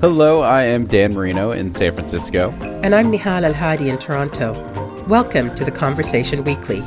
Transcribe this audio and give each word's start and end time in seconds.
Hello, 0.00 0.40
I 0.40 0.62
am 0.62 0.86
Dan 0.86 1.12
Merino 1.12 1.52
in 1.52 1.70
San 1.70 1.92
Francisco. 1.92 2.52
And 2.82 2.94
I'm 2.94 3.12
Nehal 3.12 3.44
El-Hadi 3.44 3.90
in 3.90 3.98
Toronto. 3.98 4.54
Welcome 5.06 5.54
to 5.56 5.62
the 5.62 5.70
Conversation 5.70 6.42
Weekly. 6.42 6.80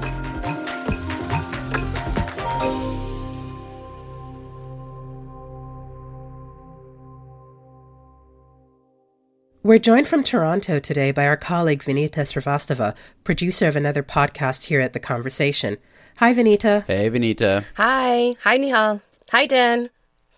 We're 9.61 9.77
joined 9.77 10.07
from 10.07 10.23
Toronto 10.23 10.79
today 10.79 11.11
by 11.11 11.27
our 11.27 11.37
colleague 11.37 11.83
Vinita 11.83 12.21
Srivastava, 12.21 12.95
producer 13.23 13.67
of 13.67 13.75
another 13.75 14.01
podcast 14.01 14.63
here 14.63 14.81
at 14.81 14.93
The 14.93 14.99
Conversation. 14.99 15.77
Hi, 16.17 16.33
Vinita. 16.33 16.83
Hey, 16.87 17.11
Vinita. 17.11 17.65
Hi. 17.75 18.35
Hi, 18.41 18.57
Nihal. 18.57 19.01
Hi, 19.31 19.45
Dan. 19.45 19.91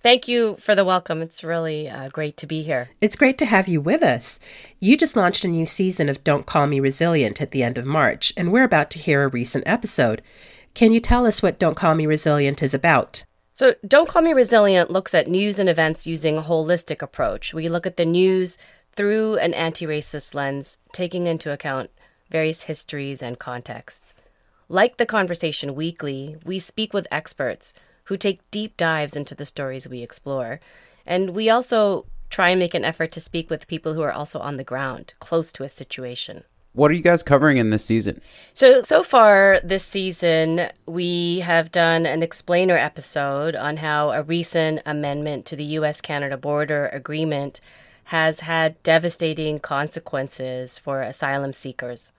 Thank 0.06 0.28
you 0.28 0.58
for 0.60 0.76
the 0.76 0.86
welcome. 0.86 1.24
It's 1.24 1.44
really 1.44 1.90
uh, 1.90 2.10
great 2.10 2.38
to 2.38 2.46
be 2.46 2.62
here. 2.62 2.90
It's 3.02 3.16
great 3.16 3.40
to 3.40 3.46
have 3.48 3.68
you 3.68 3.82
with 3.82 4.04
us. 4.04 4.40
You 4.80 4.98
just 4.98 5.16
launched 5.16 5.44
a 5.44 5.48
new 5.48 5.66
season 5.66 6.10
of 6.10 6.24
Don't 6.24 6.46
Call 6.46 6.68
Me 6.68 6.80
Resilient 6.80 7.42
at 7.42 7.50
the 7.50 7.64
end 7.64 7.76
of 7.80 7.88
March, 7.88 8.32
and 8.38 8.52
we're 8.52 8.66
about 8.66 8.92
to 8.92 9.00
hear 9.00 9.24
a 9.24 9.28
recent 9.28 9.64
episode. 9.66 10.22
Can 10.76 10.92
you 10.92 11.00
tell 11.00 11.26
us 11.26 11.42
what 11.42 11.58
Don't 11.58 11.74
Call 11.74 11.96
Me 11.96 12.06
Resilient 12.06 12.62
is 12.62 12.76
about? 12.76 13.26
So, 13.52 13.74
Don't 13.84 14.08
Call 14.08 14.22
Me 14.22 14.32
Resilient 14.32 14.92
looks 14.92 15.16
at 15.16 15.28
news 15.28 15.58
and 15.58 15.68
events 15.68 16.06
using 16.06 16.38
a 16.38 16.44
holistic 16.44 17.02
approach. 17.02 17.52
We 17.52 17.68
look 17.68 17.88
at 17.88 17.98
the 17.98 18.06
news 18.06 18.60
through 18.92 19.40
an 19.40 19.56
anti 19.56 19.88
racist 19.88 20.36
lens, 20.36 20.78
taking 20.94 21.26
into 21.26 21.52
account 21.52 21.90
various 22.30 22.66
histories 22.66 23.24
and 23.24 23.40
contexts. 23.40 24.14
Like 24.70 24.98
the 24.98 25.08
Conversation 25.08 25.74
Weekly, 25.74 26.38
we 26.46 26.60
speak 26.60 26.94
with 26.94 27.08
experts 27.10 27.74
who 28.06 28.18
take 28.18 28.40
deep 28.52 28.78
dives 28.78 29.16
into 29.16 29.36
the 29.36 29.46
stories 29.46 29.88
we 29.88 30.02
explore. 30.02 30.60
And 31.06 31.32
we 31.32 31.50
also 31.50 32.06
try 32.30 32.50
and 32.50 32.60
make 32.60 32.74
an 32.74 32.86
effort 32.86 33.12
to 33.14 33.22
speak 33.22 33.50
with 33.50 33.68
people 33.68 33.94
who 33.94 34.02
are 34.02 34.12
also 34.12 34.40
on 34.40 34.58
the 34.58 34.64
ground, 34.64 35.14
close 35.20 35.52
to 35.54 35.64
a 35.64 35.70
situation. 35.70 36.44
What 36.74 36.92
are 36.92 36.94
you 36.94 37.02
guys 37.02 37.24
covering 37.24 37.56
in 37.56 37.70
this 37.70 37.86
season? 37.86 38.20
So, 38.54 38.82
so 38.82 39.02
far 39.02 39.62
this 39.64 39.86
season, 39.86 40.70
we 40.86 41.40
have 41.40 41.72
done 41.72 42.06
an 42.06 42.22
explainer 42.22 42.78
episode 42.78 43.56
on 43.56 43.78
how 43.78 44.12
a 44.12 44.24
recent 44.24 44.82
amendment 44.86 45.46
to 45.46 45.56
the 45.56 45.64
US 45.64 46.02
Canada 46.02 46.36
border 46.36 46.88
agreement 46.92 47.62
has 48.06 48.42
had 48.42 48.82
devastating 48.84 49.60
consequences 49.60 50.78
for 50.78 51.02
asylum 51.02 51.54
seekers. 51.54 52.12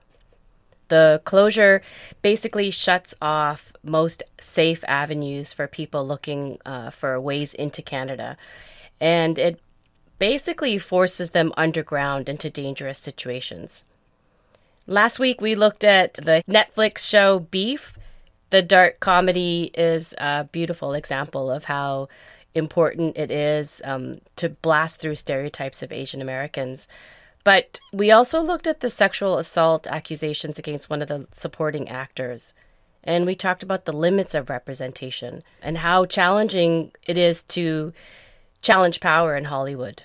The 0.87 1.21
closure 1.25 1.81
basically 2.21 2.71
shuts 2.71 3.13
off 3.21 3.73
most 3.83 4.23
safe 4.39 4.83
avenues 4.87 5.53
for 5.53 5.67
people 5.67 6.05
looking 6.05 6.59
uh, 6.65 6.89
for 6.89 7.19
ways 7.19 7.53
into 7.53 7.81
Canada. 7.81 8.37
And 8.99 9.37
it 9.37 9.59
basically 10.19 10.77
forces 10.77 11.31
them 11.31 11.53
underground 11.57 12.29
into 12.29 12.49
dangerous 12.49 12.97
situations. 12.97 13.85
Last 14.87 15.19
week, 15.19 15.41
we 15.41 15.53
looked 15.55 15.83
at 15.83 16.13
the 16.15 16.43
Netflix 16.47 16.99
show 16.99 17.39
Beef. 17.39 17.97
The 18.49 18.61
dark 18.61 19.01
comedy 19.01 19.71
is 19.73 20.15
a 20.17 20.45
beautiful 20.45 20.93
example 20.93 21.51
of 21.51 21.65
how 21.65 22.07
important 22.55 23.17
it 23.17 23.29
is 23.29 23.81
um, 23.83 24.21
to 24.37 24.49
blast 24.49 24.99
through 24.99 25.15
stereotypes 25.15 25.83
of 25.83 25.91
Asian 25.91 26.21
Americans. 26.21 26.87
But 27.47 27.79
we 27.93 28.11
also 28.11 28.41
looked 28.41 28.67
at 28.67 28.81
the 28.81 28.89
sexual 28.89 29.37
assault 29.37 29.87
accusations 29.87 30.59
against 30.59 30.89
one 30.89 31.01
of 31.01 31.07
the 31.07 31.27
supporting 31.31 31.87
actors. 31.87 32.53
And 33.05 33.25
we 33.25 33.35
talked 33.35 33.63
about 33.63 33.85
the 33.85 33.93
limits 33.93 34.35
of 34.35 34.49
representation 34.49 35.43
and 35.61 35.77
how 35.77 36.03
challenging 36.03 36.91
it 37.05 37.17
is 37.17 37.43
to 37.43 37.93
challenge 38.61 38.99
power 38.99 39.37
in 39.37 39.45
Hollywood. 39.45 40.03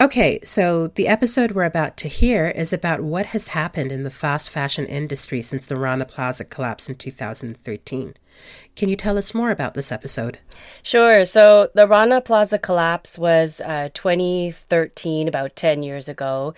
Okay, 0.00 0.38
so 0.44 0.86
the 0.86 1.08
episode 1.08 1.50
we're 1.50 1.64
about 1.64 1.96
to 1.96 2.08
hear 2.08 2.46
is 2.46 2.72
about 2.72 3.00
what 3.00 3.26
has 3.26 3.48
happened 3.48 3.90
in 3.90 4.04
the 4.04 4.08
fast 4.08 4.48
fashion 4.48 4.86
industry 4.86 5.42
since 5.42 5.66
the 5.66 5.76
Rana 5.76 6.04
Plaza 6.04 6.44
collapse 6.44 6.88
in 6.88 6.94
2013. 6.94 8.14
Can 8.76 8.88
you 8.88 8.96
tell 8.96 9.18
us 9.18 9.34
more 9.34 9.50
about 9.50 9.74
this 9.74 9.90
episode? 9.90 10.38
Sure. 10.82 11.24
So, 11.24 11.68
the 11.74 11.86
Rana 11.86 12.20
Plaza 12.20 12.58
collapse 12.58 13.18
was 13.18 13.60
uh, 13.60 13.88
2013, 13.94 15.28
about 15.28 15.56
10 15.56 15.82
years 15.82 16.08
ago. 16.08 16.54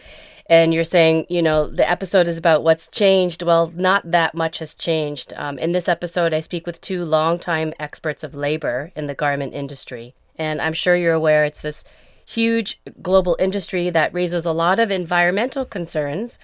And 0.46 0.74
you're 0.74 0.84
saying, 0.84 1.26
you 1.28 1.42
know, 1.42 1.68
the 1.68 1.88
episode 1.88 2.26
is 2.26 2.36
about 2.36 2.64
what's 2.64 2.88
changed. 2.88 3.42
Well, 3.42 3.72
not 3.74 4.10
that 4.10 4.34
much 4.34 4.58
has 4.58 4.74
changed. 4.74 5.32
Um, 5.36 5.58
in 5.58 5.72
this 5.72 5.88
episode, 5.88 6.34
I 6.34 6.40
speak 6.40 6.66
with 6.66 6.80
two 6.80 7.04
longtime 7.04 7.72
experts 7.78 8.24
of 8.24 8.34
labor 8.34 8.90
in 8.96 9.06
the 9.06 9.14
garment 9.14 9.54
industry. 9.54 10.14
And 10.36 10.60
I'm 10.60 10.72
sure 10.72 10.96
you're 10.96 11.14
aware 11.14 11.44
it's 11.44 11.62
this 11.62 11.84
huge 12.30 12.80
global 13.02 13.36
industry 13.38 13.90
that 13.90 14.14
raises 14.14 14.46
a 14.46 14.52
lot 14.52 14.78
of 14.78 14.90
environmental 14.90 15.64
concerns, 15.64 16.38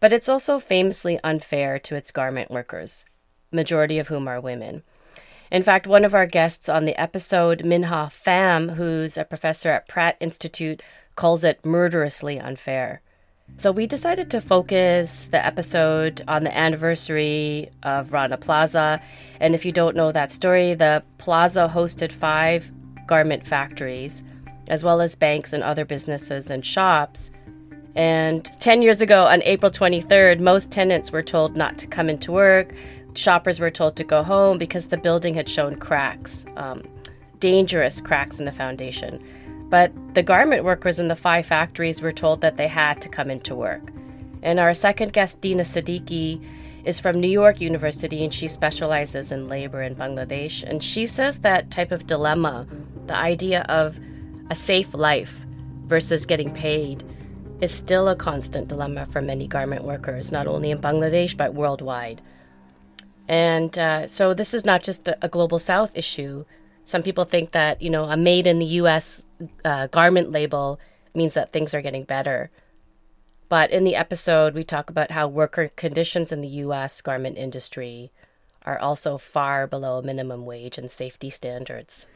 but 0.00 0.12
it's 0.12 0.28
also 0.28 0.58
famously 0.58 1.20
unfair 1.22 1.78
to 1.78 1.94
its 1.94 2.10
garment 2.10 2.50
workers, 2.50 3.04
majority 3.50 3.98
of 3.98 4.08
whom 4.08 4.28
are 4.28 4.40
women. 4.40 4.82
In 5.50 5.62
fact, 5.62 5.86
one 5.86 6.04
of 6.04 6.14
our 6.14 6.26
guests 6.26 6.68
on 6.68 6.84
the 6.84 6.98
episode, 7.00 7.62
Minh-Ha 7.62 8.10
Pham, 8.10 8.76
who's 8.76 9.16
a 9.16 9.24
professor 9.24 9.70
at 9.70 9.88
Pratt 9.88 10.16
Institute, 10.20 10.82
calls 11.16 11.42
it 11.42 11.64
murderously 11.64 12.38
unfair. 12.38 13.02
So 13.56 13.72
we 13.72 13.86
decided 13.86 14.30
to 14.30 14.40
focus 14.40 15.26
the 15.26 15.44
episode 15.44 16.22
on 16.28 16.44
the 16.44 16.56
anniversary 16.56 17.70
of 17.82 18.12
Rana 18.12 18.36
Plaza. 18.36 19.02
And 19.40 19.54
if 19.54 19.64
you 19.64 19.72
don't 19.72 19.96
know 19.96 20.12
that 20.12 20.30
story, 20.30 20.74
the 20.74 21.02
plaza 21.18 21.70
hosted 21.74 22.12
five 22.12 22.70
garment 23.06 23.44
factories 23.44 24.22
as 24.68 24.84
well 24.84 25.00
as 25.00 25.16
banks 25.16 25.52
and 25.52 25.62
other 25.64 25.84
businesses 25.84 26.48
and 26.48 26.64
shops. 26.64 27.30
And 27.96 28.48
10 28.60 28.82
years 28.82 29.02
ago, 29.02 29.24
on 29.24 29.42
April 29.42 29.70
23rd, 29.70 30.38
most 30.38 30.70
tenants 30.70 31.10
were 31.10 31.24
told 31.24 31.56
not 31.56 31.76
to 31.78 31.88
come 31.88 32.08
into 32.08 32.30
work. 32.30 32.72
Shoppers 33.14 33.60
were 33.60 33.70
told 33.70 33.96
to 33.96 34.04
go 34.04 34.22
home 34.22 34.58
because 34.58 34.86
the 34.86 34.96
building 34.96 35.34
had 35.34 35.48
shown 35.48 35.76
cracks, 35.76 36.44
um, 36.56 36.82
dangerous 37.38 38.00
cracks 38.00 38.38
in 38.38 38.44
the 38.44 38.52
foundation. 38.52 39.22
But 39.68 39.92
the 40.14 40.22
garment 40.22 40.64
workers 40.64 40.98
in 40.98 41.08
the 41.08 41.16
five 41.16 41.46
factories 41.46 42.02
were 42.02 42.12
told 42.12 42.40
that 42.40 42.56
they 42.56 42.68
had 42.68 43.00
to 43.02 43.08
come 43.08 43.30
into 43.30 43.54
work. 43.54 43.92
And 44.42 44.58
our 44.58 44.74
second 44.74 45.12
guest, 45.12 45.40
Dina 45.40 45.62
Siddiqi, 45.62 46.42
is 46.84 46.98
from 46.98 47.20
New 47.20 47.28
York 47.28 47.60
University 47.60 48.24
and 48.24 48.32
she 48.32 48.48
specializes 48.48 49.30
in 49.30 49.48
labor 49.48 49.82
in 49.82 49.94
Bangladesh. 49.94 50.62
And 50.62 50.82
she 50.82 51.06
says 51.06 51.38
that 51.38 51.70
type 51.70 51.92
of 51.92 52.06
dilemma, 52.06 52.66
the 53.06 53.16
idea 53.16 53.62
of 53.62 53.98
a 54.50 54.54
safe 54.54 54.94
life 54.94 55.44
versus 55.84 56.26
getting 56.26 56.52
paid 56.52 57.04
is 57.60 57.70
still 57.70 58.08
a 58.08 58.16
constant 58.16 58.68
dilemma 58.68 59.06
for 59.06 59.20
many 59.20 59.46
garment 59.46 59.84
workers, 59.84 60.32
not 60.32 60.46
only 60.46 60.70
in 60.70 60.78
Bangladesh 60.78 61.36
but 61.36 61.54
worldwide. 61.54 62.22
And 63.28 63.76
uh, 63.78 64.06
so 64.06 64.34
this 64.34 64.54
is 64.54 64.64
not 64.64 64.82
just 64.82 65.08
a, 65.08 65.28
global 65.28 65.58
South 65.58 65.96
issue. 65.96 66.44
Some 66.84 67.02
people 67.02 67.24
think 67.24 67.52
that 67.52 67.80
you 67.80 67.90
know 67.90 68.04
a 68.04 68.16
made 68.16 68.46
in 68.46 68.58
the 68.58 68.66
U.S. 68.82 69.26
Uh, 69.64 69.86
garment 69.86 70.32
label 70.32 70.80
means 71.14 71.34
that 71.34 71.52
things 71.52 71.74
are 71.74 71.82
getting 71.82 72.04
better. 72.04 72.50
But 73.48 73.70
in 73.70 73.84
the 73.84 73.96
episode, 73.96 74.54
we 74.54 74.64
talk 74.64 74.90
about 74.90 75.10
how 75.10 75.26
worker 75.26 75.68
conditions 75.68 76.32
in 76.32 76.40
the 76.40 76.48
U.S. 76.64 77.00
garment 77.00 77.36
industry 77.36 78.12
are 78.62 78.78
also 78.78 79.18
far 79.18 79.66
below 79.66 80.02
minimum 80.02 80.44
wage 80.44 80.78
and 80.78 80.90
safety 80.90 81.30
standards. 81.30 82.06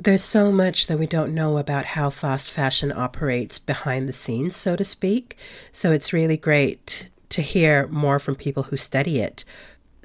There's 0.00 0.22
so 0.22 0.52
much 0.52 0.86
that 0.86 0.98
we 0.98 1.08
don't 1.08 1.34
know 1.34 1.58
about 1.58 1.84
how 1.86 2.10
fast 2.10 2.48
fashion 2.48 2.92
operates 2.92 3.58
behind 3.58 4.08
the 4.08 4.12
scenes, 4.12 4.54
so 4.54 4.76
to 4.76 4.84
speak. 4.84 5.36
So 5.72 5.90
it's 5.90 6.12
really 6.12 6.36
great 6.36 7.08
to 7.30 7.42
hear 7.42 7.88
more 7.88 8.20
from 8.20 8.36
people 8.36 8.64
who 8.64 8.76
study 8.76 9.18
it. 9.18 9.44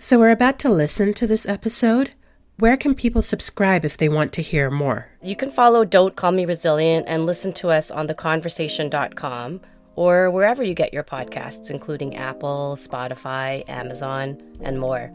So 0.04 0.20
we're 0.20 0.32
about 0.32 0.60
to 0.60 0.70
listen 0.70 1.14
to 1.14 1.26
this 1.26 1.48
episode. 1.48 2.12
Where 2.58 2.76
can 2.76 2.94
people 2.94 3.22
subscribe 3.22 3.86
if 3.86 3.96
they 3.96 4.10
want 4.10 4.34
to 4.34 4.42
hear 4.42 4.70
more? 4.70 5.08
You 5.22 5.38
can 5.38 5.50
follow 5.50 5.86
Don't 5.86 6.18
Call 6.18 6.34
Me 6.34 6.46
Resilient 6.46 7.06
and 7.08 7.26
listen 7.26 7.54
to 7.54 7.70
us 7.70 7.90
on 7.90 8.10
theconversation.com 8.10 9.62
or 9.96 10.30
wherever 10.30 10.62
you 10.62 10.74
get 10.74 10.94
your 10.94 11.06
podcasts, 11.06 11.72
including 11.72 12.18
Apple, 12.18 12.78
Spotify, 12.78 13.64
Amazon, 13.70 14.42
and 14.60 14.78
more. 14.78 15.10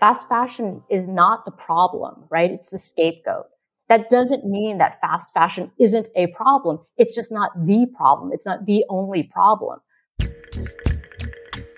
fast 0.00 0.28
fashion 0.28 0.82
is 0.88 1.06
not 1.06 1.44
the 1.44 1.50
problem, 1.50 2.24
right? 2.30 2.50
It's 2.50 2.70
the 2.70 2.78
scapegoat. 2.78 3.48
That 3.88 4.10
doesn't 4.10 4.44
mean 4.44 4.78
that 4.78 5.00
fast 5.00 5.32
fashion 5.32 5.70
isn't 5.78 6.08
a 6.14 6.26
problem. 6.28 6.80
It's 6.98 7.14
just 7.14 7.32
not 7.32 7.50
the 7.56 7.86
problem. 7.96 8.32
It's 8.32 8.44
not 8.44 8.66
the 8.66 8.84
only 8.90 9.22
problem. 9.22 9.80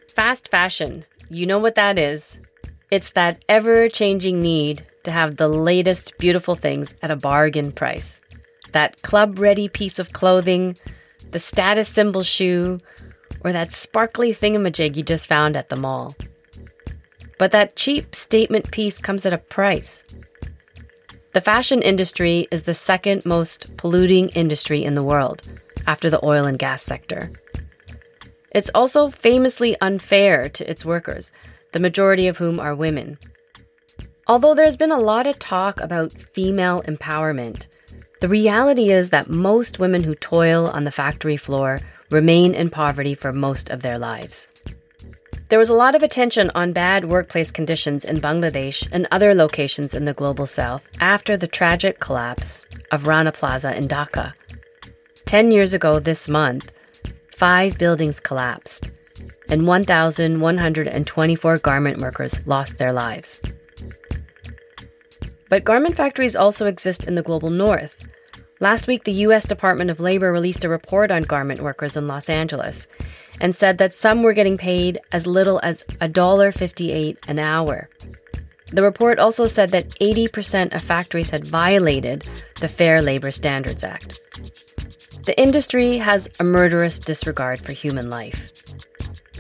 Fast 0.09 0.49
fashion, 0.49 1.05
you 1.29 1.47
know 1.47 1.59
what 1.59 1.77
that 1.77 1.99
is. 1.99 2.41
It's 2.91 3.12
that 3.12 3.45
ever 3.49 3.89
changing 3.89 4.41
need 4.41 4.83
to 5.05 5.12
have 5.12 5.37
the 5.37 5.49
latest 5.49 6.19
beautiful 6.19 6.57
things 6.57 6.95
at 7.01 7.12
a 7.12 7.17
bargain 7.17 7.71
price. 7.71 8.21
That 8.73 9.03
club 9.03 9.39
ready 9.39 9.69
piece 9.69 10.01
of 10.01 10.12
clothing, 10.12 10.77
the 11.31 11.39
status 11.39 11.89
symbol 11.89 12.25
shoe, 12.25 12.81
or 13.45 13.53
that 13.53 13.73
sparkly 13.73 14.35
thingamajig 14.35 14.97
you 14.97 15.05
just 15.05 15.29
found 15.29 15.57
at 15.57 15.69
the 15.69 15.77
mall. 15.77 16.17
But 17.39 17.53
that 17.53 17.77
cheap 17.77 18.15
statement 18.15 18.71
piece 18.73 18.99
comes 18.99 19.25
at 19.25 19.33
a 19.33 19.39
price. 19.39 20.05
The 21.32 21.41
fashion 21.41 21.81
industry 21.81 22.49
is 22.50 22.62
the 22.62 22.75
second 22.75 23.25
most 23.25 23.77
polluting 23.77 24.31
industry 24.31 24.82
in 24.82 24.94
the 24.94 25.05
world, 25.05 25.43
after 25.87 26.11
the 26.11 26.25
oil 26.25 26.44
and 26.44 26.59
gas 26.59 26.82
sector. 26.82 27.31
It's 28.53 28.71
also 28.75 29.11
famously 29.11 29.77
unfair 29.81 30.49
to 30.49 30.69
its 30.69 30.85
workers, 30.85 31.31
the 31.71 31.79
majority 31.79 32.27
of 32.27 32.38
whom 32.38 32.59
are 32.59 32.75
women. 32.75 33.17
Although 34.27 34.55
there's 34.55 34.77
been 34.77 34.91
a 34.91 34.99
lot 34.99 35.29
of 35.29 35.38
talk 35.38 35.81
about 35.81 36.12
female 36.12 36.82
empowerment, 36.82 37.67
the 38.21 38.29
reality 38.29 38.91
is 38.91 39.11
that 39.11 39.31
most 39.31 39.79
women 39.79 40.03
who 40.03 40.17
toil 40.17 40.67
on 40.67 40.83
the 40.83 40.91
factory 40.91 41.37
floor 41.37 41.79
remain 42.11 42.55
in 42.55 42.71
poverty 42.71 43.15
for 43.15 43.33
most 43.33 43.71
of 43.71 43.83
their 43.83 43.99
lives. 43.99 44.49
There 45.50 45.58
was 45.58 45.69
a 45.69 45.75
lot 45.75 45.97
of 45.97 46.05
attention 46.05 46.52
on 46.55 46.73
bad 46.73 47.06
workplace 47.06 47.50
conditions 47.50 48.05
in 48.05 48.20
Bangladesh 48.20 48.87
and 48.93 49.08
other 49.11 49.35
locations 49.35 49.94
in 49.94 50.05
the 50.05 50.14
global 50.14 50.47
south 50.47 50.81
after 51.00 51.37
the 51.37 51.49
tragic 51.49 51.99
collapse 51.99 52.67
of 52.93 53.08
Rana 53.08 53.32
Plaza 53.32 53.76
in 53.76 53.88
Dhaka. 53.88 54.32
Ten 55.26 55.50
years 55.50 55.75
ago 55.75 55.99
this 55.99 56.29
month, 56.29 56.70
five 57.37 57.79
buildings 57.79 58.20
collapsed, 58.20 58.93
and 59.49 59.67
1,124 59.67 61.58
garment 61.58 62.00
workers 62.00 62.38
lost 62.47 62.79
their 62.79 62.93
lives. 62.93 63.41
But 65.49 65.64
garment 65.64 65.97
factories 65.97 66.37
also 66.37 66.67
exist 66.67 67.08
in 67.08 67.17
the 67.17 67.25
global 67.25 67.50
north. 67.50 68.06
Last 68.61 68.87
week, 68.87 69.02
the 69.02 69.25
U.S. 69.26 69.47
Department 69.47 69.91
of 69.91 69.99
Labor 69.99 70.31
released 70.31 70.64
a 70.64 70.69
report 70.69 71.11
on 71.11 71.23
garment 71.23 71.61
workers 71.61 71.97
in 71.97 72.06
Los 72.06 72.29
Angeles 72.29 72.87
and 73.40 73.56
said 73.56 73.78
that 73.78 73.94
some 73.94 74.22
were 74.22 74.32
getting 74.32 74.58
paid 74.58 74.98
as 75.12 75.26
little 75.26 75.60
as 75.62 75.82
$1.58 76.00 77.28
an 77.28 77.38
hour. 77.38 77.88
The 78.72 78.82
report 78.82 79.19
also 79.19 79.46
said 79.46 79.70
that 79.70 79.88
80% 79.98 80.75
of 80.75 80.82
factories 80.82 81.31
had 81.31 81.44
violated 81.44 82.25
the 82.60 82.69
Fair 82.69 83.02
Labor 83.02 83.32
Standards 83.32 83.82
Act. 83.82 84.20
The 85.25 85.38
industry 85.40 85.98
has 85.98 86.28
a 86.38 86.44
murderous 86.44 86.98
disregard 86.98 87.60
for 87.60 87.72
human 87.72 88.08
life. 88.10 88.52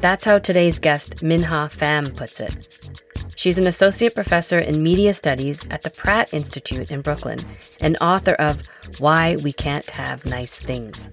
That's 0.00 0.24
how 0.24 0.38
today's 0.38 0.78
guest, 0.78 1.16
Minh-Ha 1.16 1.68
Pham, 1.68 2.16
puts 2.16 2.40
it. 2.40 2.68
She's 3.36 3.56
an 3.56 3.66
associate 3.66 4.14
professor 4.14 4.58
in 4.58 4.82
media 4.82 5.14
studies 5.14 5.66
at 5.70 5.82
the 5.82 5.90
Pratt 5.90 6.34
Institute 6.34 6.90
in 6.90 7.00
Brooklyn 7.00 7.38
and 7.80 7.96
author 8.00 8.32
of 8.32 8.62
Why 8.98 9.36
We 9.36 9.52
Can't 9.52 9.88
Have 9.90 10.26
Nice 10.26 10.58
Things. 10.58 11.08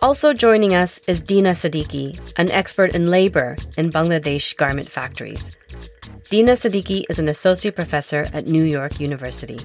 Also 0.00 0.32
joining 0.32 0.76
us 0.76 0.98
is 1.08 1.22
Dina 1.22 1.50
Siddiqi, 1.50 2.16
an 2.36 2.52
expert 2.52 2.94
in 2.94 3.08
labor 3.08 3.56
in 3.76 3.90
Bangladesh 3.90 4.54
garment 4.56 4.88
factories. 4.88 5.50
Dina 6.30 6.52
Siddiqi 6.52 7.02
is 7.10 7.18
an 7.18 7.26
associate 7.26 7.74
professor 7.74 8.28
at 8.32 8.46
New 8.46 8.62
York 8.62 9.00
University. 9.00 9.58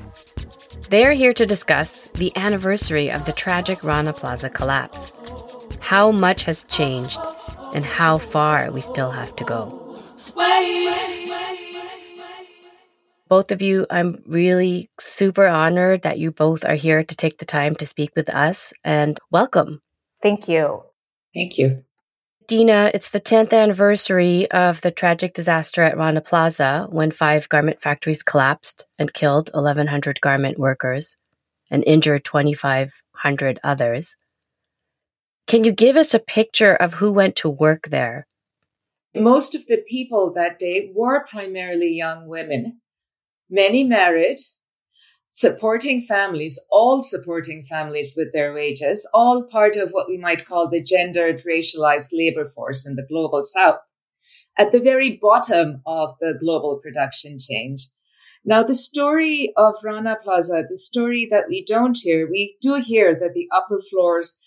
They 0.89 1.05
are 1.05 1.11
here 1.11 1.33
to 1.33 1.45
discuss 1.45 2.05
the 2.15 2.35
anniversary 2.35 3.11
of 3.11 3.25
the 3.25 3.31
tragic 3.31 3.83
Rana 3.83 4.11
Plaza 4.11 4.49
collapse, 4.49 5.13
how 5.79 6.11
much 6.11 6.45
has 6.45 6.63
changed, 6.63 7.19
and 7.75 7.85
how 7.85 8.17
far 8.17 8.71
we 8.71 8.81
still 8.81 9.11
have 9.11 9.35
to 9.35 9.43
go. 9.43 10.01
Both 13.29 13.51
of 13.51 13.61
you, 13.61 13.85
I'm 13.91 14.23
really 14.25 14.89
super 14.99 15.45
honored 15.45 16.01
that 16.01 16.17
you 16.17 16.31
both 16.31 16.65
are 16.65 16.75
here 16.75 17.03
to 17.03 17.15
take 17.15 17.37
the 17.37 17.45
time 17.45 17.75
to 17.75 17.85
speak 17.85 18.15
with 18.15 18.29
us 18.31 18.73
and 18.83 19.19
welcome. 19.29 19.81
Thank 20.23 20.47
you. 20.47 20.83
Thank 21.35 21.57
you. 21.57 21.83
Dina, 22.47 22.91
it's 22.93 23.09
the 23.09 23.19
10th 23.19 23.53
anniversary 23.53 24.49
of 24.51 24.81
the 24.81 24.91
tragic 24.91 25.33
disaster 25.33 25.83
at 25.83 25.97
Rana 25.97 26.21
Plaza 26.21 26.87
when 26.89 27.11
five 27.11 27.49
garment 27.49 27.81
factories 27.81 28.23
collapsed 28.23 28.85
and 28.97 29.13
killed 29.13 29.49
1,100 29.53 30.21
garment 30.21 30.57
workers 30.57 31.15
and 31.69 31.83
injured 31.85 32.23
2,500 32.23 33.59
others. 33.63 34.15
Can 35.45 35.65
you 35.65 35.73
give 35.73 35.97
us 35.97 36.13
a 36.13 36.19
picture 36.19 36.73
of 36.73 36.95
who 36.95 37.11
went 37.11 37.35
to 37.37 37.49
work 37.49 37.89
there? 37.89 38.25
Most 39.13 39.55
of 39.55 39.67
the 39.67 39.83
people 39.89 40.33
that 40.33 40.57
day 40.57 40.91
were 40.95 41.25
primarily 41.25 41.93
young 41.95 42.27
women 42.27 42.79
many 43.49 43.83
married, 43.83 44.37
supporting 45.35 46.05
families, 46.05 46.63
all 46.69 47.01
supporting 47.01 47.65
families 47.65 48.13
with 48.15 48.31
their 48.33 48.53
wages, 48.53 49.09
all 49.15 49.41
part 49.41 49.75
of 49.75 49.89
what 49.89 50.07
we 50.07 50.15
might 50.15 50.45
call 50.45 50.69
the 50.69 50.81
gendered 50.81 51.41
racialized 51.43 52.11
labor 52.13 52.45
force 52.45 52.87
in 52.87 52.95
the 52.95 53.05
global 53.09 53.41
south, 53.41 53.79
at 54.59 54.71
the 54.71 54.79
very 54.79 55.17
bottom 55.19 55.81
of 55.87 56.13
the 56.21 56.37
global 56.39 56.79
production 56.83 57.37
change. 57.39 57.81
Now, 58.45 58.61
the 58.61 58.75
story 58.75 59.51
of 59.57 59.73
Rana 59.83 60.17
Plaza, 60.21 60.65
the 60.69 60.77
story 60.77 61.27
that 61.31 61.45
we 61.49 61.65
don't 61.65 61.97
hear, 61.97 62.29
we 62.29 62.55
do 62.61 62.75
hear 62.75 63.17
that 63.19 63.33
the 63.33 63.47
upper 63.51 63.79
floors 63.79 64.39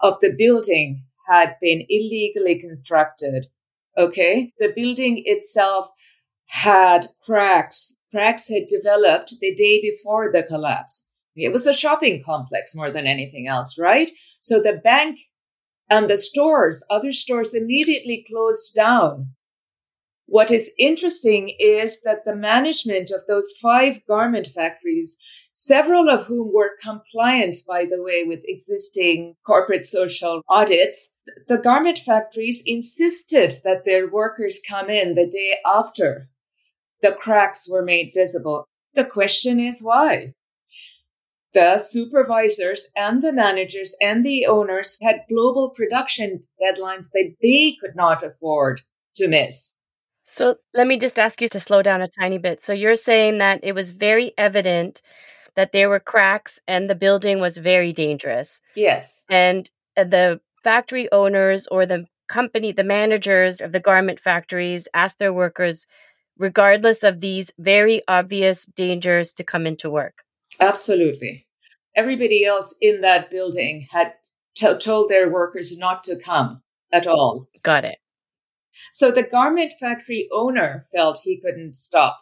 of 0.00 0.16
the 0.20 0.34
building 0.36 1.04
had 1.28 1.54
been 1.60 1.86
illegally 1.88 2.58
constructed. 2.58 3.46
Okay. 3.96 4.52
The 4.58 4.72
building 4.74 5.22
itself 5.24 5.90
had 6.46 7.06
cracks 7.22 7.94
cracks 8.12 8.48
had 8.48 8.68
developed 8.68 9.34
the 9.40 9.54
day 9.54 9.80
before 9.80 10.30
the 10.30 10.44
collapse. 10.44 11.08
It 11.34 11.52
was 11.52 11.66
a 11.66 11.72
shopping 11.72 12.22
complex 12.24 12.74
more 12.76 12.90
than 12.90 13.06
anything 13.06 13.48
else, 13.48 13.78
right? 13.78 14.10
So 14.38 14.60
the 14.60 14.74
bank 14.74 15.18
and 15.88 16.08
the 16.08 16.16
stores, 16.16 16.86
other 16.90 17.12
stores 17.12 17.54
immediately 17.54 18.24
closed 18.30 18.74
down. 18.74 19.30
What 20.26 20.50
is 20.50 20.74
interesting 20.78 21.54
is 21.58 22.02
that 22.02 22.24
the 22.24 22.36
management 22.36 23.10
of 23.10 23.26
those 23.26 23.52
five 23.60 24.00
garment 24.06 24.46
factories, 24.46 25.18
several 25.52 26.08
of 26.08 26.26
whom 26.26 26.52
were 26.54 26.78
compliant, 26.82 27.58
by 27.66 27.84
the 27.84 28.02
way, 28.02 28.24
with 28.24 28.40
existing 28.44 29.34
corporate 29.44 29.84
social 29.84 30.42
audits, 30.48 31.18
the 31.48 31.58
garment 31.58 31.98
factories 31.98 32.62
insisted 32.64 33.56
that 33.64 33.84
their 33.84 34.08
workers 34.08 34.62
come 34.68 34.88
in 34.88 35.14
the 35.14 35.26
day 35.26 35.58
after 35.66 36.28
the 37.02 37.12
cracks 37.12 37.68
were 37.68 37.82
made 37.82 38.12
visible. 38.14 38.66
The 38.94 39.04
question 39.04 39.60
is 39.60 39.82
why? 39.82 40.34
The 41.52 41.76
supervisors 41.78 42.88
and 42.96 43.22
the 43.22 43.32
managers 43.32 43.94
and 44.00 44.24
the 44.24 44.46
owners 44.46 44.96
had 45.02 45.26
global 45.28 45.70
production 45.70 46.40
deadlines 46.60 47.10
that 47.12 47.34
they 47.42 47.76
could 47.78 47.94
not 47.94 48.22
afford 48.22 48.80
to 49.16 49.28
miss. 49.28 49.80
So 50.24 50.56
let 50.72 50.86
me 50.86 50.96
just 50.96 51.18
ask 51.18 51.42
you 51.42 51.48
to 51.50 51.60
slow 51.60 51.82
down 51.82 52.00
a 52.00 52.08
tiny 52.08 52.38
bit. 52.38 52.62
So 52.62 52.72
you're 52.72 52.96
saying 52.96 53.38
that 53.38 53.60
it 53.62 53.74
was 53.74 53.90
very 53.90 54.32
evident 54.38 55.02
that 55.56 55.72
there 55.72 55.90
were 55.90 56.00
cracks 56.00 56.58
and 56.66 56.88
the 56.88 56.94
building 56.94 57.40
was 57.40 57.58
very 57.58 57.92
dangerous. 57.92 58.60
Yes. 58.74 59.24
And 59.28 59.68
uh, 59.96 60.04
the 60.04 60.40
factory 60.62 61.10
owners 61.12 61.66
or 61.66 61.84
the 61.84 62.06
company, 62.28 62.72
the 62.72 62.84
managers 62.84 63.60
of 63.60 63.72
the 63.72 63.80
garment 63.80 64.18
factories 64.18 64.88
asked 64.94 65.18
their 65.18 65.32
workers 65.34 65.86
regardless 66.38 67.02
of 67.02 67.20
these 67.20 67.52
very 67.58 68.02
obvious 68.08 68.66
dangers 68.66 69.32
to 69.34 69.44
come 69.44 69.66
into 69.66 69.90
work. 69.90 70.22
Absolutely. 70.60 71.46
Everybody 71.94 72.44
else 72.44 72.76
in 72.80 73.00
that 73.02 73.30
building 73.30 73.86
had 73.90 74.14
t- 74.54 74.78
told 74.78 75.08
their 75.08 75.30
workers 75.30 75.76
not 75.76 76.04
to 76.04 76.18
come 76.18 76.62
at 76.92 77.06
all. 77.06 77.48
Got 77.62 77.84
it. 77.84 77.98
So 78.90 79.10
the 79.10 79.22
garment 79.22 79.72
factory 79.78 80.28
owner 80.32 80.82
felt 80.92 81.20
he 81.22 81.40
couldn't 81.40 81.74
stop 81.74 82.20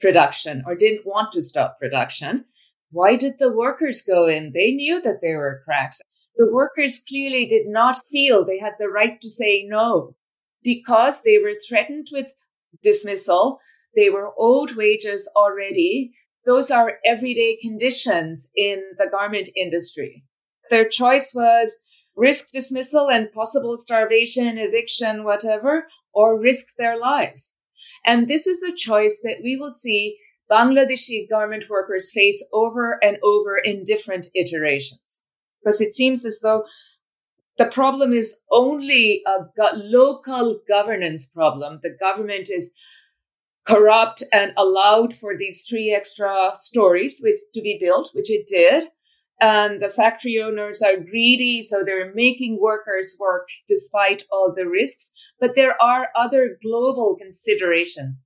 production 0.00 0.62
or 0.66 0.74
didn't 0.74 1.06
want 1.06 1.32
to 1.32 1.42
stop 1.42 1.78
production. 1.78 2.44
Why 2.92 3.16
did 3.16 3.38
the 3.38 3.52
workers 3.52 4.02
go 4.02 4.26
in? 4.26 4.52
They 4.52 4.72
knew 4.72 5.00
that 5.02 5.20
there 5.20 5.38
were 5.38 5.62
cracks. 5.64 6.00
The 6.36 6.50
workers 6.50 7.02
clearly 7.06 7.46
did 7.46 7.66
not 7.66 7.98
feel 8.10 8.44
they 8.44 8.58
had 8.58 8.74
the 8.78 8.88
right 8.88 9.20
to 9.20 9.28
say 9.28 9.64
no 9.68 10.14
because 10.62 11.22
they 11.22 11.38
were 11.38 11.54
threatened 11.68 12.08
with 12.12 12.32
dismissal. 12.82 13.58
They 13.96 14.10
were 14.10 14.32
owed 14.38 14.76
wages 14.76 15.30
already. 15.36 16.12
Those 16.44 16.70
are 16.70 16.98
everyday 17.04 17.56
conditions 17.60 18.50
in 18.56 18.82
the 18.96 19.08
garment 19.10 19.48
industry. 19.56 20.24
Their 20.70 20.88
choice 20.88 21.32
was 21.34 21.78
risk 22.16 22.52
dismissal 22.52 23.08
and 23.08 23.32
possible 23.32 23.76
starvation, 23.76 24.58
eviction, 24.58 25.24
whatever, 25.24 25.86
or 26.12 26.40
risk 26.40 26.76
their 26.76 26.98
lives. 26.98 27.56
And 28.04 28.28
this 28.28 28.46
is 28.46 28.62
a 28.62 28.74
choice 28.74 29.20
that 29.22 29.40
we 29.42 29.56
will 29.56 29.70
see 29.70 30.18
Bangladeshi 30.50 31.28
garment 31.28 31.64
workers 31.68 32.10
face 32.12 32.46
over 32.52 32.98
and 33.02 33.18
over 33.22 33.58
in 33.58 33.84
different 33.84 34.28
iterations. 34.34 35.26
Because 35.62 35.80
it 35.80 35.94
seems 35.94 36.24
as 36.24 36.40
though 36.42 36.64
the 37.58 37.66
problem 37.66 38.12
is 38.12 38.40
only 38.50 39.22
a 39.26 39.44
go- 39.56 39.76
local 39.76 40.60
governance 40.66 41.26
problem. 41.28 41.80
The 41.82 41.96
government 42.00 42.48
is 42.50 42.74
corrupt 43.66 44.22
and 44.32 44.52
allowed 44.56 45.12
for 45.12 45.36
these 45.36 45.66
three 45.68 45.92
extra 45.92 46.52
stories 46.54 47.20
which, 47.22 47.40
to 47.54 47.60
be 47.60 47.78
built, 47.80 48.10
which 48.14 48.30
it 48.30 48.46
did. 48.46 48.88
And 49.40 49.80
the 49.80 49.88
factory 49.88 50.40
owners 50.40 50.82
are 50.82 50.96
greedy, 50.96 51.62
so 51.62 51.84
they're 51.84 52.12
making 52.14 52.58
workers 52.60 53.16
work 53.20 53.48
despite 53.68 54.24
all 54.32 54.52
the 54.56 54.66
risks. 54.66 55.12
But 55.38 55.54
there 55.54 55.80
are 55.80 56.08
other 56.16 56.58
global 56.62 57.16
considerations. 57.16 58.24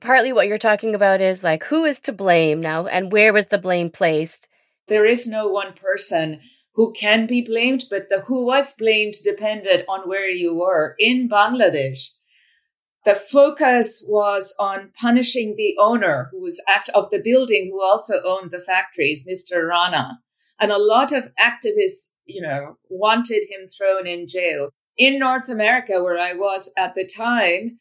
partly 0.00 0.32
what 0.32 0.48
you're 0.48 0.58
talking 0.58 0.94
about 0.94 1.20
is 1.20 1.44
like 1.44 1.64
who 1.64 1.84
is 1.84 2.00
to 2.00 2.12
blame 2.12 2.60
now 2.60 2.86
and 2.86 3.12
where 3.12 3.32
was 3.32 3.46
the 3.46 3.58
blame 3.58 3.90
placed? 3.90 4.48
There 4.88 5.04
is 5.04 5.26
no 5.26 5.48
one 5.48 5.74
person 5.74 6.40
who 6.80 6.90
can 6.94 7.26
be 7.26 7.42
blamed, 7.42 7.84
but 7.90 8.08
the 8.08 8.22
who 8.22 8.46
was 8.46 8.74
blamed 8.74 9.12
depended 9.22 9.84
on 9.86 10.08
where 10.08 10.30
you 10.30 10.54
were. 10.54 10.94
In 10.98 11.28
Bangladesh, 11.28 12.12
the 13.04 13.14
focus 13.14 14.02
was 14.08 14.54
on 14.58 14.90
punishing 14.98 15.56
the 15.56 15.76
owner 15.78 16.28
who 16.30 16.40
was 16.40 16.64
act 16.66 16.88
of 16.94 17.10
the 17.10 17.18
building 17.18 17.68
who 17.70 17.82
also 17.82 18.22
owned 18.24 18.50
the 18.50 18.62
factories, 18.62 19.28
Mr. 19.30 19.68
Rana. 19.68 20.20
And 20.58 20.72
a 20.72 20.78
lot 20.78 21.12
of 21.12 21.28
activists, 21.38 22.14
you 22.24 22.40
know, 22.40 22.78
wanted 22.88 23.44
him 23.50 23.68
thrown 23.68 24.06
in 24.06 24.26
jail. 24.26 24.70
In 24.96 25.18
North 25.18 25.50
America, 25.50 26.02
where 26.02 26.18
I 26.18 26.32
was 26.32 26.72
at 26.78 26.94
the 26.94 27.06
time, 27.06 27.76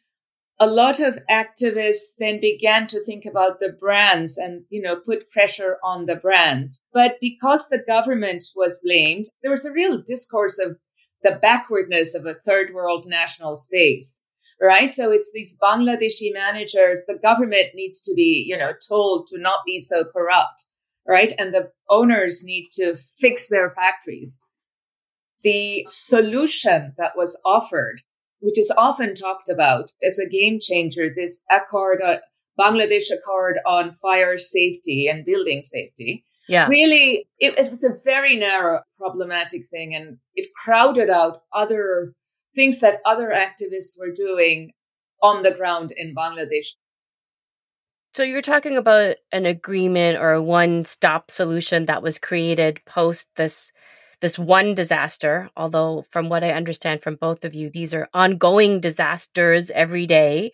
a 0.59 0.67
lot 0.67 0.99
of 0.99 1.19
activists 1.29 2.15
then 2.17 2.41
began 2.41 2.85
to 2.87 3.03
think 3.03 3.25
about 3.25 3.59
the 3.59 3.69
brands 3.69 4.37
and, 4.37 4.65
you 4.69 4.81
know, 4.81 4.97
put 4.97 5.29
pressure 5.29 5.77
on 5.83 6.05
the 6.05 6.15
brands. 6.15 6.79
But 6.91 7.15
because 7.21 7.69
the 7.69 7.81
government 7.85 8.43
was 8.55 8.81
blamed, 8.83 9.25
there 9.41 9.51
was 9.51 9.65
a 9.65 9.71
real 9.71 10.01
discourse 10.05 10.59
of 10.59 10.77
the 11.23 11.39
backwardness 11.41 12.13
of 12.13 12.25
a 12.25 12.35
third 12.45 12.73
world 12.73 13.05
national 13.07 13.55
space, 13.55 14.25
right? 14.61 14.91
So 14.91 15.11
it's 15.11 15.31
these 15.33 15.57
Bangladeshi 15.61 16.33
managers, 16.33 17.03
the 17.07 17.17
government 17.21 17.67
needs 17.73 18.01
to 18.01 18.13
be, 18.13 18.45
you 18.47 18.57
know, 18.57 18.73
told 18.87 19.27
to 19.27 19.39
not 19.39 19.59
be 19.65 19.79
so 19.79 20.03
corrupt, 20.11 20.65
right? 21.07 21.31
And 21.39 21.53
the 21.53 21.71
owners 21.89 22.43
need 22.43 22.69
to 22.73 22.97
fix 23.17 23.47
their 23.47 23.69
factories. 23.69 24.43
The 25.41 25.83
solution 25.87 26.93
that 26.97 27.13
was 27.15 27.41
offered 27.45 28.01
which 28.39 28.57
is 28.57 28.73
often 28.77 29.15
talked 29.15 29.49
about 29.49 29.91
as 30.05 30.19
a 30.19 30.29
game 30.29 30.59
changer, 30.61 31.09
this 31.13 31.43
accord, 31.51 32.01
uh, 32.01 32.17
Bangladesh 32.59 33.11
Accord 33.11 33.57
on 33.65 33.93
fire 33.93 34.37
safety 34.37 35.07
and 35.07 35.25
building 35.25 35.61
safety. 35.61 36.25
Yeah. 36.47 36.67
Really, 36.67 37.29
it, 37.37 37.57
it 37.59 37.69
was 37.69 37.83
a 37.83 37.93
very 38.03 38.35
narrow, 38.35 38.81
problematic 38.97 39.67
thing, 39.69 39.93
and 39.93 40.17
it 40.33 40.49
crowded 40.55 41.09
out 41.09 41.41
other 41.53 42.13
things 42.55 42.79
that 42.79 43.01
other 43.05 43.29
activists 43.29 43.99
were 43.99 44.11
doing 44.13 44.71
on 45.21 45.43
the 45.43 45.51
ground 45.51 45.91
in 45.95 46.15
Bangladesh. 46.15 46.73
So 48.15 48.23
you're 48.23 48.41
talking 48.41 48.75
about 48.75 49.17
an 49.31 49.45
agreement 49.45 50.17
or 50.17 50.33
a 50.33 50.41
one-stop 50.41 51.29
solution 51.29 51.85
that 51.85 52.01
was 52.01 52.17
created 52.17 52.81
post 52.85 53.29
this 53.35 53.71
this 54.21 54.37
one 54.37 54.75
disaster, 54.75 55.49
although 55.55 56.05
from 56.09 56.29
what 56.29 56.43
I 56.43 56.51
understand 56.51 57.01
from 57.01 57.15
both 57.15 57.45
of 57.45 57.53
you, 57.53 57.69
these 57.69 57.93
are 57.93 58.09
ongoing 58.13 58.81
disasters 58.81 59.69
every 59.71 60.05
day. 60.05 60.51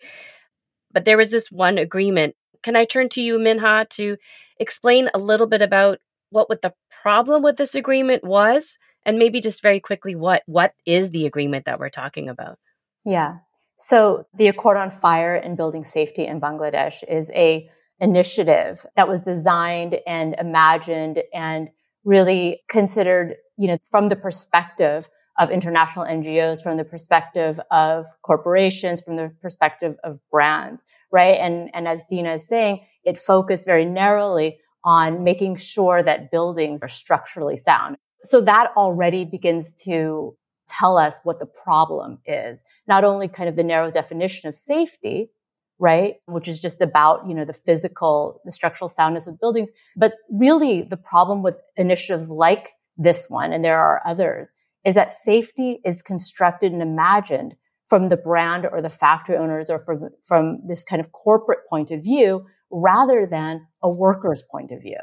But 0.92 1.04
there 1.04 1.16
was 1.16 1.30
this 1.30 1.50
one 1.50 1.78
agreement. 1.78 2.36
Can 2.62 2.76
I 2.76 2.84
turn 2.84 3.08
to 3.10 3.20
you, 3.20 3.38
Minh-Ha, 3.38 3.86
to 3.90 4.16
explain 4.58 5.10
a 5.12 5.18
little 5.18 5.46
bit 5.46 5.62
about 5.62 5.98
what, 6.30 6.48
what 6.48 6.62
the 6.62 6.74
problem 7.02 7.42
with 7.42 7.56
this 7.56 7.74
agreement 7.74 8.24
was? 8.24 8.78
And 9.04 9.18
maybe 9.18 9.40
just 9.40 9.62
very 9.62 9.78
quickly, 9.78 10.16
what 10.16 10.42
what 10.46 10.74
is 10.84 11.10
the 11.10 11.26
agreement 11.26 11.66
that 11.66 11.78
we're 11.78 11.90
talking 11.90 12.28
about? 12.28 12.58
Yeah. 13.04 13.36
So 13.78 14.26
the 14.36 14.48
Accord 14.48 14.76
on 14.76 14.90
Fire 14.90 15.36
and 15.36 15.56
Building 15.56 15.84
Safety 15.84 16.26
in 16.26 16.40
Bangladesh 16.40 17.04
is 17.08 17.30
a 17.32 17.70
initiative 18.00 18.84
that 18.96 19.08
was 19.08 19.20
designed 19.20 19.96
and 20.06 20.34
imagined 20.38 21.22
and 21.32 21.68
really 22.06 22.62
considered 22.70 23.36
you 23.58 23.68
know, 23.68 23.78
from 23.90 24.08
the 24.08 24.16
perspective 24.16 25.08
of 25.38 25.50
international 25.50 26.06
NGOs, 26.06 26.62
from 26.62 26.78
the 26.78 26.84
perspective 26.84 27.60
of 27.70 28.06
corporations, 28.22 29.02
from 29.02 29.16
the 29.16 29.32
perspective 29.42 29.96
of 30.02 30.20
brands, 30.30 30.84
right? 31.10 31.34
And, 31.34 31.70
and 31.74 31.86
as 31.86 32.04
Dina 32.08 32.34
is 32.34 32.48
saying, 32.48 32.80
it 33.04 33.18
focused 33.18 33.66
very 33.66 33.84
narrowly 33.84 34.58
on 34.84 35.24
making 35.24 35.56
sure 35.56 36.02
that 36.02 36.30
buildings 36.30 36.82
are 36.82 36.88
structurally 36.88 37.56
sound. 37.56 37.96
So 38.24 38.40
that 38.42 38.70
already 38.76 39.24
begins 39.24 39.74
to 39.84 40.36
tell 40.68 40.96
us 40.96 41.20
what 41.22 41.38
the 41.38 41.46
problem 41.46 42.18
is. 42.26 42.64
Not 42.88 43.04
only 43.04 43.28
kind 43.28 43.48
of 43.48 43.56
the 43.56 43.64
narrow 43.64 43.90
definition 43.90 44.48
of 44.48 44.54
safety, 44.54 45.30
right? 45.78 46.14
Which 46.26 46.48
is 46.48 46.60
just 46.60 46.80
about, 46.80 47.26
you 47.28 47.34
know, 47.34 47.44
the 47.44 47.52
physical, 47.52 48.40
the 48.44 48.52
structural 48.52 48.88
soundness 48.88 49.26
of 49.26 49.38
buildings, 49.38 49.68
but 49.96 50.14
really 50.30 50.82
the 50.82 50.96
problem 50.96 51.42
with 51.42 51.58
initiatives 51.76 52.30
like 52.30 52.70
this 52.96 53.28
one, 53.28 53.52
and 53.52 53.64
there 53.64 53.78
are 53.78 54.00
others, 54.06 54.52
is 54.84 54.94
that 54.94 55.12
safety 55.12 55.80
is 55.84 56.00
constructed 56.02 56.72
and 56.72 56.80
imagined 56.80 57.54
from 57.86 58.08
the 58.08 58.16
brand 58.16 58.66
or 58.70 58.80
the 58.82 58.90
factory 58.90 59.36
owners 59.36 59.70
or 59.70 59.78
from, 59.78 60.08
from 60.26 60.60
this 60.66 60.82
kind 60.82 61.00
of 61.00 61.12
corporate 61.12 61.60
point 61.68 61.90
of 61.90 62.02
view 62.02 62.46
rather 62.70 63.26
than 63.26 63.66
a 63.82 63.88
worker's 63.88 64.42
point 64.42 64.72
of 64.72 64.82
view. 64.82 64.98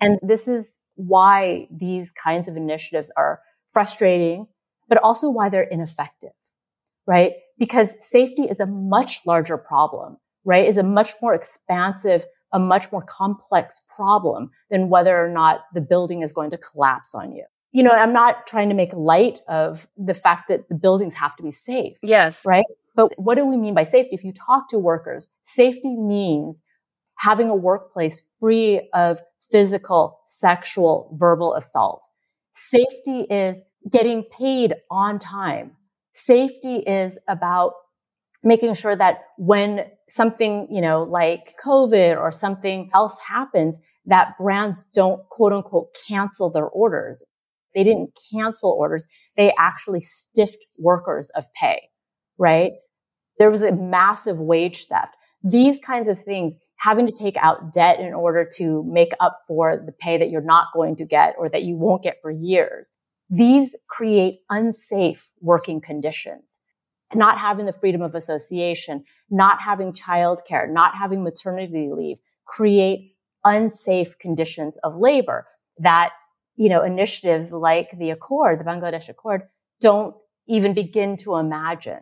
And 0.00 0.18
this 0.22 0.46
is 0.46 0.76
why 0.96 1.68
these 1.70 2.12
kinds 2.12 2.48
of 2.48 2.56
initiatives 2.56 3.10
are 3.16 3.40
frustrating, 3.68 4.46
but 4.88 4.98
also 4.98 5.30
why 5.30 5.48
they're 5.48 5.62
ineffective, 5.62 6.32
right? 7.06 7.32
Because 7.58 7.94
safety 7.98 8.42
is 8.42 8.60
a 8.60 8.66
much 8.66 9.20
larger 9.26 9.56
problem, 9.56 10.16
right? 10.44 10.68
Is 10.68 10.78
a 10.78 10.82
much 10.82 11.14
more 11.20 11.34
expansive 11.34 12.24
a 12.52 12.58
much 12.58 12.90
more 12.92 13.02
complex 13.02 13.80
problem 13.94 14.50
than 14.70 14.88
whether 14.88 15.22
or 15.22 15.28
not 15.28 15.60
the 15.74 15.80
building 15.80 16.22
is 16.22 16.32
going 16.32 16.50
to 16.50 16.58
collapse 16.58 17.14
on 17.14 17.32
you. 17.32 17.44
You 17.72 17.82
know, 17.82 17.90
I'm 17.90 18.12
not 18.12 18.46
trying 18.46 18.70
to 18.70 18.74
make 18.74 18.92
light 18.94 19.40
of 19.48 19.86
the 19.96 20.14
fact 20.14 20.48
that 20.48 20.68
the 20.68 20.74
buildings 20.74 21.14
have 21.14 21.36
to 21.36 21.42
be 21.42 21.52
safe. 21.52 21.96
Yes. 22.02 22.42
Right. 22.46 22.64
But 22.96 23.12
what 23.16 23.34
do 23.34 23.44
we 23.44 23.56
mean 23.56 23.74
by 23.74 23.84
safety? 23.84 24.14
If 24.14 24.24
you 24.24 24.32
talk 24.32 24.70
to 24.70 24.78
workers, 24.78 25.28
safety 25.42 25.94
means 25.94 26.62
having 27.18 27.50
a 27.50 27.54
workplace 27.54 28.22
free 28.40 28.88
of 28.94 29.20
physical, 29.52 30.20
sexual, 30.26 31.14
verbal 31.18 31.54
assault. 31.54 32.06
Safety 32.52 33.20
is 33.30 33.60
getting 33.90 34.24
paid 34.24 34.74
on 34.90 35.18
time. 35.18 35.72
Safety 36.18 36.78
is 36.78 37.16
about 37.28 37.74
making 38.42 38.74
sure 38.74 38.96
that 38.96 39.20
when 39.36 39.84
something, 40.08 40.66
you 40.68 40.80
know, 40.80 41.04
like 41.04 41.42
COVID 41.64 42.18
or 42.18 42.32
something 42.32 42.90
else 42.92 43.16
happens, 43.26 43.78
that 44.06 44.36
brands 44.36 44.84
don't 44.92 45.20
quote 45.30 45.52
unquote 45.52 45.96
cancel 46.08 46.50
their 46.50 46.66
orders. 46.66 47.22
They 47.72 47.84
didn't 47.84 48.18
cancel 48.32 48.70
orders. 48.70 49.06
They 49.36 49.54
actually 49.58 50.00
stiffed 50.00 50.66
workers 50.76 51.30
of 51.36 51.44
pay, 51.54 51.82
right? 52.36 52.72
There 53.38 53.50
was 53.50 53.62
a 53.62 53.70
massive 53.70 54.38
wage 54.38 54.86
theft. 54.86 55.14
These 55.44 55.78
kinds 55.78 56.08
of 56.08 56.18
things, 56.18 56.56
having 56.78 57.06
to 57.06 57.12
take 57.12 57.36
out 57.36 57.72
debt 57.72 58.00
in 58.00 58.12
order 58.12 58.48
to 58.56 58.82
make 58.88 59.12
up 59.20 59.38
for 59.46 59.80
the 59.86 59.92
pay 59.92 60.18
that 60.18 60.30
you're 60.30 60.40
not 60.40 60.66
going 60.74 60.96
to 60.96 61.04
get 61.04 61.36
or 61.38 61.48
that 61.48 61.62
you 61.62 61.76
won't 61.76 62.02
get 62.02 62.16
for 62.22 62.32
years. 62.32 62.90
These 63.30 63.76
create 63.88 64.40
unsafe 64.48 65.30
working 65.40 65.80
conditions 65.80 66.58
not 67.14 67.38
having 67.38 67.66
the 67.66 67.72
freedom 67.72 68.02
of 68.02 68.14
association, 68.14 69.04
not 69.30 69.60
having 69.62 69.92
childcare, 69.92 70.70
not 70.70 70.94
having 70.94 71.22
maternity 71.22 71.90
leave 71.90 72.18
create 72.46 73.14
unsafe 73.44 74.18
conditions 74.18 74.76
of 74.82 74.96
labor 74.96 75.46
that, 75.78 76.10
you 76.56 76.68
know, 76.68 76.82
initiatives 76.82 77.52
like 77.52 77.90
the 77.98 78.10
Accord, 78.10 78.58
the 78.58 78.64
Bangladesh 78.64 79.08
Accord, 79.08 79.42
don't 79.80 80.16
even 80.48 80.74
begin 80.74 81.16
to 81.18 81.36
imagine. 81.36 82.00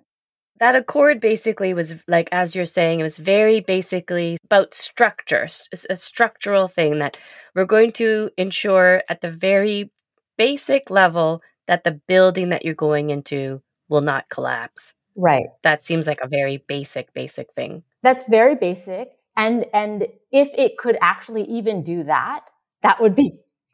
That 0.58 0.74
accord 0.74 1.20
basically 1.20 1.74
was 1.74 1.94
like, 2.08 2.30
as 2.32 2.54
you're 2.54 2.64
saying, 2.64 3.00
it 3.00 3.02
was 3.02 3.18
very 3.18 3.60
basically 3.60 4.38
about 4.44 4.72
structure, 4.72 5.46
a 5.90 5.96
structural 5.96 6.66
thing 6.66 7.00
that 7.00 7.18
we're 7.54 7.66
going 7.66 7.92
to 7.92 8.30
ensure 8.38 9.02
at 9.10 9.20
the 9.20 9.30
very 9.30 9.92
basic 10.36 10.90
level 10.90 11.42
that 11.66 11.84
the 11.84 11.92
building 11.92 12.50
that 12.50 12.64
you're 12.64 12.74
going 12.74 13.10
into 13.10 13.62
will 13.88 14.00
not 14.00 14.28
collapse. 14.28 14.94
Right. 15.16 15.46
That 15.62 15.84
seems 15.84 16.06
like 16.06 16.20
a 16.20 16.28
very 16.28 16.58
basic, 16.68 17.12
basic 17.14 17.52
thing. 17.54 17.82
That's 18.02 18.24
very 18.24 18.54
basic. 18.54 19.10
And, 19.36 19.66
and 19.72 20.06
if 20.30 20.48
it 20.56 20.78
could 20.78 20.96
actually 21.00 21.44
even 21.44 21.82
do 21.82 22.04
that, 22.04 22.44
that 22.82 23.00
would 23.00 23.14
be, 23.14 23.32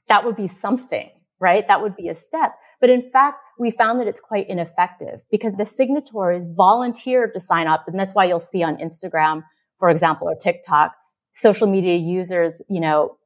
that 0.09 0.25
would 0.25 0.37
be 0.37 0.49
something, 0.49 1.11
right? 1.41 1.67
That 1.69 1.83
would 1.83 1.97
be 1.97 2.09
a 2.09 2.15
step. 2.15 2.55
But 2.81 2.91
in 2.91 3.11
fact, 3.11 3.39
we 3.59 3.71
found 3.71 4.01
that 4.01 4.09
it's 4.09 4.21
quite 4.21 4.49
ineffective 4.49 5.21
because 5.31 5.55
the 5.55 5.67
signatories 5.67 6.47
volunteered 6.47 7.35
to 7.35 7.41
sign 7.41 7.69
up. 7.69 7.85
And 7.87 7.99
that's 7.99 8.15
why 8.15 8.25
you'll 8.25 8.41
see 8.41 8.63
on 8.63 8.77
Instagram, 8.77 9.45
for 9.79 9.89
example, 9.89 10.29
or 10.29 10.35
TikTok, 10.35 10.93
social 11.33 11.69
media 11.69 11.97
users, 11.97 12.61
you 12.69 12.81
know, 12.81 13.17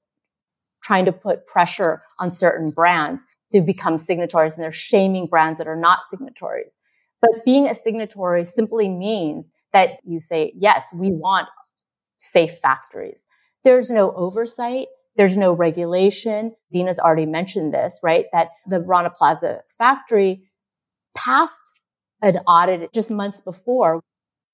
trying 0.86 1.04
to 1.04 1.12
put 1.12 1.46
pressure 1.46 2.02
on 2.20 2.30
certain 2.30 2.70
brands 2.70 3.24
to 3.50 3.60
become 3.60 3.98
signatories 3.98 4.54
and 4.54 4.62
they're 4.62 4.70
shaming 4.70 5.26
brands 5.26 5.58
that 5.58 5.66
are 5.66 5.76
not 5.76 6.06
signatories. 6.08 6.78
But 7.20 7.44
being 7.44 7.66
a 7.66 7.74
signatory 7.74 8.44
simply 8.44 8.88
means 8.88 9.50
that 9.72 9.98
you 10.04 10.20
say, 10.20 10.52
yes, 10.54 10.88
we 10.94 11.10
want 11.10 11.48
safe 12.18 12.58
factories. 12.58 13.26
There's 13.64 13.90
no 13.90 14.12
oversight. 14.14 14.86
There's 15.16 15.36
no 15.36 15.52
regulation. 15.52 16.54
Dina's 16.70 17.00
already 17.00 17.26
mentioned 17.26 17.74
this, 17.74 17.98
right? 18.02 18.26
That 18.32 18.48
the 18.66 18.80
Rana 18.80 19.10
Plaza 19.10 19.62
factory 19.76 20.48
passed 21.16 21.80
an 22.22 22.38
audit 22.46 22.92
just 22.92 23.10
months 23.10 23.40
before. 23.40 24.02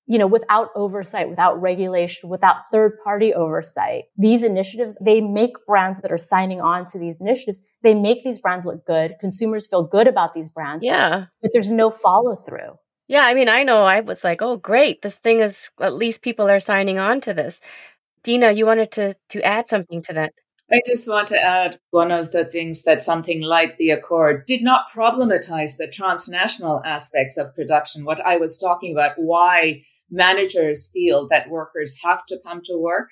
You 0.05 0.17
know, 0.17 0.27
without 0.27 0.69
oversight, 0.75 1.29
without 1.29 1.61
regulation, 1.61 2.29
without 2.29 2.57
third 2.71 2.97
party 3.03 3.33
oversight, 3.33 4.03
these 4.17 4.43
initiatives, 4.43 4.97
they 5.03 5.21
make 5.21 5.53
brands 5.65 6.01
that 6.01 6.11
are 6.11 6.17
signing 6.17 6.59
on 6.59 6.85
to 6.87 6.99
these 6.99 7.21
initiatives, 7.21 7.61
they 7.83 7.93
make 7.93 8.23
these 8.23 8.41
brands 8.41 8.65
look 8.65 8.85
good. 8.85 9.15
Consumers 9.19 9.65
feel 9.67 9.83
good 9.83 10.07
about 10.07 10.33
these 10.33 10.49
brands. 10.49 10.83
Yeah. 10.83 11.25
But 11.41 11.51
there's 11.53 11.71
no 11.71 11.89
follow 11.89 12.35
through. 12.35 12.77
Yeah. 13.07 13.21
I 13.21 13.33
mean, 13.33 13.47
I 13.47 13.63
know 13.63 13.83
I 13.83 14.01
was 14.01 14.23
like, 14.23 14.41
oh, 14.41 14.57
great. 14.57 15.01
This 15.01 15.15
thing 15.15 15.39
is, 15.39 15.71
at 15.79 15.93
least 15.93 16.21
people 16.21 16.49
are 16.49 16.59
signing 16.59 16.99
on 16.99 17.21
to 17.21 17.33
this. 17.33 17.61
Dina, 18.23 18.51
you 18.51 18.65
wanted 18.65 18.91
to, 18.91 19.13
to 19.29 19.41
add 19.41 19.67
something 19.67 20.01
to 20.03 20.13
that. 20.13 20.33
I 20.71 20.81
just 20.87 21.09
want 21.09 21.27
to 21.27 21.41
add 21.41 21.79
one 21.91 22.09
of 22.11 22.31
the 22.31 22.45
things 22.45 22.83
that 22.83 23.03
something 23.03 23.41
like 23.41 23.77
the 23.77 23.89
Accord 23.89 24.45
did 24.45 24.63
not 24.63 24.85
problematize 24.95 25.77
the 25.77 25.91
transnational 25.91 26.81
aspects 26.85 27.37
of 27.37 27.53
production. 27.53 28.05
What 28.05 28.25
I 28.25 28.37
was 28.37 28.57
talking 28.57 28.93
about, 28.93 29.11
why 29.17 29.81
managers 30.09 30.89
feel 30.91 31.27
that 31.27 31.49
workers 31.49 31.99
have 32.03 32.25
to 32.27 32.39
come 32.45 32.61
to 32.65 32.77
work. 32.77 33.09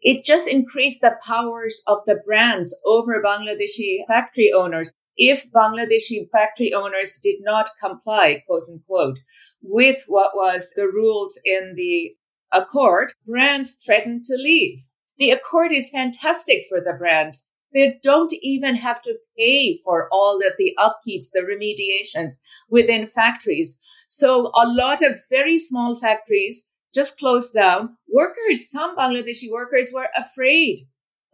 It 0.00 0.24
just 0.24 0.48
increased 0.48 1.00
the 1.00 1.18
powers 1.26 1.82
of 1.88 1.98
the 2.06 2.20
brands 2.24 2.74
over 2.86 3.20
Bangladeshi 3.20 4.06
factory 4.06 4.52
owners. 4.52 4.92
If 5.16 5.50
Bangladeshi 5.50 6.30
factory 6.30 6.72
owners 6.72 7.18
did 7.20 7.38
not 7.40 7.70
comply, 7.82 8.44
quote 8.46 8.68
unquote, 8.70 9.18
with 9.60 10.04
what 10.06 10.36
was 10.36 10.72
the 10.76 10.86
rules 10.86 11.40
in 11.44 11.74
the 11.76 12.14
Accord, 12.52 13.12
brands 13.26 13.82
threatened 13.84 14.24
to 14.24 14.36
leave 14.36 14.78
the 15.18 15.30
Accord 15.30 15.72
is 15.72 15.90
fantastic 15.90 16.64
for 16.68 16.80
the 16.80 16.92
brands. 16.92 17.48
They 17.74 17.98
don't 18.02 18.32
even 18.40 18.76
have 18.76 19.02
to 19.02 19.16
pay 19.36 19.78
for 19.84 20.08
all 20.10 20.36
of 20.38 20.52
the 20.56 20.76
upkeeps, 20.78 21.30
the 21.32 21.40
remediations 21.40 22.34
within 22.70 23.06
factories. 23.06 23.80
So 24.06 24.46
a 24.54 24.66
lot 24.66 25.02
of 25.02 25.18
very 25.28 25.58
small 25.58 25.98
factories 25.98 26.74
just 26.94 27.18
closed 27.18 27.52
down. 27.52 27.96
Workers, 28.08 28.70
some 28.70 28.96
Bangladeshi 28.96 29.50
workers 29.52 29.92
were 29.94 30.08
afraid 30.16 30.78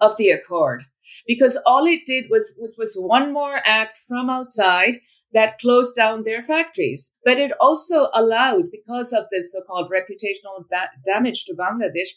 of 0.01 0.17
the 0.17 0.31
Accord 0.31 0.83
because 1.27 1.57
all 1.67 1.87
it 1.87 2.01
did 2.05 2.27
was, 2.31 2.59
it 2.61 2.73
was 2.77 2.97
one 2.99 3.33
more 3.33 3.61
act 3.65 3.99
from 4.09 4.29
outside 4.29 4.97
that 5.33 5.59
closed 5.59 5.97
down 5.97 6.25
their 6.25 6.43
factories. 6.43 7.17
But 7.25 7.39
it 7.39 7.53
also 7.61 8.09
allowed, 8.15 8.71
because 8.71 9.13
of 9.13 9.27
this 9.31 9.53
so-called 9.53 9.91
reputational 9.91 10.65
ba- 10.71 10.91
damage 11.05 11.45
to 11.45 11.55
Bangladesh, 11.55 12.11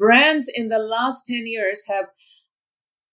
brands 0.00 0.50
in 0.52 0.70
the 0.70 0.78
last 0.78 1.26
10 1.26 1.46
years 1.46 1.84
have 1.86 2.06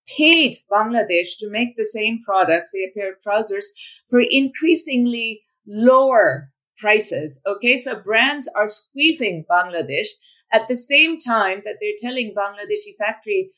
paid 0.08 0.56
Bangladesh 0.72 1.38
to 1.38 1.50
make 1.50 1.76
the 1.76 1.86
same 1.86 2.22
products, 2.26 2.72
say 2.72 2.80
a 2.80 2.98
pair 2.98 3.12
of 3.12 3.22
trousers, 3.22 3.70
for 4.10 4.22
increasingly 4.22 5.42
lower 5.68 6.50
prices. 6.78 7.44
Okay. 7.46 7.76
So 7.76 8.00
brands 8.00 8.50
are 8.56 8.70
squeezing 8.70 9.44
Bangladesh 9.52 10.08
at 10.54 10.70
the 10.70 10.78
same 10.78 11.20
time 11.20 11.62
that 11.66 11.76
they're 11.82 12.00
telling 12.00 12.34
Bangladeshi 12.34 12.96
factory 12.98 13.52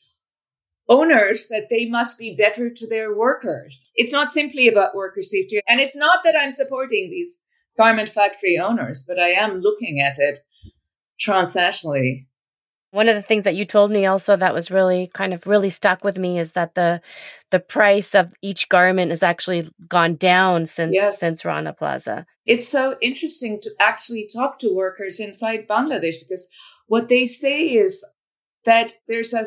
owners 0.88 1.46
that 1.48 1.68
they 1.70 1.86
must 1.86 2.18
be 2.18 2.34
better 2.34 2.68
to 2.68 2.88
their 2.88 3.16
workers. 3.16 3.88
It's 3.94 4.12
not 4.12 4.32
simply 4.32 4.66
about 4.66 4.96
worker 4.96 5.22
safety. 5.22 5.60
And 5.68 5.80
it's 5.80 5.96
not 5.96 6.24
that 6.24 6.34
I'm 6.36 6.50
supporting 6.50 7.10
these 7.10 7.40
garment 7.78 8.08
factory 8.08 8.58
owners, 8.58 9.04
but 9.06 9.20
I 9.20 9.28
am 9.28 9.60
looking 9.60 10.00
at 10.00 10.18
it 10.18 10.40
transnationally 11.24 12.26
one 12.92 13.08
of 13.08 13.14
the 13.14 13.22
things 13.22 13.44
that 13.44 13.54
you 13.54 13.64
told 13.64 13.90
me 13.90 14.06
also 14.06 14.36
that 14.36 14.54
was 14.54 14.70
really 14.70 15.10
kind 15.14 15.32
of 15.32 15.46
really 15.46 15.70
stuck 15.70 16.02
with 16.02 16.18
me 16.18 16.38
is 16.38 16.52
that 16.52 16.74
the 16.74 17.00
the 17.50 17.60
price 17.60 18.14
of 18.14 18.32
each 18.42 18.68
garment 18.68 19.10
has 19.10 19.22
actually 19.22 19.70
gone 19.88 20.16
down 20.16 20.66
since 20.66 20.94
yes. 20.94 21.18
since 21.20 21.44
Rana 21.44 21.72
Plaza. 21.72 22.26
It's 22.46 22.68
so 22.68 22.96
interesting 23.00 23.60
to 23.62 23.70
actually 23.78 24.28
talk 24.32 24.58
to 24.60 24.74
workers 24.74 25.20
inside 25.20 25.68
Bangladesh 25.68 26.16
because 26.20 26.50
what 26.86 27.08
they 27.08 27.26
say 27.26 27.68
is 27.68 28.04
that 28.64 28.94
there's 29.06 29.32
a 29.32 29.44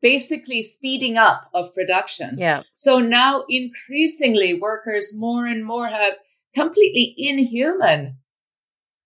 basically 0.00 0.62
speeding 0.62 1.16
up 1.16 1.48
of 1.54 1.74
production. 1.74 2.36
Yeah. 2.38 2.62
So 2.74 2.98
now 2.98 3.44
increasingly 3.48 4.52
workers 4.52 5.14
more 5.18 5.46
and 5.46 5.64
more 5.64 5.88
have 5.88 6.18
completely 6.54 7.14
inhuman 7.16 8.18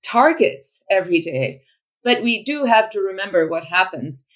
targets 0.04 0.84
every 0.90 1.20
day. 1.20 1.62
But 2.04 2.22
we 2.22 2.42
do 2.44 2.64
have 2.64 2.90
to 2.90 3.00
remember 3.00 3.48
what 3.48 3.64
happens 3.64 4.28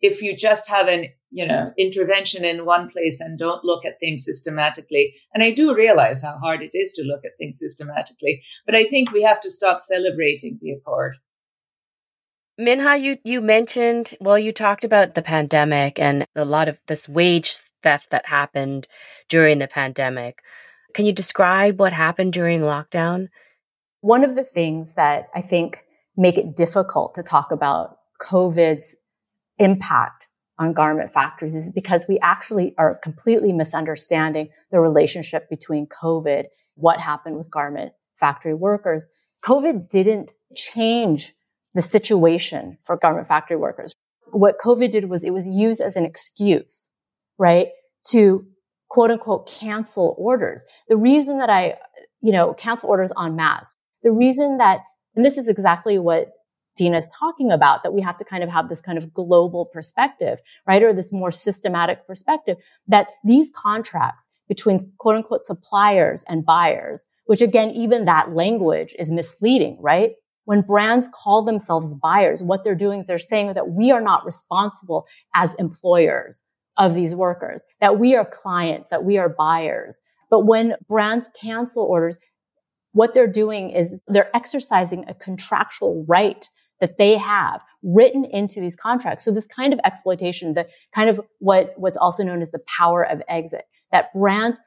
if 0.00 0.22
you 0.22 0.36
just 0.36 0.68
have 0.68 0.88
an, 0.88 1.06
you 1.30 1.46
know, 1.46 1.72
intervention 1.76 2.44
in 2.44 2.64
one 2.64 2.88
place 2.88 3.20
and 3.20 3.38
don't 3.38 3.64
look 3.64 3.84
at 3.84 4.00
things 4.00 4.24
systematically. 4.24 5.14
And 5.34 5.42
I 5.42 5.50
do 5.50 5.74
realize 5.74 6.22
how 6.22 6.38
hard 6.38 6.62
it 6.62 6.70
is 6.72 6.92
to 6.94 7.02
look 7.02 7.24
at 7.24 7.32
things 7.38 7.58
systematically, 7.58 8.42
but 8.64 8.74
I 8.74 8.84
think 8.84 9.12
we 9.12 9.22
have 9.22 9.40
to 9.40 9.50
stop 9.50 9.80
celebrating 9.80 10.58
the 10.60 10.72
accord. 10.72 11.16
Minh-Ha, 12.58 12.94
you, 12.94 13.18
you 13.24 13.40
mentioned, 13.40 14.14
well, 14.20 14.38
you 14.38 14.52
talked 14.52 14.84
about 14.84 15.14
the 15.14 15.22
pandemic 15.22 15.98
and 15.98 16.26
a 16.36 16.44
lot 16.44 16.68
of 16.68 16.78
this 16.88 17.08
wage 17.08 17.56
theft 17.82 18.10
that 18.10 18.26
happened 18.26 18.86
during 19.28 19.58
the 19.58 19.68
pandemic. 19.68 20.40
Can 20.92 21.06
you 21.06 21.12
describe 21.12 21.78
what 21.78 21.92
happened 21.92 22.32
during 22.32 22.60
lockdown? 22.60 23.28
One 24.02 24.24
of 24.24 24.34
the 24.34 24.44
things 24.44 24.94
that 24.94 25.28
I 25.34 25.40
think 25.40 25.84
make 26.20 26.36
it 26.36 26.54
difficult 26.54 27.14
to 27.14 27.22
talk 27.22 27.50
about 27.50 27.96
COVID's 28.20 28.94
impact 29.58 30.28
on 30.58 30.74
garment 30.74 31.10
factories 31.10 31.54
is 31.54 31.70
because 31.72 32.04
we 32.06 32.18
actually 32.20 32.74
are 32.76 32.98
completely 33.02 33.52
misunderstanding 33.52 34.50
the 34.70 34.78
relationship 34.78 35.48
between 35.48 35.86
COVID, 35.86 36.44
what 36.74 37.00
happened 37.00 37.38
with 37.38 37.50
garment 37.50 37.92
factory 38.16 38.52
workers. 38.52 39.08
COVID 39.42 39.88
didn't 39.88 40.34
change 40.54 41.32
the 41.72 41.80
situation 41.80 42.76
for 42.84 42.98
garment 42.98 43.26
factory 43.26 43.56
workers. 43.56 43.94
What 44.26 44.58
COVID 44.62 44.90
did 44.90 45.08
was 45.08 45.24
it 45.24 45.32
was 45.32 45.48
used 45.48 45.80
as 45.80 45.96
an 45.96 46.04
excuse, 46.04 46.90
right? 47.38 47.68
To 48.08 48.44
quote 48.90 49.10
unquote 49.10 49.48
cancel 49.48 50.14
orders. 50.18 50.62
The 50.90 50.98
reason 50.98 51.38
that 51.38 51.48
I, 51.48 51.78
you 52.20 52.32
know, 52.32 52.52
cancel 52.52 52.90
orders 52.90 53.12
on 53.12 53.34
mass, 53.34 53.74
the 54.02 54.12
reason 54.12 54.58
that 54.58 54.80
and 55.14 55.24
this 55.24 55.38
is 55.38 55.48
exactly 55.48 55.98
what 55.98 56.32
Dina 56.76 57.00
is 57.00 57.12
talking 57.18 57.50
about, 57.50 57.82
that 57.82 57.92
we 57.92 58.00
have 58.00 58.16
to 58.18 58.24
kind 58.24 58.42
of 58.42 58.48
have 58.48 58.68
this 58.68 58.80
kind 58.80 58.96
of 58.96 59.12
global 59.12 59.66
perspective, 59.66 60.40
right? 60.66 60.82
Or 60.82 60.92
this 60.92 61.12
more 61.12 61.32
systematic 61.32 62.06
perspective 62.06 62.56
that 62.88 63.08
these 63.24 63.50
contracts 63.54 64.28
between 64.48 64.80
quote 64.98 65.16
unquote 65.16 65.44
suppliers 65.44 66.24
and 66.28 66.44
buyers, 66.44 67.06
which 67.26 67.42
again, 67.42 67.70
even 67.70 68.04
that 68.06 68.34
language 68.34 68.94
is 68.98 69.10
misleading, 69.10 69.78
right? 69.80 70.12
When 70.44 70.62
brands 70.62 71.08
call 71.12 71.44
themselves 71.44 71.94
buyers, 71.94 72.42
what 72.42 72.64
they're 72.64 72.74
doing 72.74 73.02
is 73.02 73.06
they're 73.06 73.18
saying 73.18 73.52
that 73.54 73.70
we 73.70 73.92
are 73.92 74.00
not 74.00 74.24
responsible 74.24 75.06
as 75.34 75.54
employers 75.56 76.42
of 76.76 76.94
these 76.94 77.14
workers, 77.14 77.60
that 77.80 77.98
we 77.98 78.16
are 78.16 78.24
clients, 78.24 78.90
that 78.90 79.04
we 79.04 79.18
are 79.18 79.28
buyers. 79.28 80.00
But 80.30 80.46
when 80.46 80.76
brands 80.88 81.28
cancel 81.38 81.84
orders, 81.84 82.16
what 82.92 83.14
they're 83.14 83.26
doing 83.26 83.70
is 83.70 83.96
they're 84.08 84.34
exercising 84.34 85.04
a 85.08 85.14
contractual 85.14 86.04
right 86.08 86.48
that 86.80 86.98
they 86.98 87.18
have 87.18 87.60
written 87.82 88.24
into 88.24 88.60
these 88.60 88.76
contracts. 88.76 89.24
So 89.24 89.32
this 89.32 89.46
kind 89.46 89.72
of 89.72 89.80
exploitation, 89.84 90.54
the 90.54 90.66
kind 90.94 91.10
of 91.10 91.20
what, 91.38 91.74
what's 91.76 91.98
also 91.98 92.24
known 92.24 92.42
as 92.42 92.50
the 92.50 92.60
power 92.78 93.04
of 93.04 93.22
exit, 93.28 93.64
that 93.92 94.12
brands 94.14 94.58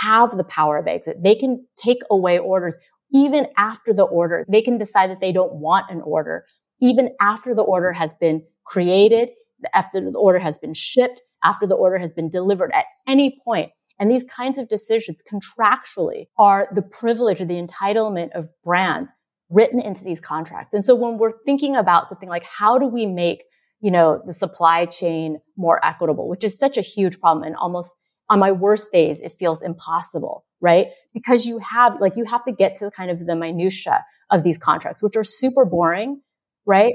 have 0.00 0.36
the 0.36 0.44
power 0.44 0.78
of 0.78 0.86
exit. 0.86 1.22
They 1.22 1.34
can 1.34 1.66
take 1.76 1.98
away 2.10 2.38
orders 2.38 2.76
even 3.12 3.46
after 3.56 3.92
the 3.92 4.04
order. 4.04 4.44
They 4.48 4.62
can 4.62 4.78
decide 4.78 5.10
that 5.10 5.20
they 5.20 5.32
don't 5.32 5.54
want 5.54 5.90
an 5.90 6.00
order, 6.02 6.44
even 6.80 7.10
after 7.20 7.54
the 7.54 7.62
order 7.62 7.92
has 7.92 8.14
been 8.14 8.42
created, 8.66 9.30
after 9.74 10.00
the 10.00 10.18
order 10.18 10.38
has 10.38 10.58
been 10.58 10.74
shipped, 10.74 11.22
after 11.42 11.66
the 11.66 11.74
order 11.74 11.98
has 11.98 12.12
been 12.12 12.30
delivered 12.30 12.70
at 12.72 12.84
any 13.06 13.40
point. 13.44 13.70
And 13.98 14.10
these 14.10 14.24
kinds 14.24 14.58
of 14.58 14.68
decisions 14.68 15.22
contractually 15.22 16.28
are 16.38 16.68
the 16.72 16.82
privilege 16.82 17.40
or 17.40 17.44
the 17.44 17.60
entitlement 17.60 18.30
of 18.32 18.48
brands 18.62 19.12
written 19.50 19.80
into 19.80 20.04
these 20.04 20.20
contracts. 20.20 20.74
And 20.74 20.84
so 20.84 20.94
when 20.94 21.18
we're 21.18 21.38
thinking 21.44 21.74
about 21.74 22.10
the 22.10 22.16
thing 22.16 22.28
like, 22.28 22.44
how 22.44 22.78
do 22.78 22.86
we 22.86 23.06
make, 23.06 23.44
you 23.80 23.90
know, 23.90 24.22
the 24.26 24.32
supply 24.32 24.86
chain 24.86 25.40
more 25.56 25.84
equitable, 25.84 26.28
which 26.28 26.44
is 26.44 26.58
such 26.58 26.76
a 26.76 26.82
huge 26.82 27.18
problem 27.20 27.44
and 27.44 27.56
almost 27.56 27.96
on 28.28 28.38
my 28.38 28.52
worst 28.52 28.92
days, 28.92 29.20
it 29.20 29.32
feels 29.32 29.62
impossible, 29.62 30.44
right? 30.60 30.88
Because 31.14 31.46
you 31.46 31.58
have, 31.58 31.98
like, 32.00 32.14
you 32.16 32.24
have 32.24 32.44
to 32.44 32.52
get 32.52 32.76
to 32.76 32.90
kind 32.90 33.10
of 33.10 33.26
the 33.26 33.34
minutia 33.34 34.04
of 34.30 34.42
these 34.42 34.58
contracts, 34.58 35.02
which 35.02 35.16
are 35.16 35.24
super 35.24 35.64
boring, 35.64 36.20
right? 36.66 36.94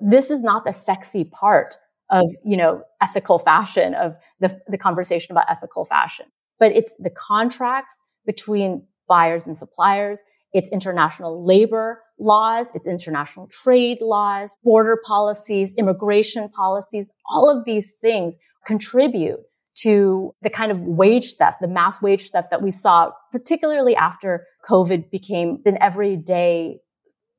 This 0.00 0.30
is 0.30 0.42
not 0.42 0.64
the 0.64 0.72
sexy 0.72 1.24
part 1.24 1.76
of, 2.10 2.26
you 2.44 2.56
know, 2.56 2.82
ethical 3.00 3.38
fashion 3.38 3.94
of 3.94 4.16
the, 4.40 4.60
the 4.68 4.78
conversation 4.78 5.32
about 5.32 5.50
ethical 5.50 5.84
fashion 5.84 6.26
but 6.58 6.72
it's 6.72 6.94
the 6.98 7.10
contracts 7.10 8.00
between 8.26 8.86
buyers 9.08 9.46
and 9.46 9.56
suppliers. 9.56 10.20
It's 10.52 10.68
international 10.68 11.44
labor 11.44 12.00
laws. 12.18 12.68
It's 12.74 12.86
international 12.86 13.48
trade 13.48 13.98
laws, 14.00 14.56
border 14.62 14.98
policies, 15.04 15.70
immigration 15.76 16.48
policies. 16.48 17.10
All 17.28 17.50
of 17.50 17.64
these 17.64 17.92
things 18.00 18.36
contribute 18.66 19.40
to 19.82 20.32
the 20.42 20.50
kind 20.50 20.70
of 20.70 20.80
wage 20.80 21.34
theft, 21.34 21.58
the 21.60 21.66
mass 21.66 22.00
wage 22.00 22.30
theft 22.30 22.48
that 22.50 22.62
we 22.62 22.70
saw, 22.70 23.10
particularly 23.32 23.96
after 23.96 24.46
COVID 24.70 25.10
became 25.10 25.58
an 25.66 25.76
everyday, 25.82 26.78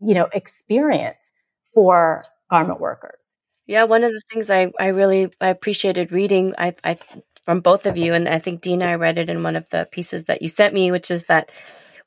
you 0.02 0.14
know, 0.14 0.28
experience 0.34 1.32
for 1.74 2.26
garment 2.50 2.82
workers. 2.82 3.36
Yeah, 3.68 3.84
one 3.86 4.04
of 4.04 4.12
the 4.12 4.22
things 4.32 4.50
I, 4.50 4.72
I 4.80 4.88
really 4.88 5.30
I 5.42 5.48
appreciated 5.50 6.12
reading 6.12 6.54
I, 6.58 6.76
I 6.84 7.00
from 7.46 7.62
both 7.62 7.86
of 7.86 7.98
you, 7.98 8.14
and 8.14 8.28
I 8.28 8.40
think 8.40 8.62
Dina, 8.62 8.86
I 8.86 8.96
read 8.96 9.18
it 9.18 9.30
in 9.30 9.44
one 9.44 9.56
of 9.56 9.70
the 9.70 9.88
pieces 9.92 10.26
that 10.26 10.42
you 10.42 10.48
sent 10.48 10.74
me, 10.74 10.92
which 10.92 11.12
is 11.12 11.24
that 11.24 11.52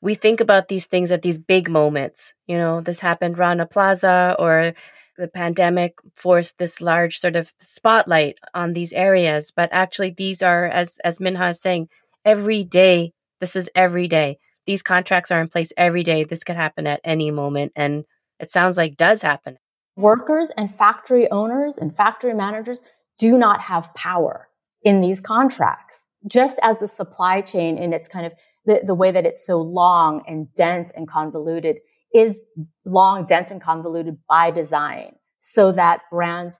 we 0.01 0.15
think 0.15 0.39
about 0.41 0.67
these 0.69 0.85
things 0.85 1.11
at 1.11 1.21
these 1.21 1.37
big 1.37 1.69
moments. 1.69 2.33
You 2.47 2.57
know, 2.57 2.81
this 2.81 2.99
happened 3.01 3.37
Rana 3.37 3.65
Plaza 3.65 4.35
or 4.39 4.73
the 5.17 5.27
pandemic 5.27 5.95
forced 6.15 6.57
this 6.59 6.81
large 6.81 7.19
sort 7.19 7.35
of 7.35 7.53
spotlight 7.59 8.37
on 8.53 8.73
these 8.73 8.93
areas. 8.93 9.51
But 9.55 9.69
actually 9.73 10.11
these 10.11 10.41
are, 10.43 10.67
as 10.67 10.97
as 11.03 11.19
Minh-Ha 11.19 11.49
is 11.49 11.61
saying, 11.61 11.89
every 12.25 12.63
day. 12.63 13.13
This 13.41 13.55
is 13.55 13.69
every 13.75 14.07
day. 14.07 14.37
These 14.67 14.83
contracts 14.83 15.31
are 15.31 15.41
in 15.41 15.49
place 15.49 15.73
every 15.77 16.03
day. 16.03 16.23
This 16.25 16.43
could 16.43 16.55
happen 16.57 16.87
at 16.87 17.01
any 17.03 17.31
moment. 17.31 17.73
And 17.75 18.05
it 18.39 18.51
sounds 18.51 18.77
like 18.77 18.97
does 18.97 19.21
happen. 19.21 19.57
Workers 19.99 20.49
and 20.55 20.73
factory 20.73 21.29
owners 21.29 21.77
and 21.77 21.95
factory 21.95 22.33
managers 22.33 22.81
do 23.17 23.37
not 23.37 23.59
have 23.61 23.93
power 23.95 24.47
in 24.81 25.01
these 25.01 25.19
contracts. 25.19 26.05
Just 26.25 26.57
as 26.61 26.79
the 26.79 26.87
supply 26.87 27.41
chain 27.41 27.77
in 27.77 27.91
its 27.91 28.07
kind 28.07 28.25
of 28.25 28.31
the, 28.65 28.81
the 28.85 28.95
way 28.95 29.11
that 29.11 29.25
it's 29.25 29.45
so 29.45 29.59
long 29.59 30.23
and 30.25 30.47
dense 30.55 30.91
and 30.91 31.07
convoluted 31.07 31.79
is 32.13 32.39
long, 32.85 33.25
dense 33.25 33.51
and 33.51 33.61
convoluted 33.61 34.17
by 34.27 34.51
design 34.51 35.15
so 35.39 35.71
that 35.73 36.01
brands 36.09 36.59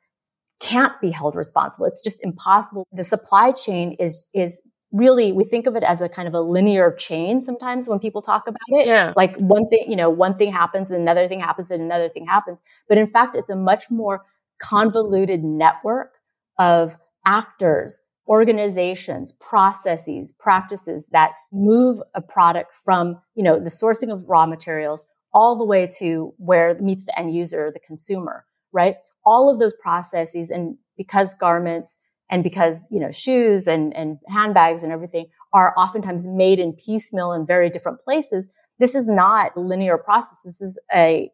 can't 0.60 1.00
be 1.00 1.10
held 1.10 1.36
responsible. 1.36 1.86
It's 1.86 2.02
just 2.02 2.18
impossible. 2.22 2.88
The 2.92 3.06
supply 3.06 3.54
chain 3.54 3.96
is, 4.00 4.26
is 4.34 4.60
really, 4.92 5.32
we 5.32 5.44
think 5.44 5.68
of 5.68 5.76
it 5.76 5.84
as 5.84 6.02
a 6.02 6.10
kind 6.10 6.28
of 6.28 6.34
a 6.34 6.42
linear 6.42 6.92
chain 6.92 7.42
sometimes 7.42 7.88
when 7.88 8.00
people 8.00 8.22
talk 8.22 8.48
about 8.48 8.58
it. 8.70 8.88
Yeah. 8.88 9.14
Like 9.16 9.38
one 9.38 9.68
thing, 9.68 9.86
you 9.88 9.96
know, 9.96 10.10
one 10.10 10.36
thing 10.38 10.52
happens 10.52 10.90
and 10.90 11.00
another 11.00 11.28
thing 11.28 11.40
happens 11.40 11.70
and 11.72 11.82
another 11.82 12.10
thing 12.10 12.26
happens. 12.26 12.60
But 12.88 12.98
in 12.98 13.08
fact, 13.08 13.36
it's 13.36 13.50
a 13.50 13.56
much 13.56 13.92
more 13.92 14.26
convoluted 14.60 15.44
network 15.44 16.16
of 16.58 16.98
actors, 17.26 18.02
organizations, 18.28 19.32
processes, 19.34 20.32
practices 20.32 21.08
that 21.12 21.32
move 21.52 22.02
a 22.16 22.22
product 22.22 22.76
from, 22.76 23.20
you 23.36 23.44
know, 23.44 23.60
the 23.60 23.70
sourcing 23.70 24.12
of 24.12 24.28
raw 24.28 24.46
materials 24.46 25.08
all 25.34 25.58
the 25.58 25.66
way 25.66 25.88
to 26.00 26.34
where 26.38 26.70
it 26.72 26.82
meets 26.82 27.06
the 27.06 27.18
end 27.18 27.34
user, 27.34 27.72
the 27.72 27.80
consumer, 27.80 28.46
right? 28.72 28.98
All 29.26 29.50
of 29.50 29.60
those 29.60 29.74
processes. 29.82 30.50
And 30.50 30.78
because 30.98 31.36
garments 31.36 31.98
and 32.30 32.44
because, 32.44 32.88
you 32.92 33.00
know, 33.00 33.12
shoes 33.12 33.68
and, 33.68 33.96
and 33.96 34.20
handbags 34.28 34.84
and 34.84 34.92
everything 34.92 35.26
are 35.54 35.74
oftentimes 35.78 36.28
made 36.28 36.60
in 36.60 36.74
piecemeal 36.74 37.34
in 37.34 37.46
very 37.46 37.70
different 37.70 38.00
places, 38.04 38.48
this 38.78 38.96
is 38.96 39.10
not 39.10 39.52
a 39.56 39.60
linear 39.60 39.98
process. 39.98 40.42
This 40.46 40.62
is 40.62 40.80
a, 40.94 41.32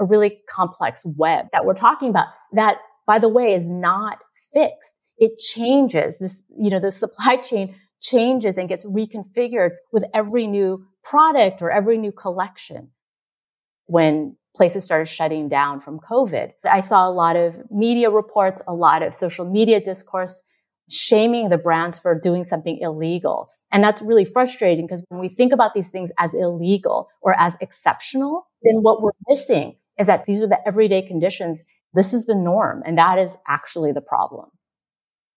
a 0.00 0.04
really 0.04 0.40
complex 0.48 1.02
web 1.04 1.46
that 1.52 1.64
we're 1.64 1.74
talking 1.74 2.08
about 2.08 2.28
that, 2.52 2.78
by 3.06 3.18
the 3.18 3.28
way, 3.28 3.54
is 3.54 3.68
not 3.68 4.18
fixed. 4.52 4.96
It 5.18 5.38
changes 5.38 6.18
this, 6.18 6.42
you 6.58 6.70
know, 6.70 6.80
the 6.80 6.92
supply 6.92 7.36
chain 7.44 7.74
changes 8.00 8.56
and 8.56 8.68
gets 8.68 8.86
reconfigured 8.86 9.72
with 9.92 10.04
every 10.14 10.46
new 10.46 10.86
product 11.02 11.60
or 11.60 11.70
every 11.70 11.98
new 11.98 12.12
collection 12.12 12.90
when 13.86 14.36
places 14.56 14.84
started 14.84 15.06
shutting 15.06 15.48
down 15.48 15.80
from 15.80 16.00
COVID. 16.00 16.52
I 16.64 16.80
saw 16.80 17.08
a 17.08 17.12
lot 17.12 17.36
of 17.36 17.70
media 17.70 18.10
reports, 18.10 18.62
a 18.66 18.74
lot 18.74 19.02
of 19.02 19.14
social 19.14 19.48
media 19.48 19.80
discourse 19.80 20.42
shaming 20.90 21.50
the 21.50 21.58
brands 21.58 21.98
for 21.98 22.18
doing 22.18 22.44
something 22.44 22.78
illegal. 22.80 23.46
And 23.70 23.84
that's 23.84 24.00
really 24.00 24.24
frustrating 24.24 24.86
because 24.86 25.04
when 25.08 25.20
we 25.20 25.28
think 25.28 25.52
about 25.52 25.74
these 25.74 25.90
things 25.90 26.10
as 26.18 26.34
illegal 26.34 27.08
or 27.20 27.38
as 27.38 27.56
exceptional, 27.60 28.48
then 28.62 28.82
what 28.82 29.02
we're 29.02 29.10
missing 29.28 29.76
is 29.98 30.06
that 30.06 30.24
these 30.24 30.42
are 30.42 30.48
the 30.48 30.66
everyday 30.66 31.02
conditions. 31.02 31.58
This 31.92 32.14
is 32.14 32.24
the 32.26 32.34
norm. 32.34 32.82
And 32.86 32.96
that 32.96 33.18
is 33.18 33.36
actually 33.46 33.92
the 33.92 34.00
problem. 34.00 34.48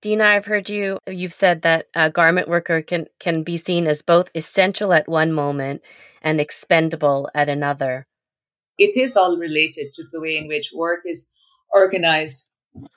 Dina, 0.02 0.24
I've 0.24 0.46
heard 0.46 0.70
you, 0.70 0.98
you've 1.08 1.34
said 1.34 1.62
that 1.62 1.88
a 1.94 2.10
garment 2.10 2.48
worker 2.48 2.82
can, 2.82 3.06
can 3.20 3.44
be 3.44 3.58
seen 3.58 3.88
as 3.88 4.02
both 4.02 4.32
essential 4.34 4.94
at 4.94 5.08
one 5.08 5.32
moment 5.32 5.82
and 6.24 6.42
expendable 6.42 7.30
at 7.36 7.50
another 7.50 8.08
it 8.78 9.00
is 9.00 9.16
all 9.16 9.38
related 9.38 9.94
to 9.94 10.04
the 10.12 10.22
way 10.22 10.38
in 10.38 10.48
which 10.48 10.74
work 10.76 11.02
is 11.06 11.32
organized 11.72 12.50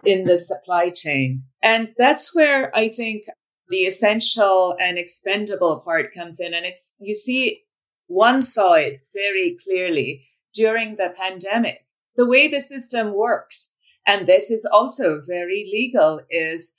in 0.05 0.25
the 0.25 0.39
supply 0.39 0.91
chain. 0.91 1.45
And 1.63 1.95
that's 1.99 2.35
where 2.35 2.75
I 2.77 2.89
think 2.89 3.25
the 3.69 3.79
essential 3.79 4.77
and 4.79 4.99
expendable 4.99 5.83
part 5.85 6.15
comes 6.15 6.41
in. 6.41 6.55
And 6.55 6.65
it's, 6.65 6.97
you 7.01 7.15
see, 7.15 7.63
one 8.07 8.43
saw 8.43 8.75
it 8.75 9.01
very 9.13 9.57
clearly 9.63 10.25
during 10.55 10.97
the 10.97 11.13
pandemic. 11.17 11.87
The 12.17 12.27
way 12.27 12.47
the 12.47 12.61
system 12.61 13.15
works, 13.15 13.77
and 14.07 14.27
this 14.27 14.51
is 14.51 14.65
also 14.65 15.21
very 15.27 15.69
legal, 15.73 16.21
is 16.31 16.77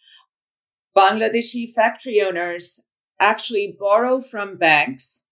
Bangladeshi 0.95 1.73
factory 1.73 2.21
owners 2.21 2.85
actually 3.19 3.75
borrow 3.77 4.21
from 4.21 4.57
banks 4.57 5.24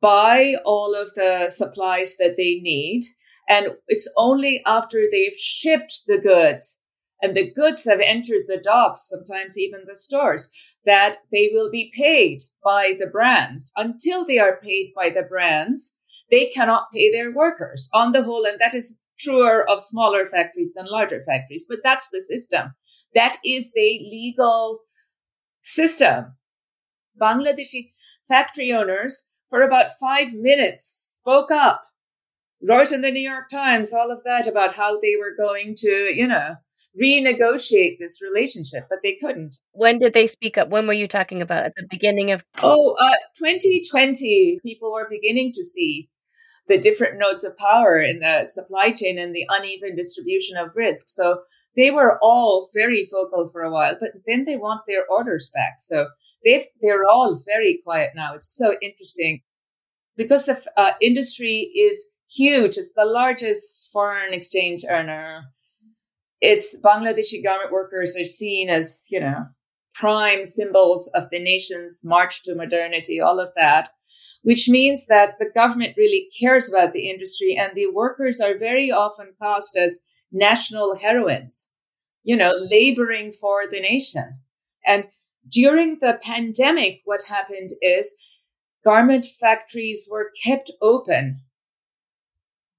buy 0.00 0.54
all 0.64 0.94
of 0.94 1.14
the 1.14 1.46
supplies 1.48 2.16
that 2.18 2.36
they 2.36 2.60
need. 2.60 3.02
And 3.48 3.76
it's 3.88 4.12
only 4.16 4.62
after 4.66 5.04
they've 5.10 5.36
shipped 5.36 6.02
the 6.06 6.18
goods 6.18 6.82
and 7.22 7.34
the 7.34 7.50
goods 7.50 7.84
have 7.84 8.00
entered 8.00 8.44
the 8.46 8.60
docks, 8.62 9.08
sometimes 9.08 9.58
even 9.58 9.80
the 9.86 9.96
stores, 9.96 10.50
that 10.84 11.18
they 11.32 11.50
will 11.52 11.70
be 11.70 11.90
paid 11.94 12.42
by 12.62 12.94
the 12.98 13.06
brands. 13.06 13.72
Until 13.76 14.24
they 14.24 14.38
are 14.38 14.60
paid 14.62 14.92
by 14.94 15.10
the 15.10 15.22
brands, 15.22 16.00
they 16.30 16.46
cannot 16.46 16.92
pay 16.92 17.10
their 17.10 17.32
workers 17.32 17.88
on 17.94 18.12
the 18.12 18.22
whole. 18.22 18.44
And 18.44 18.60
that 18.60 18.74
is 18.74 19.02
truer 19.18 19.64
of 19.68 19.80
smaller 19.80 20.26
factories 20.26 20.74
than 20.74 20.86
larger 20.86 21.22
factories. 21.22 21.66
But 21.68 21.78
that's 21.82 22.10
the 22.10 22.20
system. 22.20 22.74
That 23.14 23.38
is 23.44 23.72
the 23.72 24.06
legal 24.10 24.80
system. 25.62 26.36
Bangladeshi 27.20 27.92
factory 28.28 28.72
owners 28.72 29.30
for 29.50 29.62
about 29.62 29.98
five 29.98 30.32
minutes, 30.32 31.18
spoke 31.18 31.50
up, 31.50 31.82
wrote 32.62 32.92
in 32.92 33.02
the 33.02 33.10
New 33.10 33.20
York 33.20 33.48
Times, 33.50 33.92
all 33.92 34.10
of 34.10 34.22
that 34.24 34.46
about 34.46 34.74
how 34.74 35.00
they 35.00 35.14
were 35.18 35.34
going 35.36 35.74
to, 35.78 36.12
you 36.14 36.26
know, 36.26 36.56
renegotiate 37.00 37.98
this 37.98 38.20
relationship, 38.22 38.86
but 38.88 38.98
they 39.02 39.16
couldn't. 39.20 39.56
When 39.72 39.98
did 39.98 40.14
they 40.14 40.26
speak 40.26 40.56
up? 40.56 40.68
When 40.68 40.86
were 40.86 40.92
you 40.92 41.06
talking 41.06 41.42
about? 41.42 41.64
At 41.64 41.74
the 41.76 41.86
beginning 41.90 42.30
of? 42.30 42.42
Oh, 42.62 42.96
uh, 43.00 43.14
2020, 43.38 44.60
people 44.62 44.92
were 44.92 45.06
beginning 45.08 45.52
to 45.52 45.62
see 45.62 46.08
the 46.68 46.78
different 46.78 47.18
nodes 47.18 47.44
of 47.44 47.56
power 47.56 48.00
in 48.00 48.20
the 48.20 48.44
supply 48.44 48.92
chain 48.92 49.18
and 49.18 49.34
the 49.34 49.46
uneven 49.48 49.94
distribution 49.94 50.56
of 50.56 50.74
risk. 50.74 51.06
So 51.08 51.42
they 51.76 51.90
were 51.90 52.18
all 52.22 52.68
very 52.74 53.06
vocal 53.10 53.48
for 53.52 53.62
a 53.62 53.70
while, 53.70 53.96
but 54.00 54.10
then 54.26 54.44
they 54.44 54.56
want 54.56 54.82
their 54.86 55.04
orders 55.08 55.50
back. 55.54 55.74
So 55.78 56.08
they 56.46 56.64
they're 56.80 57.04
all 57.04 57.38
very 57.44 57.80
quiet 57.84 58.12
now. 58.14 58.34
It's 58.34 58.56
so 58.56 58.74
interesting 58.80 59.42
because 60.16 60.46
the 60.46 60.62
uh, 60.76 60.92
industry 61.02 61.72
is 61.76 62.12
huge. 62.32 62.76
It's 62.76 62.94
the 62.94 63.04
largest 63.04 63.90
foreign 63.92 64.32
exchange 64.32 64.84
earner. 64.88 65.46
It's 66.40 66.80
Bangladeshi 66.80 67.42
garment 67.42 67.72
workers 67.72 68.16
are 68.18 68.24
seen 68.24 68.70
as 68.70 69.06
you 69.10 69.20
know 69.20 69.46
prime 69.94 70.44
symbols 70.44 71.10
of 71.14 71.30
the 71.30 71.42
nation's 71.42 72.02
march 72.04 72.44
to 72.44 72.54
modernity. 72.54 73.20
All 73.20 73.40
of 73.40 73.50
that. 73.56 73.90
Which 74.42 74.68
means 74.68 75.08
that 75.08 75.40
the 75.40 75.50
government 75.52 75.96
really 75.96 76.28
cares 76.40 76.72
about 76.72 76.92
the 76.92 77.10
industry 77.10 77.56
and 77.58 77.72
the 77.74 77.88
workers 77.88 78.40
are 78.40 78.56
very 78.56 78.92
often 78.92 79.32
cast 79.42 79.76
as 79.76 79.98
national 80.30 80.98
heroines, 80.98 81.74
you 82.22 82.36
know, 82.36 82.54
laboring 82.56 83.32
for 83.32 83.66
the 83.68 83.80
nation. 83.80 84.38
And 84.86 85.06
during 85.48 85.98
the 86.00 86.18
pandemic, 86.22 87.02
what 87.04 87.24
happened 87.28 87.70
is 87.80 88.18
garment 88.84 89.26
factories 89.26 90.08
were 90.10 90.30
kept 90.42 90.70
open 90.80 91.42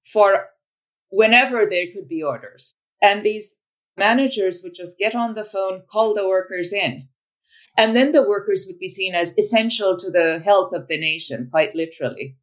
for 0.04 0.46
whenever 1.10 1.66
there 1.66 1.86
could 1.92 2.08
be 2.08 2.22
orders. 2.22 2.74
And 3.02 3.22
these 3.22 3.60
managers 3.96 4.62
would 4.62 4.74
just 4.74 4.98
get 4.98 5.14
on 5.14 5.34
the 5.34 5.44
phone, 5.44 5.82
call 5.90 6.14
the 6.14 6.26
workers 6.26 6.72
in. 6.72 7.08
And 7.76 7.94
then 7.94 8.12
the 8.12 8.28
workers 8.28 8.66
would 8.66 8.78
be 8.78 8.88
seen 8.88 9.14
as 9.14 9.36
essential 9.38 9.96
to 9.98 10.10
the 10.10 10.40
health 10.44 10.72
of 10.72 10.88
the 10.88 10.98
nation, 10.98 11.48
quite 11.50 11.74
literally. 11.74 12.36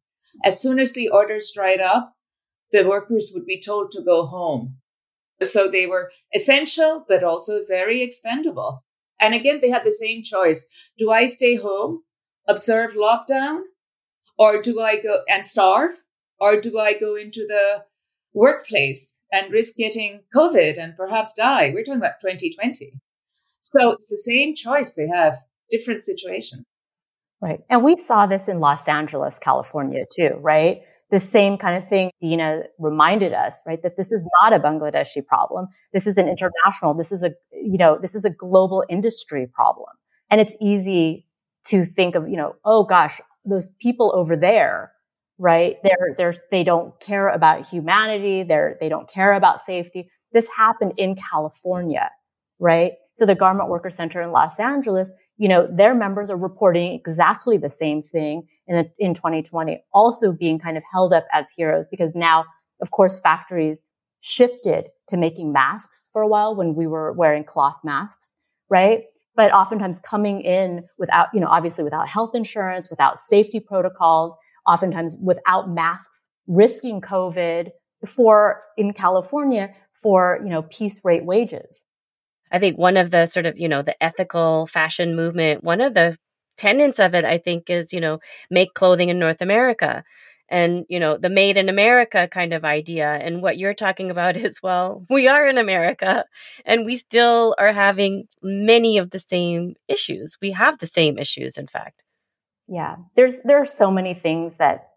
As 0.44 0.60
soon 0.60 0.78
as 0.78 0.92
the 0.92 1.08
orders 1.08 1.52
dried 1.54 1.80
up, 1.80 2.14
the 2.72 2.84
workers 2.84 3.32
would 3.34 3.46
be 3.46 3.60
told 3.60 3.90
to 3.92 4.02
go 4.02 4.26
home. 4.26 4.78
So 5.42 5.68
they 5.70 5.86
were 5.86 6.10
essential, 6.34 7.04
but 7.06 7.22
also 7.22 7.60
very 7.66 8.02
expendable. 8.02 8.84
And 9.20 9.34
again, 9.34 9.60
they 9.60 9.70
had 9.70 9.84
the 9.84 9.92
same 9.92 10.22
choice. 10.22 10.68
Do 10.98 11.10
I 11.10 11.26
stay 11.26 11.56
home, 11.56 12.02
observe 12.46 12.92
lockdown, 12.92 13.60
or 14.38 14.60
do 14.60 14.80
I 14.80 15.00
go 15.00 15.20
and 15.28 15.46
starve, 15.46 16.02
or 16.38 16.60
do 16.60 16.78
I 16.78 16.98
go 16.98 17.16
into 17.16 17.46
the 17.46 17.84
workplace 18.34 19.22
and 19.32 19.52
risk 19.52 19.76
getting 19.76 20.20
COVID 20.34 20.78
and 20.78 20.96
perhaps 20.96 21.34
die? 21.34 21.72
We're 21.74 21.82
talking 21.82 22.00
about 22.00 22.20
2020. 22.20 22.92
So 23.60 23.92
it's 23.92 24.10
the 24.10 24.18
same 24.18 24.54
choice 24.54 24.94
they 24.94 25.08
have, 25.08 25.36
different 25.70 26.02
situation. 26.02 26.66
Right. 27.40 27.60
And 27.68 27.82
we 27.82 27.96
saw 27.96 28.26
this 28.26 28.48
in 28.48 28.60
Los 28.60 28.88
Angeles, 28.88 29.38
California 29.38 30.04
too, 30.14 30.38
right? 30.40 30.82
The 31.10 31.20
same 31.20 31.56
kind 31.56 31.76
of 31.76 31.88
thing 31.88 32.10
Dina 32.20 32.64
reminded 32.78 33.32
us, 33.32 33.62
right? 33.66 33.80
That 33.82 33.96
this 33.96 34.10
is 34.10 34.24
not 34.42 34.52
a 34.52 34.58
Bangladeshi 34.58 35.24
problem. 35.24 35.68
This 35.92 36.06
is 36.06 36.18
an 36.18 36.28
international, 36.28 36.94
this 36.94 37.12
is 37.12 37.22
a, 37.22 37.32
you 37.52 37.78
know, 37.78 37.98
this 38.00 38.14
is 38.14 38.24
a 38.24 38.30
global 38.30 38.84
industry 38.88 39.46
problem. 39.46 39.88
And 40.30 40.40
it's 40.40 40.56
easy 40.60 41.26
to 41.66 41.84
think 41.84 42.14
of, 42.14 42.28
you 42.28 42.36
know, 42.36 42.56
oh 42.64 42.84
gosh, 42.84 43.20
those 43.44 43.68
people 43.80 44.12
over 44.16 44.36
there, 44.36 44.92
right? 45.38 45.76
They're, 45.84 46.14
they're, 46.16 46.34
they 46.50 46.64
don't 46.64 46.98
care 46.98 47.28
about 47.28 47.68
humanity. 47.68 48.42
They're, 48.42 48.76
they 48.80 48.88
don't 48.88 49.08
care 49.08 49.34
about 49.34 49.60
safety. 49.60 50.10
This 50.32 50.48
happened 50.56 50.94
in 50.96 51.14
California, 51.14 52.10
right? 52.58 52.94
So 53.12 53.26
the 53.26 53.34
Garment 53.34 53.68
Worker 53.68 53.90
Center 53.90 54.20
in 54.20 54.32
Los 54.32 54.58
Angeles, 54.58 55.12
you 55.38 55.48
know, 55.48 55.68
their 55.70 55.94
members 55.94 56.30
are 56.30 56.36
reporting 56.36 56.94
exactly 56.94 57.58
the 57.58 57.70
same 57.70 58.02
thing 58.02 58.46
in, 58.66 58.90
in 58.98 59.14
2020, 59.14 59.82
also 59.92 60.32
being 60.32 60.58
kind 60.58 60.76
of 60.76 60.82
held 60.90 61.12
up 61.12 61.26
as 61.32 61.50
heroes 61.56 61.86
because 61.86 62.14
now, 62.14 62.44
of 62.80 62.90
course, 62.90 63.20
factories 63.20 63.84
shifted 64.20 64.88
to 65.08 65.16
making 65.16 65.52
masks 65.52 66.08
for 66.12 66.22
a 66.22 66.28
while 66.28 66.56
when 66.56 66.74
we 66.74 66.86
were 66.86 67.12
wearing 67.12 67.44
cloth 67.44 67.76
masks, 67.84 68.34
right? 68.68 69.04
But 69.34 69.52
oftentimes 69.52 70.00
coming 70.00 70.40
in 70.40 70.84
without, 70.98 71.28
you 71.34 71.40
know, 71.40 71.46
obviously 71.48 71.84
without 71.84 72.08
health 72.08 72.34
insurance, 72.34 72.90
without 72.90 73.18
safety 73.18 73.60
protocols, 73.60 74.34
oftentimes 74.66 75.16
without 75.22 75.70
masks, 75.70 76.28
risking 76.46 77.00
COVID 77.00 77.70
for 78.06 78.62
in 78.76 78.92
California 78.92 79.70
for, 79.92 80.40
you 80.42 80.50
know, 80.50 80.62
piece 80.62 81.04
rate 81.04 81.24
wages. 81.24 81.82
I 82.50 82.58
think 82.58 82.78
one 82.78 82.96
of 82.96 83.10
the 83.10 83.26
sort 83.26 83.46
of, 83.46 83.58
you 83.58 83.68
know, 83.68 83.82
the 83.82 84.00
ethical 84.02 84.66
fashion 84.66 85.16
movement, 85.16 85.64
one 85.64 85.80
of 85.80 85.94
the 85.94 86.18
tenets 86.56 86.98
of 86.98 87.14
it, 87.14 87.24
I 87.24 87.38
think, 87.38 87.68
is, 87.70 87.92
you 87.92 88.00
know, 88.00 88.20
make 88.50 88.74
clothing 88.74 89.08
in 89.08 89.18
North 89.18 89.42
America 89.42 90.04
and, 90.48 90.86
you 90.88 91.00
know, 91.00 91.16
the 91.16 91.28
made 91.28 91.56
in 91.56 91.68
America 91.68 92.28
kind 92.30 92.52
of 92.52 92.64
idea. 92.64 93.08
And 93.08 93.42
what 93.42 93.58
you're 93.58 93.74
talking 93.74 94.10
about 94.10 94.36
is, 94.36 94.62
well, 94.62 95.04
we 95.10 95.28
are 95.28 95.46
in 95.46 95.58
America 95.58 96.24
and 96.64 96.84
we 96.84 96.96
still 96.96 97.54
are 97.58 97.72
having 97.72 98.28
many 98.42 98.98
of 98.98 99.10
the 99.10 99.18
same 99.18 99.74
issues. 99.88 100.36
We 100.40 100.52
have 100.52 100.78
the 100.78 100.86
same 100.86 101.18
issues, 101.18 101.56
in 101.56 101.66
fact. 101.66 102.02
Yeah. 102.68 102.96
There's, 103.14 103.42
there 103.42 103.60
are 103.60 103.66
so 103.66 103.90
many 103.90 104.14
things 104.14 104.56
that 104.56 104.88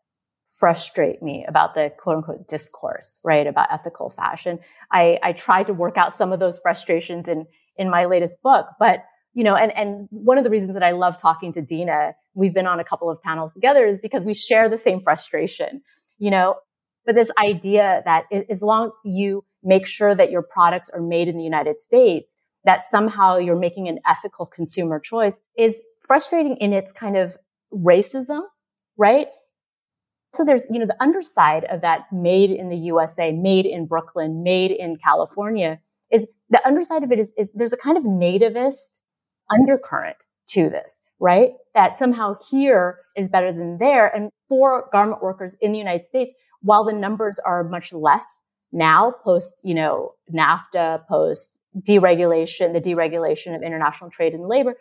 frustrate 0.60 1.22
me 1.22 1.46
about 1.48 1.74
the 1.74 1.92
quote 1.98 2.18
unquote 2.18 2.48
discourse, 2.48 3.20
right? 3.24 3.48
About 3.48 3.72
ethical 3.72 4.10
fashion. 4.10 4.60
I, 4.92 5.20
I 5.24 5.34
tried 5.34 5.68
to 5.68 5.74
work 5.74 5.98
out 5.98 6.14
some 6.14 6.32
of 6.32 6.40
those 6.40 6.60
frustrations 6.60 7.28
in, 7.28 7.46
in 7.78 7.90
my 7.90 8.06
latest 8.06 8.42
book, 8.42 8.68
but 8.80 9.04
you 9.34 9.44
know, 9.44 9.56
and, 9.56 9.72
and 9.78 10.08
one 10.10 10.38
of 10.38 10.44
the 10.44 10.50
reasons 10.50 10.74
that 10.74 10.84
I 10.84 10.92
love 10.92 11.22
talking 11.22 11.54
to 11.54 11.62
Dina, 11.62 12.14
we've 12.34 12.54
been 12.54 12.68
on 12.68 12.80
a 12.80 12.84
couple 12.84 13.10
of 13.10 13.22
panels 13.22 13.54
together 13.54 13.86
is 13.86 14.00
because 14.00 14.24
we 14.24 14.34
share 14.34 14.68
the 14.68 14.78
same 14.78 15.02
frustration, 15.02 15.82
you 16.18 16.32
know, 16.32 16.56
but 17.06 17.16
this 17.16 17.30
idea 17.38 18.02
that 18.06 18.26
as 18.50 18.62
long 18.62 18.88
as 18.88 18.92
you 19.06 19.46
make 19.64 19.86
sure 19.88 20.16
that 20.16 20.32
your 20.32 20.42
products 20.42 20.90
are 20.90 21.02
made 21.02 21.28
in 21.28 21.38
the 21.38 21.44
United 21.44 21.80
States, 21.80 22.36
that 22.66 22.86
somehow 22.86 23.38
you're 23.38 23.58
making 23.58 23.88
an 23.88 24.00
ethical 24.08 24.46
consumer 24.46 25.00
choice 25.00 25.40
is 25.58 25.82
frustrating 26.06 26.58
in 26.58 26.74
its 26.74 26.92
kind 26.94 27.16
of 27.16 27.38
racism, 27.74 28.42
right? 28.98 29.28
So 30.34 30.46
there's, 30.46 30.66
you 30.70 30.80
know, 30.80 30.86
the 30.86 31.02
underside 31.02 31.66
of 31.66 31.82
that 31.82 32.06
made 32.12 32.52
in 32.52 32.70
the 32.70 32.78
USA, 32.78 33.32
made 33.32 33.66
in 33.66 33.88
Brooklyn, 33.88 34.44
made 34.44 34.72
in 34.72 34.98
California 35.04 35.80
is 36.12 36.28
the 36.50 36.66
underside 36.68 37.04
of 37.04 37.12
it 37.12 37.20
is, 37.20 37.32
is 37.38 37.50
there's 37.54 37.74
a 37.74 37.78
kind 37.78 37.98
of 37.98 38.04
nativist 38.04 39.00
undercurrent 39.52 40.18
to 40.50 40.70
this, 40.70 41.02
right? 41.20 41.52
That 41.76 41.98
somehow 41.98 42.36
here 42.50 43.00
is 43.16 43.30
better 43.30 43.52
than 43.52 43.78
there. 43.78 44.08
And 44.08 44.32
for 44.48 44.90
garment 44.92 45.22
workers 45.22 45.56
in 45.62 45.72
the 45.72 45.78
United 45.78 46.06
States, 46.06 46.34
while 46.62 46.84
the 46.84 46.94
numbers 46.94 47.40
are 47.40 47.64
much 47.64 47.94
less 47.94 48.44
now 48.72 49.14
post, 49.24 49.62
you 49.64 49.74
know, 49.74 50.14
NAFTA, 50.34 51.08
post 51.08 51.60
deregulation, 51.82 52.74
the 52.74 52.82
deregulation 52.82 53.56
of 53.56 53.62
international 53.62 54.10
trade 54.10 54.34
and 54.34 54.48
labor, 54.48 54.76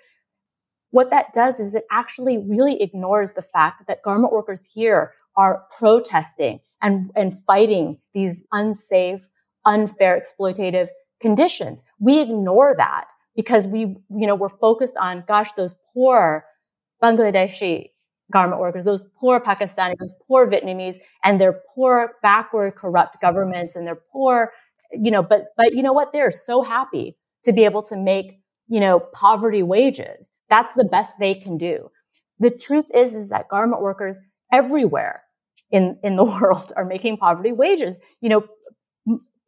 what 0.91 1.11
that 1.11 1.33
does 1.35 1.61
is 1.61 1.75
it 1.75 1.85
actually 1.91 2.39
really 2.39 2.81
ignores 2.81 3.35
the 3.35 3.43
fact 3.43 3.87
that 3.87 4.03
garment 4.03 4.33
workers 4.33 4.69
here 4.73 5.13
are 5.39 5.65
protesting 5.79 6.61
and, 6.83 7.11
and 7.17 7.33
fighting 7.45 7.97
these 8.13 8.45
unsafe, 8.53 9.29
unfair, 9.65 10.21
exploitative 10.21 10.89
conditions. 11.21 11.85
We 12.01 12.21
ignore 12.21 12.75
that 12.77 13.07
because 13.37 13.69
we, 13.69 13.81
you 13.81 14.27
know, 14.27 14.35
we're 14.35 14.49
focused 14.49 14.97
on, 14.99 15.25
gosh, 15.29 15.53
those 15.53 15.75
poor 15.95 16.45
Bangladeshi 17.03 17.91
garment 18.33 18.61
workers, 18.61 18.85
those 18.85 19.05
poor 19.19 19.41
Pakistani, 19.41 19.95
those 19.99 20.13
poor 20.27 20.51
Vietnamese, 20.51 20.97
and 21.25 21.41
their 21.41 21.61
poor, 21.75 22.15
backward, 22.21 22.75
corrupt 22.75 23.21
governments, 23.23 23.77
and 23.77 23.87
their 23.87 24.01
poor, 24.13 24.51
you 24.93 25.11
know, 25.11 25.23
but, 25.23 25.47
but 25.57 25.73
you 25.73 25.83
know 25.83 25.93
what? 25.93 26.13
They're 26.13 26.33
so 26.33 26.63
happy 26.63 27.17
to 27.45 27.53
be 27.53 27.65
able 27.65 27.83
to 27.85 27.97
make, 27.97 28.41
you 28.67 28.81
know, 28.81 29.01
poverty 29.15 29.63
wages. 29.63 30.33
That's 30.51 30.75
the 30.75 30.85
best 30.85 31.15
they 31.21 31.35
can 31.35 31.59
do. 31.59 31.91
The 32.41 32.51
truth 32.51 32.87
is, 32.93 33.15
is 33.15 33.29
that 33.31 33.49
garment 33.49 33.83
workers 33.83 34.19
everywhere 34.53 35.23
in, 35.71 35.99
in 36.03 36.17
the 36.17 36.25
world 36.41 36.73
are 36.77 36.85
making 36.85 37.17
poverty 37.17 37.53
wages, 37.53 37.99
you 38.21 38.29
know, 38.29 38.45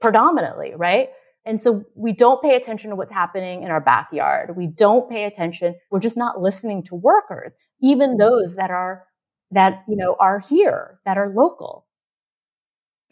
predominantly, 0.00 0.72
right? 0.76 1.10
And 1.46 1.60
so 1.60 1.84
we 1.94 2.12
don't 2.12 2.42
pay 2.42 2.54
attention 2.54 2.90
to 2.90 2.96
what's 2.96 3.12
happening 3.12 3.62
in 3.62 3.70
our 3.70 3.80
backyard. 3.80 4.56
We 4.56 4.66
don't 4.66 5.08
pay 5.08 5.24
attention. 5.24 5.74
We're 5.90 6.00
just 6.00 6.16
not 6.16 6.40
listening 6.40 6.82
to 6.84 6.94
workers, 6.94 7.56
even 7.82 8.10
mm-hmm. 8.10 8.18
those 8.18 8.56
that 8.56 8.70
are, 8.70 9.04
that, 9.50 9.82
you 9.88 9.96
know, 9.96 10.16
are 10.20 10.38
here, 10.38 11.00
that 11.04 11.16
are 11.18 11.32
local. 11.34 11.86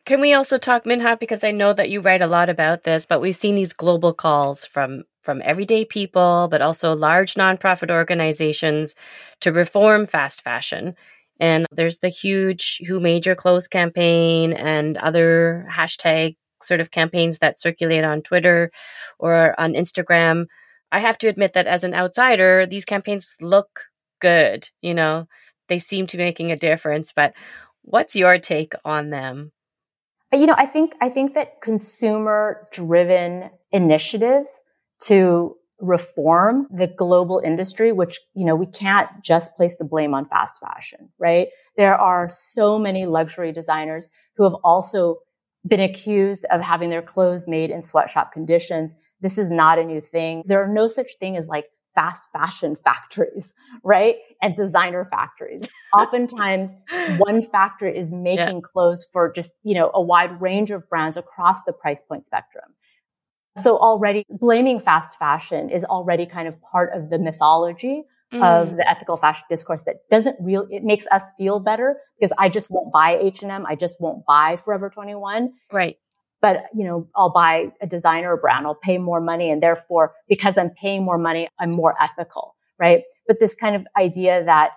Can 0.05 0.21
we 0.21 0.33
also 0.33 0.57
talk 0.57 0.85
Minh-Ha 0.85 1.17
because 1.17 1.45
I 1.45 1.51
know 1.51 1.75
that 1.75 1.91
you 1.91 2.01
write 2.01 2.23
a 2.23 2.27
lot 2.27 2.49
about 2.49 2.85
this, 2.85 3.05
but 3.05 3.21
we've 3.21 3.37
seen 3.37 3.55
these 3.55 3.73
global 3.73 4.15
calls 4.15 4.65
from 4.65 5.05
from 5.23 5.43
everyday 5.45 5.85
people, 5.85 6.49
but 6.51 6.63
also 6.63 6.95
large 6.97 7.35
nonprofit 7.35 7.91
organizations 7.91 8.95
to 9.41 9.53
reform 9.53 10.07
fast 10.07 10.41
fashion. 10.41 10.97
And 11.41 11.67
there's 11.71 11.99
the 11.99 12.09
huge 12.09 12.81
Who 12.87 13.01
Made 13.01 13.27
Your 13.27 13.35
Clothes 13.35 13.69
campaign 13.69 14.53
and 14.53 14.97
other 14.97 15.69
hashtag 15.71 16.37
sort 16.63 16.81
of 16.81 16.91
campaigns 16.91 17.39
that 17.39 17.61
circulate 17.61 18.05
on 18.05 18.23
Twitter 18.23 18.71
or 19.19 19.59
on 19.59 19.75
Instagram. 19.75 20.47
I 20.91 21.01
have 21.01 21.19
to 21.19 21.29
admit 21.29 21.53
that 21.53 21.67
as 21.67 21.85
an 21.85 21.95
outsider, 21.95 22.67
these 22.67 22.85
campaigns 22.85 23.37
look 23.41 23.85
good. 24.21 24.69
You 24.83 24.95
know, 24.95 25.29
they 25.69 25.79
seem 25.79 26.07
to 26.09 26.17
be 26.17 26.25
making 26.25 26.51
a 26.51 26.57
difference. 26.57 27.13
But 27.13 27.35
what's 27.83 28.17
your 28.17 28.39
take 28.39 28.73
on 28.85 29.11
them? 29.11 29.53
Uh, 30.33 30.39
you 30.39 30.47
know, 30.47 30.55
I 30.57 30.67
think 30.67 30.95
I 31.01 31.09
think 31.09 31.35
that 31.35 31.61
consumer 31.63 32.67
driven 32.73 33.51
initiatives 33.73 34.61
to 35.05 35.57
reform 35.81 36.67
the 36.71 36.87
global 36.87 37.41
industry, 37.45 37.93
which, 37.93 38.21
you 38.35 38.45
know, 38.45 38.57
we 38.57 38.67
can't 38.67 39.09
just 39.23 39.55
place 39.57 39.77
the 39.79 39.85
blame 39.85 40.15
on 40.15 40.27
fast 40.27 40.61
fashion, 40.61 41.09
right? 41.19 41.49
There 41.77 41.95
are 41.95 42.29
so 42.29 42.79
many 42.79 43.07
luxury 43.07 43.53
designers 43.53 44.09
who 44.37 44.45
have 44.45 44.55
also 44.65 45.19
been 45.67 45.81
accused 45.81 46.45
of 46.51 46.61
having 46.61 46.91
their 46.91 47.03
clothes 47.03 47.47
made 47.47 47.71
in 47.71 47.83
sweatshop 47.83 48.33
conditions. 48.33 48.95
This 49.21 49.39
is 49.39 49.51
not 49.51 49.79
a 49.79 49.85
new 49.85 50.01
thing. 50.01 50.43
There 50.47 50.63
are 50.63 50.73
no 50.73 50.89
such 50.89 51.17
thing 51.21 51.37
as 51.37 51.47
like 51.47 51.67
fast 51.95 52.29
fashion 52.33 52.77
factories, 52.85 53.53
right? 53.83 54.17
And 54.43 54.57
designer 54.57 55.07
factories. 55.11 55.65
Oftentimes 55.93 56.75
one 57.19 57.43
factory 57.43 57.97
is 57.97 58.13
making 58.13 58.57
yeah. 58.57 58.69
clothes 58.73 59.07
for 59.13 59.33
just, 59.33 59.53
you 59.63 59.75
know, 59.75 59.91
a 59.95 60.03
wide 60.03 60.41
range 60.41 60.71
of 60.71 60.89
brands 60.89 61.17
across 61.17 61.63
the 61.65 61.73
price 61.73 62.03
point 62.03 62.27
spectrum. 62.27 62.75
So 63.59 63.77
already 63.77 64.25
blaming 64.29 64.81
fast 64.81 65.19
fashion 65.19 65.71
is 65.71 65.85
already 65.85 66.27
kind 66.27 66.49
of 66.49 66.61
part 66.63 66.95
of 66.95 67.11
the 67.11 67.19
mythology 67.19 68.05
mm. 68.33 68.43
of 68.43 68.77
the 68.77 68.89
ethical 68.89 69.17
fashion 69.17 69.45
discourse 69.49 69.83
that 69.85 69.97
doesn't 70.11 70.37
real, 70.41 70.67
it 70.71 70.85
makes 70.85 71.07
us 71.11 71.31
feel 71.37 71.61
better 71.61 71.97
because 72.19 72.33
I 72.39 72.49
just 72.49 72.71
won't 72.71 72.93
buy 72.93 73.17
H&M. 73.17 73.67
I 73.67 73.75
just 73.75 74.01
won't 74.01 74.25
buy 74.27 74.57
Forever 74.57 74.91
21. 74.91 75.53
Right. 75.73 75.97
But, 76.41 76.67
you 76.75 76.85
know, 76.85 77.09
I'll 77.17 77.33
buy 77.33 77.73
a 77.81 77.87
designer 77.87 78.37
brand. 78.37 78.67
I'll 78.67 78.75
pay 78.77 78.99
more 78.99 79.21
money. 79.21 79.51
And 79.51 79.63
therefore, 79.63 80.15
because 80.29 80.57
I'm 80.57 80.71
paying 80.71 81.05
more 81.05 81.19
money, 81.19 81.49
I'm 81.59 81.73
more 81.73 81.95
ethical. 82.01 82.55
Right. 82.79 83.03
But 83.27 83.41
this 83.41 83.57
kind 83.57 83.75
of 83.75 83.87
idea 83.99 84.45
that 84.45 84.71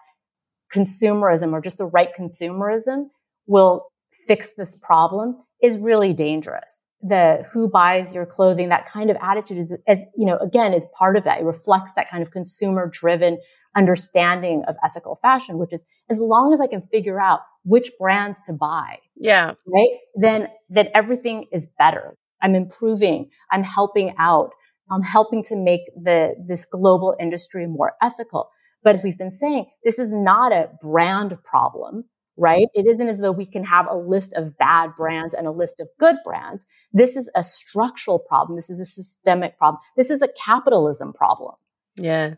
consumerism 0.74 1.52
or 1.52 1.62
just 1.62 1.78
the 1.78 1.86
right 1.86 2.10
consumerism 2.20 3.10
will 3.46 3.92
fix 4.12 4.54
this 4.54 4.76
problem 4.76 5.36
is 5.62 5.78
really 5.78 6.14
dangerous 6.14 6.88
the 7.04 7.46
who 7.52 7.70
buys 7.70 8.14
your 8.14 8.26
clothing, 8.26 8.70
that 8.70 8.86
kind 8.86 9.10
of 9.10 9.18
attitude 9.22 9.58
is, 9.58 9.76
as, 9.88 10.00
you 10.16 10.26
know, 10.26 10.38
again, 10.38 10.74
is 10.74 10.86
part 10.98 11.18
of 11.18 11.24
that. 11.24 11.42
It 11.42 11.44
reflects 11.44 11.94
that 11.96 12.10
kind 12.10 12.24
of 12.24 12.32
consumer 12.32 12.88
driven 12.92 13.40
understanding 13.76 14.64
of 14.68 14.76
ethical 14.84 15.16
fashion, 15.16 15.58
which 15.58 15.72
is 15.72 15.86
as 16.10 16.20
long 16.20 16.54
as 16.54 16.60
I 16.60 16.68
can 16.68 16.82
figure 16.82 17.20
out 17.20 17.42
which 17.64 17.92
brands 18.00 18.42
to 18.48 18.54
buy. 18.54 18.98
Yeah. 19.16 19.54
Right. 19.66 19.98
Then, 20.16 20.50
then 20.70 20.90
everything 20.94 21.46
is 21.52 21.68
better. 21.78 22.18
I'm 22.42 22.56
improving. 22.56 23.30
I'm 23.52 23.64
helping 23.64 24.14
out. 24.20 24.52
I'm 24.92 25.04
helping 25.04 25.44
to 25.46 25.56
make 25.56 25.82
the, 25.96 26.36
this 26.46 26.66
global 26.66 27.16
industry 27.20 27.66
more 27.66 27.94
ethical. 28.02 28.50
But 28.84 28.96
as 28.96 29.04
we've 29.04 29.18
been 29.18 29.32
saying, 29.32 29.68
this 29.86 30.00
is 30.00 30.14
not 30.14 30.52
a 30.52 30.70
brand 30.82 31.38
problem 31.44 32.06
right? 32.42 32.68
It 32.74 32.88
isn't 32.88 33.08
as 33.08 33.20
though 33.20 33.32
we 33.32 33.46
can 33.46 33.64
have 33.64 33.88
a 33.88 33.96
list 33.96 34.34
of 34.34 34.58
bad 34.58 34.96
brands 34.98 35.36
and 35.36 35.46
a 35.46 35.52
list 35.52 35.80
of 35.80 35.88
good 36.00 36.16
brands. 36.26 36.66
This 36.92 37.16
is 37.16 37.30
a 37.36 37.44
structural 37.44 38.18
problem. 38.18 38.56
This 38.56 38.72
is 38.72 38.80
a 38.80 38.86
systemic 38.86 39.58
problem. 39.60 39.80
This 39.96 40.10
is 40.10 40.24
a 40.24 40.28
capitalism 40.44 41.14
problem. 41.14 41.54
Yeah. 41.96 42.36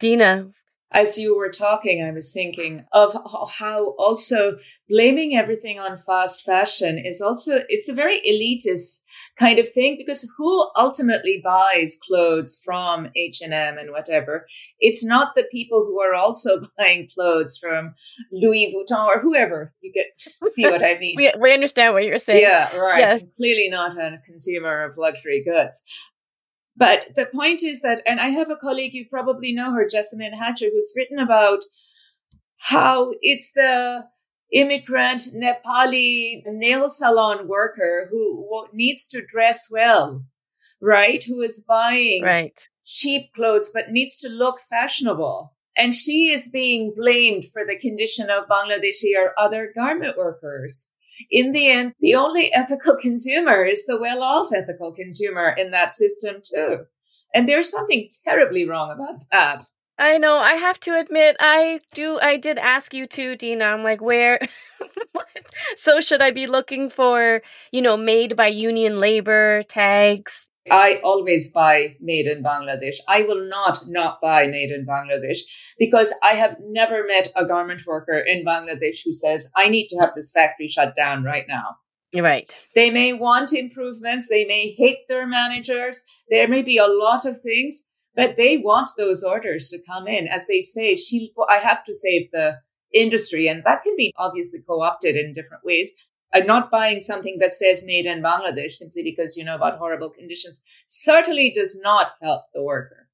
Dina. 0.00 0.50
As 0.90 1.18
you 1.18 1.36
were 1.36 1.50
talking, 1.50 2.02
I 2.02 2.10
was 2.10 2.32
thinking 2.32 2.84
of 2.92 3.14
how 3.58 3.94
also 3.98 4.58
blaming 4.88 5.36
everything 5.36 5.78
on 5.78 5.98
fast 5.98 6.44
fashion 6.44 6.98
is 6.98 7.20
also, 7.20 7.60
it's 7.68 7.88
a 7.88 7.94
very 7.94 8.20
elitist 8.20 9.02
kind 9.38 9.58
of 9.58 9.68
thing 9.68 9.96
because 9.96 10.30
who 10.36 10.68
ultimately 10.76 11.40
buys 11.44 11.98
clothes 12.06 12.60
from 12.64 13.08
H&M 13.16 13.78
and 13.78 13.90
whatever? 13.90 14.46
It's 14.80 15.04
not 15.04 15.34
the 15.34 15.44
people 15.50 15.84
who 15.84 16.00
are 16.00 16.14
also 16.14 16.62
buying 16.78 17.08
clothes 17.12 17.58
from 17.58 17.94
Louis 18.32 18.74
Vuitton 18.74 19.06
or 19.06 19.20
whoever. 19.20 19.72
You 19.82 19.92
get 19.92 20.06
see 20.16 20.64
what 20.64 20.84
I 20.84 20.98
mean. 20.98 21.14
We, 21.18 21.32
we 21.40 21.52
understand 21.52 21.94
what 21.94 22.04
you're 22.04 22.18
saying. 22.18 22.42
Yeah 22.42 22.76
right. 22.76 22.98
Yes. 22.98 23.24
clearly 23.36 23.68
not 23.70 23.96
a 23.96 24.20
consumer 24.24 24.84
of 24.84 24.96
luxury 24.96 25.42
goods. 25.44 25.82
But 26.76 27.06
the 27.16 27.26
point 27.26 27.62
is 27.62 27.82
that 27.82 28.02
and 28.06 28.20
I 28.20 28.28
have 28.28 28.50
a 28.50 28.56
colleague 28.56 28.94
you 28.94 29.06
probably 29.08 29.52
know 29.52 29.72
her 29.72 29.86
Jessamyn 29.86 30.34
Hatcher 30.38 30.66
who's 30.72 30.92
written 30.96 31.18
about 31.18 31.60
how 32.58 33.12
it's 33.20 33.52
the 33.52 34.04
immigrant 34.52 35.22
Nepali 35.34 36.42
nail 36.46 36.88
salon 36.88 37.48
worker 37.48 38.08
who 38.10 38.66
needs 38.72 39.06
to 39.08 39.24
dress 39.24 39.68
well, 39.70 40.24
right? 40.80 41.22
Who 41.24 41.40
is 41.42 41.64
buying 41.66 42.22
right. 42.22 42.58
cheap 42.84 43.32
clothes 43.34 43.70
but 43.72 43.90
needs 43.90 44.16
to 44.18 44.28
look 44.28 44.60
fashionable. 44.60 45.54
And 45.76 45.94
she 45.94 46.30
is 46.30 46.48
being 46.48 46.92
blamed 46.96 47.44
for 47.52 47.64
the 47.64 47.78
condition 47.78 48.30
of 48.30 48.48
Bangladeshi 48.48 49.16
or 49.16 49.38
other 49.38 49.72
garment 49.74 50.16
workers. 50.16 50.90
In 51.30 51.52
the 51.52 51.68
end, 51.68 51.92
the 52.00 52.14
only 52.14 52.52
ethical 52.52 52.96
consumer 53.00 53.64
is 53.64 53.86
the 53.86 54.00
well 54.00 54.22
off 54.22 54.52
ethical 54.52 54.92
consumer 54.92 55.54
in 55.56 55.70
that 55.70 55.92
system 55.92 56.36
too. 56.42 56.84
And 57.34 57.48
there's 57.48 57.70
something 57.70 58.08
terribly 58.24 58.68
wrong 58.68 58.90
about 58.90 59.20
that. 59.30 59.66
I 59.98 60.18
know. 60.18 60.38
I 60.38 60.52
have 60.54 60.78
to 60.80 60.98
admit, 60.98 61.36
I 61.40 61.80
do. 61.92 62.18
I 62.20 62.36
did 62.36 62.58
ask 62.58 62.94
you 62.94 63.06
too, 63.06 63.36
Dina. 63.36 63.64
I'm 63.64 63.82
like, 63.82 64.00
where? 64.00 64.38
so 65.76 66.00
should 66.00 66.22
I 66.22 66.30
be 66.30 66.46
looking 66.46 66.88
for, 66.88 67.42
you 67.72 67.82
know, 67.82 67.96
made 67.96 68.36
by 68.36 68.46
union 68.46 69.00
labor 69.00 69.64
tags? 69.64 70.48
I 70.70 71.00
always 71.02 71.52
buy 71.52 71.96
made 72.00 72.26
in 72.26 72.42
Bangladesh. 72.42 72.96
I 73.08 73.22
will 73.22 73.48
not 73.48 73.88
not 73.88 74.20
buy 74.20 74.46
made 74.46 74.70
in 74.70 74.86
Bangladesh 74.86 75.38
because 75.78 76.14
I 76.22 76.34
have 76.34 76.56
never 76.60 77.06
met 77.06 77.28
a 77.34 77.46
garment 77.46 77.82
worker 77.86 78.18
in 78.18 78.44
Bangladesh 78.44 79.00
who 79.04 79.12
says, 79.12 79.50
I 79.56 79.68
need 79.68 79.88
to 79.88 79.98
have 79.98 80.14
this 80.14 80.30
factory 80.30 80.68
shut 80.68 80.94
down 80.96 81.24
right 81.24 81.46
now. 81.48 81.76
You're 82.12 82.24
right. 82.24 82.54
They 82.74 82.90
may 82.90 83.12
want 83.12 83.52
improvements. 83.52 84.28
They 84.28 84.46
may 84.46 84.74
hate 84.78 85.08
their 85.08 85.26
managers. 85.26 86.04
There 86.30 86.48
may 86.48 86.62
be 86.62 86.78
a 86.78 86.86
lot 86.86 87.26
of 87.26 87.40
things, 87.40 87.87
but 88.18 88.36
they 88.36 88.58
want 88.58 88.90
those 88.96 89.22
orders 89.22 89.68
to 89.68 89.78
come 89.86 90.08
in. 90.08 90.26
As 90.26 90.48
they 90.48 90.60
say, 90.60 90.96
she, 90.96 91.32
I 91.48 91.58
have 91.58 91.84
to 91.84 91.94
save 91.94 92.32
the 92.32 92.56
industry. 92.92 93.46
And 93.46 93.62
that 93.62 93.84
can 93.84 93.94
be 93.96 94.12
obviously 94.16 94.58
co-opted 94.66 95.14
in 95.14 95.34
different 95.34 95.64
ways. 95.64 96.08
I'm 96.34 96.44
not 96.44 96.68
buying 96.68 97.00
something 97.00 97.38
that 97.38 97.54
says 97.54 97.86
made 97.86 98.06
in 98.06 98.20
Bangladesh 98.20 98.72
simply 98.72 99.04
because 99.04 99.36
you 99.36 99.44
know 99.44 99.54
about 99.54 99.78
horrible 99.78 100.10
conditions 100.10 100.64
certainly 100.88 101.52
does 101.54 101.80
not 101.80 102.08
help 102.20 102.42
the 102.52 102.62
worker. 102.64 103.07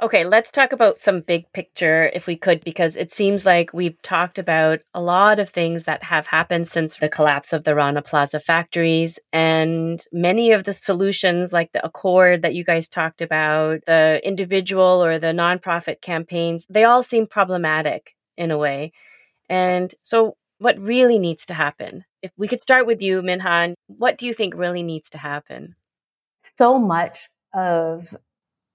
Okay, 0.00 0.24
let's 0.24 0.52
talk 0.52 0.70
about 0.70 1.00
some 1.00 1.22
big 1.22 1.52
picture 1.52 2.08
if 2.14 2.28
we 2.28 2.36
could, 2.36 2.62
because 2.62 2.96
it 2.96 3.12
seems 3.12 3.44
like 3.44 3.72
we've 3.72 4.00
talked 4.02 4.38
about 4.38 4.78
a 4.94 5.00
lot 5.00 5.40
of 5.40 5.50
things 5.50 5.84
that 5.84 6.04
have 6.04 6.24
happened 6.28 6.68
since 6.68 6.98
the 6.98 7.08
collapse 7.08 7.52
of 7.52 7.64
the 7.64 7.74
Rana 7.74 8.00
Plaza 8.00 8.38
factories. 8.38 9.18
And 9.32 10.00
many 10.12 10.52
of 10.52 10.62
the 10.62 10.72
solutions, 10.72 11.52
like 11.52 11.72
the 11.72 11.84
Accord 11.84 12.42
that 12.42 12.54
you 12.54 12.62
guys 12.62 12.88
talked 12.88 13.20
about, 13.20 13.80
the 13.88 14.20
individual 14.22 15.04
or 15.04 15.18
the 15.18 15.32
nonprofit 15.32 16.00
campaigns, 16.00 16.64
they 16.70 16.84
all 16.84 17.02
seem 17.02 17.26
problematic 17.26 18.14
in 18.36 18.52
a 18.52 18.58
way. 18.58 18.92
And 19.48 19.92
so, 20.02 20.36
what 20.58 20.78
really 20.78 21.18
needs 21.18 21.44
to 21.46 21.54
happen? 21.54 22.04
If 22.22 22.30
we 22.36 22.46
could 22.46 22.60
start 22.60 22.86
with 22.86 23.02
you, 23.02 23.20
Minh-Ha, 23.20 23.74
what 23.88 24.16
do 24.16 24.26
you 24.26 24.34
think 24.34 24.54
really 24.54 24.84
needs 24.84 25.10
to 25.10 25.18
happen? 25.18 25.74
So 26.56 26.78
much 26.78 27.28
of 27.52 28.14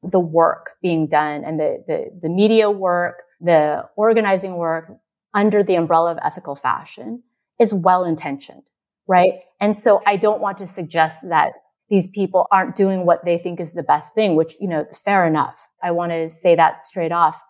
the 0.04 0.20
work 0.20 0.72
being 0.82 1.08
done 1.08 1.44
and 1.44 1.60
the, 1.60 1.84
the, 1.88 2.20
the 2.22 2.30
media 2.30 2.70
work, 2.70 3.24
the 3.40 3.88
organizing 3.96 4.56
work 4.56 4.92
under 5.34 5.64
the 5.64 5.76
umbrella 5.76 6.12
of 6.12 6.20
ethical 6.22 6.56
fashion 6.56 7.24
is 7.60 7.74
well 7.74 8.04
intentioned, 8.04 8.64
right? 9.08 9.34
And 9.60 9.76
so 9.76 10.02
I 10.06 10.18
don't 10.18 10.42
want 10.42 10.58
to 10.60 10.68
suggest 10.68 11.28
that 11.30 11.54
these 11.90 12.08
people 12.08 12.48
aren't 12.52 12.76
doing 12.76 13.06
what 13.06 13.24
they 13.26 13.38
think 13.38 13.60
is 13.60 13.74
the 13.74 13.84
best 13.84 14.14
thing, 14.14 14.36
which, 14.36 14.56
you 14.60 14.68
know, 14.68 14.86
fair 15.06 15.26
enough. 15.26 15.68
I 15.82 15.92
want 15.92 16.12
to 16.12 16.30
say 16.30 16.56
that 16.56 16.82
straight 16.82 17.12
off. 17.12 17.42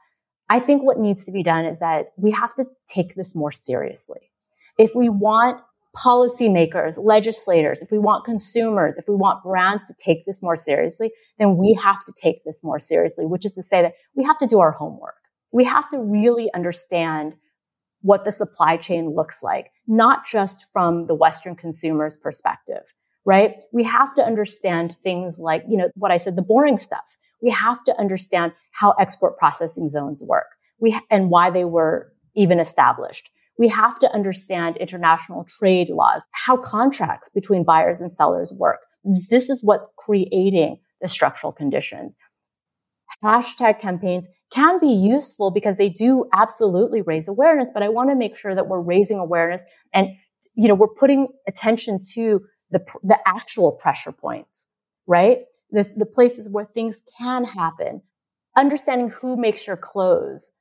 I 0.49 0.59
think 0.59 0.83
what 0.83 0.99
needs 0.99 1.23
to 1.25 1.31
be 1.31 1.43
done 1.43 1.65
is 1.65 1.79
that 1.79 2.11
we 2.17 2.31
have 2.31 2.53
to 2.55 2.65
take 2.87 3.15
this 3.15 3.35
more 3.35 3.51
seriously. 3.51 4.31
If 4.77 4.91
we 4.95 5.07
want 5.07 5.61
policymakers, 5.95 6.97
legislators, 7.03 7.81
if 7.81 7.91
we 7.91 7.99
want 7.99 8.25
consumers, 8.25 8.97
if 8.97 9.07
we 9.07 9.15
want 9.15 9.43
brands 9.43 9.87
to 9.87 9.93
take 9.99 10.25
this 10.25 10.41
more 10.41 10.57
seriously, 10.57 11.11
then 11.37 11.55
we 11.57 11.73
have 11.73 12.03
to 12.05 12.13
take 12.15 12.43
this 12.45 12.63
more 12.63 12.79
seriously, 12.79 13.25
which 13.25 13.45
is 13.45 13.53
to 13.53 13.63
say 13.63 13.81
that 13.81 13.93
we 14.15 14.23
have 14.23 14.37
to 14.39 14.47
do 14.47 14.59
our 14.59 14.71
homework. 14.71 15.17
We 15.51 15.63
have 15.65 15.87
to 15.89 15.99
really 15.99 16.51
understand 16.53 17.35
what 18.01 18.25
the 18.25 18.31
supply 18.31 18.75
chain 18.75 19.13
looks 19.15 19.43
like, 19.43 19.71
not 19.87 20.25
just 20.25 20.65
from 20.73 21.07
the 21.07 21.15
Western 21.15 21.55
consumer's 21.55 22.17
perspective, 22.17 22.93
right? 23.23 23.61
We 23.71 23.83
have 23.83 24.15
to 24.15 24.23
understand 24.23 24.95
things 25.03 25.39
like, 25.39 25.63
you 25.69 25.77
know, 25.77 25.89
what 25.95 26.11
I 26.11 26.17
said, 26.17 26.35
the 26.35 26.41
boring 26.41 26.77
stuff. 26.77 27.17
We 27.41 27.51
have 27.51 27.83
to 27.85 27.97
understand 27.99 28.53
how 28.71 28.91
export 28.99 29.37
processing 29.37 29.89
zones 29.89 30.23
work. 30.23 30.47
We, 30.79 30.99
and 31.09 31.29
why 31.29 31.49
they 31.49 31.65
were 31.65 32.11
even 32.35 32.59
established 32.59 33.29
we 33.57 33.67
have 33.67 33.99
to 33.99 34.11
understand 34.11 34.77
international 34.77 35.45
trade 35.45 35.89
laws, 35.89 36.27
how 36.31 36.57
contracts 36.57 37.29
between 37.29 37.63
buyers 37.63 38.01
and 38.01 38.11
sellers 38.11 38.53
work. 38.57 38.79
This 39.29 39.49
is 39.49 39.63
what's 39.63 39.89
creating 39.97 40.77
the 41.01 41.07
structural 41.07 41.51
conditions. 41.51 42.15
Hashtag 43.23 43.79
campaigns 43.79 44.27
can 44.51 44.79
be 44.79 44.87
useful 44.87 45.51
because 45.51 45.77
they 45.77 45.89
do 45.89 46.25
absolutely 46.33 47.01
raise 47.01 47.27
awareness, 47.27 47.69
but 47.73 47.83
I 47.83 47.89
want 47.89 48.09
to 48.09 48.15
make 48.15 48.35
sure 48.37 48.55
that 48.55 48.67
we're 48.67 48.81
raising 48.81 49.19
awareness 49.19 49.63
and, 49.93 50.07
you 50.55 50.67
know, 50.67 50.75
we're 50.75 50.87
putting 50.87 51.27
attention 51.47 51.99
to 52.13 52.41
the, 52.71 52.79
the 53.03 53.19
actual 53.27 53.71
pressure 53.71 54.11
points, 54.11 54.67
right? 55.05 55.39
The, 55.71 55.91
the 55.95 56.05
places 56.05 56.49
where 56.49 56.65
things 56.65 57.01
can 57.17 57.43
happen. 57.43 58.01
Understanding 58.55 59.09
who 59.09 59.37
makes 59.37 59.67
your 59.67 59.77
clothes, 59.77 60.51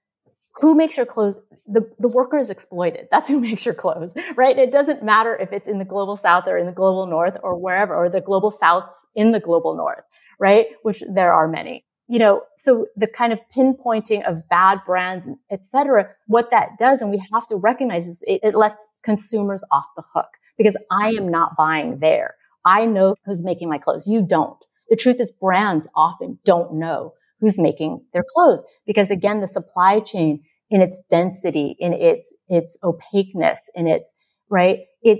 who 0.57 0.75
makes 0.75 0.97
your 0.97 1.07
clothes 1.07 1.39
the, 1.67 1.89
the 1.99 2.09
worker 2.09 2.39
is 2.39 2.51
exploited. 2.51 3.09
That's 3.11 3.29
who 3.29 3.41
makes 3.49 3.65
your 3.65 3.75
clothes 3.75 4.13
right? 4.37 4.59
It 4.59 4.73
doesn't 4.73 5.03
matter 5.03 5.37
if 5.37 5.53
it's 5.53 5.69
in 5.69 5.79
the 5.79 5.85
global 5.85 6.17
south 6.17 6.47
or 6.47 6.59
in 6.59 6.67
the 6.67 6.73
global 6.73 7.07
north 7.07 7.37
or 7.43 7.59
wherever 7.59 7.95
or 7.95 8.09
the 8.09 8.21
global 8.21 8.51
south 8.51 8.93
in 9.15 9.33
the 9.33 9.41
global 9.41 9.77
north 9.77 10.05
right? 10.39 10.67
Which 10.83 11.03
there 11.09 11.33
are 11.33 11.49
many. 11.49 11.85
You 12.09 12.19
know 12.19 12.43
so 12.57 12.87
the 12.97 13.07
kind 13.07 13.33
of 13.33 13.39
pinpointing 13.57 14.29
of 14.29 14.47
bad 14.49 14.81
brands 14.85 15.29
etc 15.51 16.09
what 16.27 16.51
that 16.51 16.77
does 16.79 17.01
and 17.01 17.11
we 17.11 17.23
have 17.33 17.47
to 17.47 17.57
recognize 17.57 18.07
is 18.07 18.23
it, 18.27 18.41
it 18.43 18.55
lets 18.55 18.87
consumers 19.03 19.65
off 19.73 19.87
the 19.97 20.03
hook 20.15 20.29
because 20.59 20.77
i 20.91 21.11
am 21.11 21.31
not 21.31 21.57
buying 21.57 22.01
there. 22.01 22.35
I 22.65 22.85
know 22.87 23.17
who's 23.25 23.43
making 23.43 23.69
my 23.69 23.79
clothes. 23.79 24.07
You 24.07 24.23
don't. 24.23 24.59
The 24.89 24.97
truth 24.97 25.21
is 25.21 25.33
brands 25.33 25.89
often 25.95 26.39
don't 26.45 26.75
know 26.75 27.15
who's 27.43 27.59
making 27.59 28.01
their 28.15 28.25
clothes. 28.35 28.61
Because 28.87 29.11
again, 29.11 29.41
the 29.41 29.49
supply 29.49 30.01
chain 30.01 30.43
in 30.71 30.81
its 30.81 31.03
density, 31.11 31.77
in 31.79 31.93
its, 31.93 32.33
its 32.49 32.79
opaqueness, 32.83 33.69
in 33.75 33.87
its, 33.87 34.15
right? 34.49 34.79
It, 35.03 35.19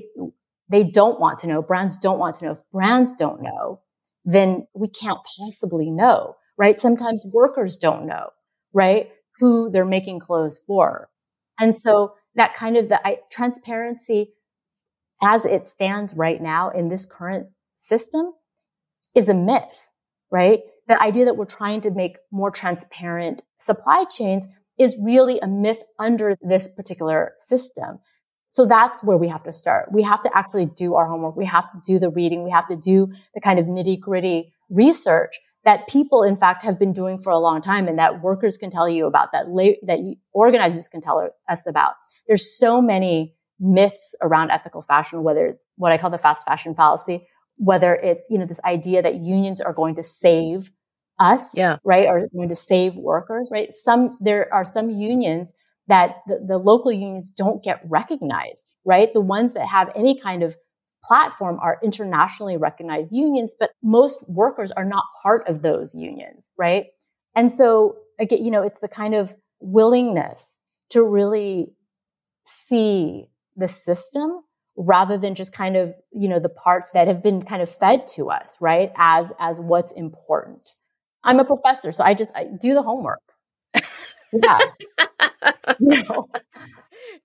they 0.71 0.85
don't 0.85 1.21
want 1.21 1.41
to 1.41 1.49
know. 1.49 1.61
Brands 1.61 1.99
don't 1.99 2.21
want 2.21 2.37
to 2.37 2.47
know. 2.47 2.53
If 2.53 2.71
brands 2.73 3.15
don't 3.15 3.43
know, 3.43 3.81
then 4.25 4.69
we 4.73 4.89
can't 4.89 5.19
possibly 5.37 5.91
know, 5.91 6.37
right? 6.57 6.81
Sometimes 6.81 7.27
workers 7.31 7.77
don't 7.77 8.07
know, 8.07 8.31
right? 8.73 9.11
Who 9.39 9.69
they're 9.69 9.85
making 9.85 10.21
clothes 10.21 10.61
for. 10.65 11.11
And 11.59 11.75
so 11.75 12.15
that 12.37 12.55
kind 12.55 12.77
of 12.77 12.89
the 12.89 13.05
I, 13.07 13.19
transparency 13.33 14.33
as 15.21 15.45
it 15.45 15.67
stands 15.67 16.15
right 16.15 16.41
now 16.41 16.71
in 16.71 16.89
this 16.89 17.05
current 17.05 17.49
system 17.77 18.33
is 19.15 19.29
a 19.29 19.35
myth, 19.35 19.89
right? 20.31 20.61
The 20.89 21.01
idea 21.01 21.25
that 21.25 21.37
we're 21.37 21.45
trying 21.45 21.81
to 21.83 21.91
make 21.91 22.17
more 22.31 22.51
transparent 22.51 23.43
supply 23.59 24.05
chains 24.11 24.45
is 24.79 24.97
really 25.01 25.39
a 25.41 25.47
myth 25.47 25.83
under 25.99 26.37
this 26.41 26.69
particular 26.69 27.35
system. 27.39 27.99
So 28.49 28.67
that's 28.67 29.03
where 29.03 29.17
we 29.17 29.29
have 29.29 29.43
to 29.45 29.53
start. 29.53 29.91
We 29.93 30.03
have 30.03 30.23
to 30.23 30.31
actually 30.37 30.67
do 30.67 30.95
our 30.95 31.07
homework. 31.07 31.37
We 31.37 31.47
have 31.47 31.71
to 31.73 31.81
do 31.87 31.99
the 31.99 32.11
reading. 32.11 32.45
We 32.45 32.51
have 32.51 32.67
to 32.69 32.77
do 32.77 33.11
the 33.35 33.41
kind 33.41 33.59
of 33.59 33.67
nitty 33.67 34.01
gritty 34.01 34.53
research 34.69 35.41
that 35.65 35.89
people, 35.89 36.23
in 36.23 36.37
fact, 36.37 36.65
have 36.65 36.79
been 36.79 36.93
doing 36.93 37.23
for 37.23 37.31
a 37.31 37.39
long 37.39 37.63
time 37.63 37.87
and 37.87 37.99
that 37.99 38.21
workers 38.21 38.59
can 38.59 38.71
tell 38.71 38.89
you 38.89 39.07
about, 39.07 39.31
that, 39.33 39.49
la- 39.49 39.79
that 39.87 40.01
organizers 40.33 40.89
can 40.89 41.01
tell 41.01 41.31
us 41.49 41.67
about. 41.67 41.95
There's 42.27 42.59
so 42.59 42.83
many 42.83 43.37
myths 43.61 44.15
around 44.21 44.51
ethical 44.51 44.83
fashion, 44.83 45.23
whether 45.23 45.47
it's 45.47 45.67
what 45.77 45.93
I 45.93 45.99
call 45.99 46.11
the 46.11 46.19
fast 46.19 46.45
fashion 46.45 46.75
fallacy, 46.75 47.27
whether 47.63 47.95
it's, 47.95 48.29
you 48.29 48.39
know, 48.39 48.45
this 48.45 48.61
idea 48.65 49.01
that 49.03 49.15
unions 49.21 49.61
are 49.61 49.73
going 49.73 49.95
to 49.95 50.03
save 50.03 50.73
us, 51.21 51.57
yeah. 51.57 51.77
right, 51.85 52.09
are 52.09 52.27
going 52.35 52.49
to 52.49 52.57
save 52.57 52.97
workers, 52.97 53.51
right? 53.53 53.73
Some, 53.73 54.09
there 54.21 54.53
are 54.53 54.65
some 54.65 54.91
unions 54.91 55.55
that 55.87 56.17
the, 56.27 56.45
the 56.45 56.59
local 56.59 56.91
unions 56.91 57.31
don't 57.31 57.63
get 57.63 57.81
recognized, 57.85 58.65
right? 58.85 59.15
The 59.15 59.21
ones 59.21 59.55
that 59.55 59.69
have 59.69 59.93
any 59.95 60.19
kind 60.19 60.43
of 60.43 60.57
platform 61.05 61.61
are 61.63 61.79
internationally 61.85 62.57
recognized 62.57 63.13
unions, 63.13 63.55
but 63.59 63.71
most 63.81 64.29
workers 64.29 64.73
are 64.73 64.85
not 64.85 65.05
part 65.23 65.47
of 65.49 65.63
those 65.63 65.95
unions, 65.95 66.51
right? 66.59 66.87
And 67.37 67.51
so 67.51 67.95
again, 68.19 68.45
you 68.45 68.51
know, 68.51 68.63
it's 68.63 68.81
the 68.81 68.89
kind 68.89 69.15
of 69.15 69.37
willingness 69.61 70.59
to 70.91 71.05
really 71.05 71.73
see 72.45 73.27
the 73.55 73.69
system 73.69 74.43
rather 74.77 75.19
than 75.19 75.35
just 75.35 75.53
kind 75.53 75.77
of, 75.77 75.95
you 76.13 76.29
know, 76.29 76.39
the 76.39 76.49
parts 76.49 76.93
that 76.93 77.09
have 77.09 77.23
been 77.23 77.43
kind 77.43 77.63
of 77.63 77.69
fed 77.69 78.09
to 78.09 78.31
us, 78.31 78.57
right? 78.61 78.91
As, 78.97 79.33
as 79.39 79.61
what's 79.61 79.93
important. 79.93 80.71
I'm 81.25 81.39
a 81.39 81.45
professor, 81.45 81.93
so 81.93 82.03
I 82.03 82.15
just 82.15 82.31
I 82.35 82.45
do 82.61 82.75
the 82.75 82.83
homework. 82.83 83.23
yeah. 84.33 84.59
you 85.81 86.03
know. 86.03 86.29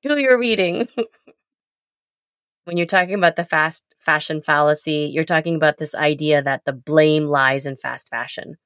Do 0.03 0.17
your 0.17 0.37
reading 0.37 0.87
when 2.67 2.75
you're 2.75 2.85
talking 2.85 3.13
about 3.15 3.37
the 3.37 3.45
fast 3.45 3.81
fashion 4.05 4.41
fallacy, 4.41 5.09
you're 5.13 5.23
talking 5.23 5.55
about 5.55 5.77
this 5.77 5.95
idea 5.95 6.41
that 6.41 6.63
the 6.65 6.73
blame 6.73 7.25
lies 7.25 7.65
in 7.65 7.77
fast 7.77 8.09
fashion. 8.09 8.57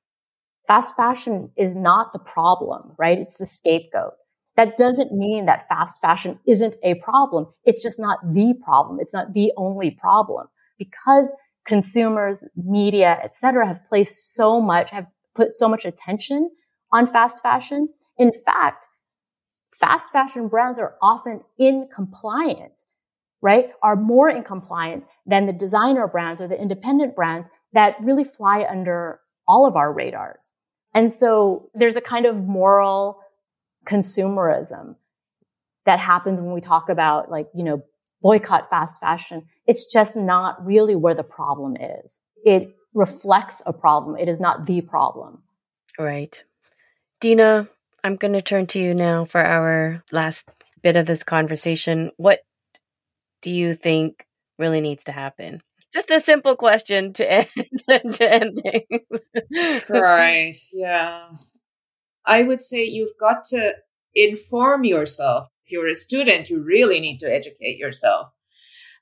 Fast 0.68 0.96
fashion 0.96 1.52
is 1.56 1.76
not 1.76 2.12
the 2.12 2.18
problem, 2.18 2.94
right? 2.98 3.20
It's 3.20 3.38
the 3.38 3.46
scapegoat. 3.46 4.14
That 4.58 4.78
doesn't 4.78 5.14
mean 5.14 5.46
that 5.46 5.68
fast 5.70 6.02
fashion 6.02 6.40
isn't 6.46 6.76
a 6.84 6.96
problem. 6.96 7.48
It's 7.64 7.82
just 7.82 8.00
not 8.00 8.20
the 8.34 8.54
problem. 8.64 9.00
It's 9.00 9.14
not 9.14 9.34
the 9.34 9.52
only 9.58 9.92
problem 9.92 10.48
because 10.78 11.34
consumers, 11.66 12.44
media, 12.56 13.20
etc., 13.24 13.68
have 13.68 13.80
placed 13.88 14.36
so 14.36 14.60
much, 14.60 14.92
have 14.92 15.08
put 15.36 15.54
so 15.54 15.70
much 15.70 15.86
attention 15.86 16.50
on 16.92 17.08
fast 17.08 17.42
fashion. 17.42 17.88
In 18.18 18.32
fact, 18.46 18.86
fast 19.80 20.10
fashion 20.10 20.48
brands 20.48 20.80
are 20.80 20.96
often 21.02 21.42
in 21.58 21.88
compliance 21.94 22.86
right, 23.42 23.72
are 23.82 23.96
more 23.96 24.30
in 24.30 24.44
compliance 24.44 25.06
than 25.26 25.46
the 25.46 25.54
designer 25.54 26.08
brands 26.08 26.42
or 26.42 26.48
the 26.48 26.60
independent 26.60 27.16
brands 27.16 27.50
that 27.74 27.96
really 28.02 28.24
fly 28.24 28.66
under 28.70 29.20
all 29.48 29.66
of 29.66 29.76
our 29.76 29.92
radars. 29.92 30.54
And 30.94 31.12
so 31.12 31.70
there's 31.74 31.96
a 31.96 32.02
kind 32.02 32.26
of 32.26 32.36
moral 32.36 33.21
consumerism 33.86 34.96
that 35.86 36.00
happens 36.00 36.40
when 36.40 36.54
we 36.54 36.62
talk 36.62 36.90
about 36.90 37.32
like, 37.32 37.48
you 37.56 37.64
know, 37.64 37.84
boycott 38.22 38.70
fast 38.70 39.00
fashion. 39.00 39.44
It's 39.68 39.86
just 39.86 40.16
not 40.16 40.64
really 40.66 40.96
where 40.96 41.16
the 41.16 41.24
problem 41.24 41.76
is. 41.76 42.20
It 42.46 42.76
reflects 42.94 43.62
a 43.66 43.74
problem. 43.74 44.18
It 44.18 44.30
is 44.30 44.40
not 44.40 44.66
the 44.66 44.82
problem. 44.82 45.44
Right. 45.98 46.44
Dina, 47.20 47.68
I'm 48.04 48.16
going 48.16 48.34
to 48.34 48.42
turn 48.42 48.68
to 48.68 48.80
you 48.80 48.94
now 48.94 49.26
for 49.26 49.44
our 49.44 50.04
last 50.12 50.50
bit 50.82 50.96
of 50.96 51.06
this 51.06 51.24
conversation. 51.24 52.12
What 52.18 52.40
do 53.42 53.52
you 53.52 53.74
think 53.74 54.26
really 54.58 54.82
needs 54.82 55.04
to 55.06 55.12
happen? 55.12 55.62
Just 55.94 56.10
a 56.10 56.20
simple 56.20 56.56
question 56.56 57.14
to 57.14 57.32
end 57.32 57.48
to 58.16 58.34
end 58.34 58.62
things. 58.64 59.90
right. 59.90 60.56
Yeah. 60.74 61.30
I 62.26 62.44
would 62.44 62.62
say 62.62 62.84
you've 62.84 63.18
got 63.20 63.44
to 63.46 63.74
inform 64.14 64.84
yourself. 64.84 65.48
If 65.66 65.72
you're 65.72 65.88
a 65.88 65.96
student, 65.96 66.50
you 66.50 66.62
really 66.62 67.00
need 67.00 67.20
to 67.20 67.34
educate 67.34 67.78
yourself. 67.78 68.32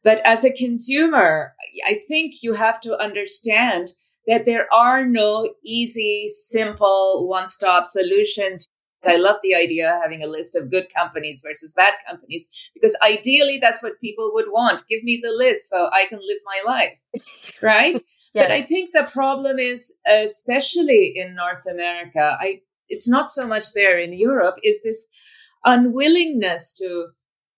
But 0.04 0.26
as 0.26 0.46
a 0.46 0.54
consumer, 0.54 1.54
I 1.86 2.00
think 2.08 2.42
you 2.42 2.54
have 2.54 2.80
to 2.82 2.98
understand 2.98 3.94
that 4.28 4.46
there 4.46 4.68
are 4.74 5.06
no 5.06 5.54
easy, 5.64 6.28
simple, 6.28 7.28
one 7.28 7.48
stop 7.48 7.86
solutions. 7.86 8.68
I 9.06 9.16
love 9.16 9.38
the 9.42 9.56
idea 9.56 9.96
of 9.96 10.02
having 10.02 10.24
a 10.24 10.28
list 10.28 10.56
of 10.56 10.70
good 10.70 10.88
companies 10.96 11.42
versus 11.46 11.74
bad 11.74 11.94
companies 12.08 12.52
because 12.74 12.98
ideally 13.02 13.58
that's 13.58 13.82
what 13.82 14.00
people 14.02 14.32
would 14.34 14.48
want. 14.50 14.84
Give 14.88 15.04
me 15.04 15.20
the 15.22 15.32
list 15.32 15.70
so 15.70 15.90
I 15.92 16.06
can 16.08 16.20
live 16.20 16.38
my 16.46 16.62
life. 16.66 17.00
Right? 17.62 17.94
yes. 18.34 18.34
But 18.34 18.52
I 18.52 18.62
think 18.62 18.92
the 18.92 19.10
problem 19.12 19.58
is, 19.58 19.98
especially 20.06 21.14
in 21.16 21.34
North 21.34 21.66
America, 21.66 22.38
I, 22.40 22.62
it's 22.90 23.08
not 23.08 23.30
so 23.30 23.48
much 23.48 23.74
there 23.74 23.98
in 23.98 24.14
Europe, 24.14 24.56
is 24.64 24.84
this 24.84 25.08
unwillingness 25.66 26.74
to 26.74 27.08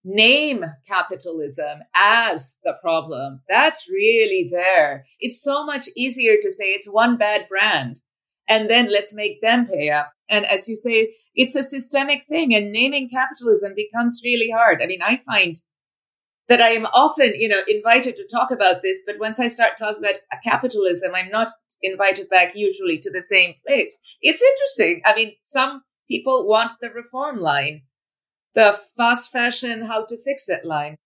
name 0.04 0.66
capitalism 0.88 1.80
as 1.96 2.60
the 2.64 2.74
problem. 2.82 3.42
That's 3.48 3.88
really 3.90 4.48
there. 4.52 5.06
It's 5.20 5.42
so 5.42 5.66
much 5.66 5.88
easier 5.96 6.38
to 6.42 6.52
say 6.52 6.66
it's 6.66 6.92
one 6.92 7.18
bad 7.18 7.48
brand 7.48 8.02
and 8.48 8.70
then 8.70 8.92
let's 8.92 9.14
make 9.14 9.42
them 9.42 9.68
pay 9.68 9.90
up. 9.90 10.12
And 10.28 10.46
as 10.46 10.68
you 10.68 10.76
say, 10.76 11.14
it's 11.36 11.56
a 11.56 11.64
systemic 11.64 12.26
thing 12.28 12.54
and 12.56 12.72
naming 12.72 13.10
capitalism 13.10 13.74
becomes 13.76 14.22
really 14.26 14.50
hard. 14.54 14.82
I 14.82 14.88
mean, 14.88 15.02
I 15.04 15.18
find 15.18 15.56
that 16.48 16.62
I 16.62 16.70
am 16.70 16.86
often, 16.88 17.34
you 17.36 17.48
know, 17.48 17.62
invited 17.68 18.16
to 18.16 18.28
talk 18.28 18.52
about 18.52 18.82
this, 18.82 19.04
but 19.06 19.20
once 19.20 19.40
I 19.40 19.48
start 19.48 19.78
talking 19.78 20.04
about 20.04 20.16
capitalism, 20.44 21.14
I'm 21.16 21.30
not 21.30 21.50
invited 21.82 22.30
back 22.30 22.56
usually 22.56 22.98
to 23.00 23.12
the 23.12 23.22
same 23.22 23.56
place. 23.66 24.02
It's 24.22 24.42
interesting. 24.42 25.02
I 25.06 25.16
mean, 25.16 25.34
some 25.42 25.84
people 26.08 26.48
want 26.48 26.74
the 26.82 26.90
reform 26.90 27.40
line, 27.40 27.84
the 28.54 28.80
fast 28.98 29.32
fashion, 29.32 29.86
how 29.86 30.06
to 30.06 30.18
fix 30.18 30.50
it 30.50 30.66
line. 30.66 30.98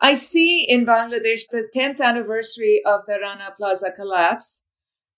I 0.00 0.14
see 0.14 0.64
in 0.68 0.84
Bangladesh 0.84 1.48
the 1.50 1.68
10th 1.74 2.00
anniversary 2.00 2.82
of 2.84 3.02
the 3.06 3.18
Rana 3.20 3.54
Plaza 3.56 3.90
collapse 3.94 4.64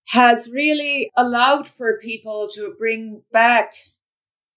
has 0.09 0.51
really 0.53 1.11
allowed 1.17 1.69
for 1.69 1.99
people 1.99 2.49
to 2.55 2.75
bring 2.79 3.23
back 3.33 3.73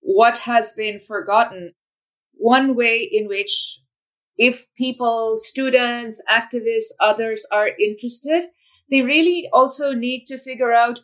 what 0.02 0.40
has 0.40 0.74
been 0.74 1.00
forgotten. 1.00 1.74
One 2.34 2.76
way 2.76 3.00
in 3.00 3.28
which 3.28 3.80
if 4.38 4.68
people, 4.76 5.36
students, 5.38 6.24
activists, 6.30 6.92
others 7.02 7.46
are 7.52 7.70
interested, 7.80 8.46
they 8.90 9.02
really 9.02 9.50
also 9.54 9.94
need 9.94 10.26
to 10.28 10.38
figure 10.38 10.74
out 10.74 11.00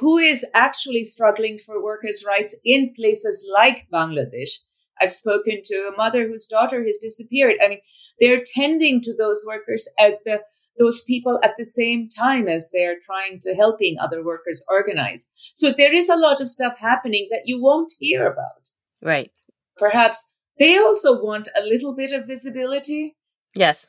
who 0.00 0.18
is 0.18 0.48
actually 0.54 1.02
struggling 1.02 1.58
for 1.58 1.82
workers' 1.82 2.24
rights 2.26 2.58
in 2.64 2.92
places 2.94 3.46
like 3.54 3.86
Bangladesh. 3.92 4.58
I've 5.00 5.10
spoken 5.10 5.60
to 5.64 5.90
a 5.92 5.96
mother 5.96 6.26
whose 6.26 6.46
daughter 6.46 6.84
has 6.84 6.98
disappeared. 7.00 7.56
I 7.62 7.68
mean, 7.68 7.80
they're 8.18 8.42
tending 8.44 9.00
to 9.02 9.14
those 9.14 9.44
workers 9.46 9.88
at 9.98 10.14
the 10.24 10.40
those 10.78 11.02
people 11.04 11.40
at 11.42 11.54
the 11.56 11.64
same 11.64 12.06
time 12.06 12.48
as 12.48 12.70
they're 12.70 12.96
trying 13.02 13.40
to 13.40 13.54
helping 13.54 13.96
other 13.98 14.22
workers 14.22 14.62
organize. 14.70 15.32
So 15.54 15.72
there 15.72 15.94
is 15.94 16.10
a 16.10 16.16
lot 16.16 16.38
of 16.38 16.50
stuff 16.50 16.74
happening 16.78 17.28
that 17.30 17.44
you 17.46 17.62
won't 17.62 17.94
hear 17.98 18.26
about. 18.26 18.70
Right. 19.02 19.30
Perhaps 19.78 20.36
they 20.58 20.76
also 20.76 21.22
want 21.22 21.48
a 21.56 21.62
little 21.62 21.94
bit 21.94 22.12
of 22.12 22.26
visibility. 22.26 23.16
Yes. 23.54 23.88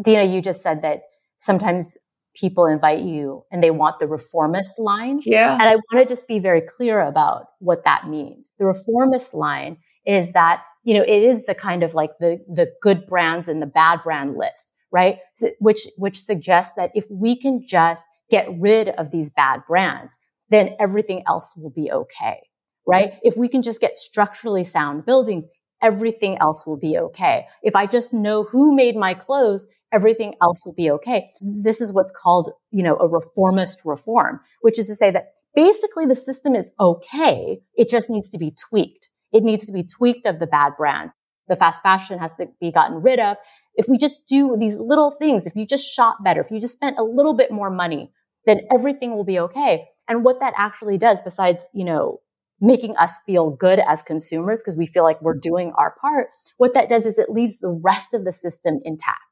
Dina, 0.00 0.24
you 0.24 0.42
just 0.42 0.62
said 0.62 0.82
that 0.82 1.00
sometimes 1.38 1.96
people 2.38 2.66
invite 2.66 3.00
you 3.00 3.44
and 3.50 3.62
they 3.62 3.70
want 3.70 3.98
the 3.98 4.06
reformist 4.06 4.78
line. 4.78 5.20
Yeah. 5.24 5.54
And 5.54 5.62
I 5.62 5.74
want 5.74 5.98
to 5.98 6.06
just 6.06 6.28
be 6.28 6.38
very 6.38 6.60
clear 6.60 7.00
about 7.00 7.46
what 7.58 7.84
that 7.84 8.06
means. 8.06 8.50
The 8.58 8.66
reformist 8.66 9.34
line 9.34 9.78
is 10.06 10.32
that, 10.32 10.62
you 10.84 10.94
know, 10.94 11.02
it 11.02 11.22
is 11.22 11.46
the 11.46 11.54
kind 11.54 11.82
of 11.82 11.94
like 11.94 12.10
the, 12.20 12.38
the 12.48 12.70
good 12.82 13.06
brands 13.06 13.48
and 13.48 13.60
the 13.60 13.66
bad 13.66 14.02
brand 14.04 14.36
list 14.36 14.72
right? 14.90 15.18
So, 15.34 15.50
which, 15.58 15.86
which 15.96 16.18
suggests 16.20 16.74
that 16.76 16.90
if 16.94 17.06
we 17.10 17.36
can 17.36 17.66
just 17.66 18.04
get 18.30 18.46
rid 18.58 18.90
of 18.90 19.10
these 19.10 19.30
bad 19.30 19.60
brands, 19.66 20.16
then 20.50 20.74
everything 20.80 21.22
else 21.26 21.54
will 21.56 21.70
be 21.70 21.90
okay, 21.90 22.40
right? 22.86 23.14
If 23.22 23.36
we 23.36 23.48
can 23.48 23.62
just 23.62 23.80
get 23.80 23.98
structurally 23.98 24.64
sound 24.64 25.04
buildings, 25.04 25.44
everything 25.82 26.38
else 26.40 26.66
will 26.66 26.78
be 26.78 26.98
okay. 26.98 27.46
If 27.62 27.76
I 27.76 27.86
just 27.86 28.12
know 28.12 28.44
who 28.44 28.74
made 28.74 28.96
my 28.96 29.14
clothes, 29.14 29.66
everything 29.92 30.34
else 30.42 30.64
will 30.64 30.74
be 30.74 30.90
okay. 30.90 31.30
This 31.40 31.80
is 31.80 31.92
what's 31.92 32.12
called, 32.12 32.52
you 32.70 32.82
know, 32.82 32.96
a 32.96 33.08
reformist 33.08 33.80
reform, 33.84 34.40
which 34.60 34.78
is 34.78 34.86
to 34.88 34.96
say 34.96 35.10
that 35.10 35.28
basically 35.54 36.06
the 36.06 36.16
system 36.16 36.54
is 36.54 36.72
okay. 36.78 37.60
It 37.74 37.88
just 37.88 38.10
needs 38.10 38.28
to 38.30 38.38
be 38.38 38.54
tweaked. 38.68 39.08
It 39.32 39.42
needs 39.42 39.66
to 39.66 39.72
be 39.72 39.84
tweaked 39.84 40.26
of 40.26 40.38
the 40.38 40.46
bad 40.46 40.72
brands. 40.76 41.14
The 41.48 41.56
fast 41.56 41.82
fashion 41.82 42.18
has 42.18 42.34
to 42.34 42.46
be 42.60 42.70
gotten 42.70 43.02
rid 43.02 43.18
of 43.18 43.36
if 43.78 43.86
we 43.88 43.96
just 43.96 44.26
do 44.26 44.56
these 44.58 44.78
little 44.78 45.12
things, 45.18 45.46
if 45.46 45.54
you 45.54 45.64
just 45.64 45.86
shop 45.86 46.18
better, 46.22 46.40
if 46.40 46.50
you 46.50 46.60
just 46.60 46.74
spent 46.74 46.98
a 46.98 47.04
little 47.04 47.32
bit 47.32 47.52
more 47.52 47.70
money, 47.70 48.10
then 48.44 48.60
everything 48.74 49.14
will 49.14 49.24
be 49.24 49.38
okay. 49.38 49.86
And 50.08 50.24
what 50.24 50.40
that 50.40 50.52
actually 50.56 50.98
does, 50.98 51.20
besides, 51.20 51.68
you 51.72 51.84
know, 51.84 52.18
making 52.60 52.96
us 52.96 53.20
feel 53.24 53.50
good 53.50 53.78
as 53.78 54.02
consumers 54.02 54.60
because 54.60 54.76
we 54.76 54.86
feel 54.86 55.04
like 55.04 55.22
we're 55.22 55.38
doing 55.38 55.72
our 55.78 55.94
part, 56.00 56.26
what 56.56 56.74
that 56.74 56.88
does 56.88 57.06
is 57.06 57.18
it 57.18 57.30
leaves 57.30 57.60
the 57.60 57.68
rest 57.68 58.14
of 58.14 58.24
the 58.24 58.32
system 58.32 58.80
intact, 58.84 59.27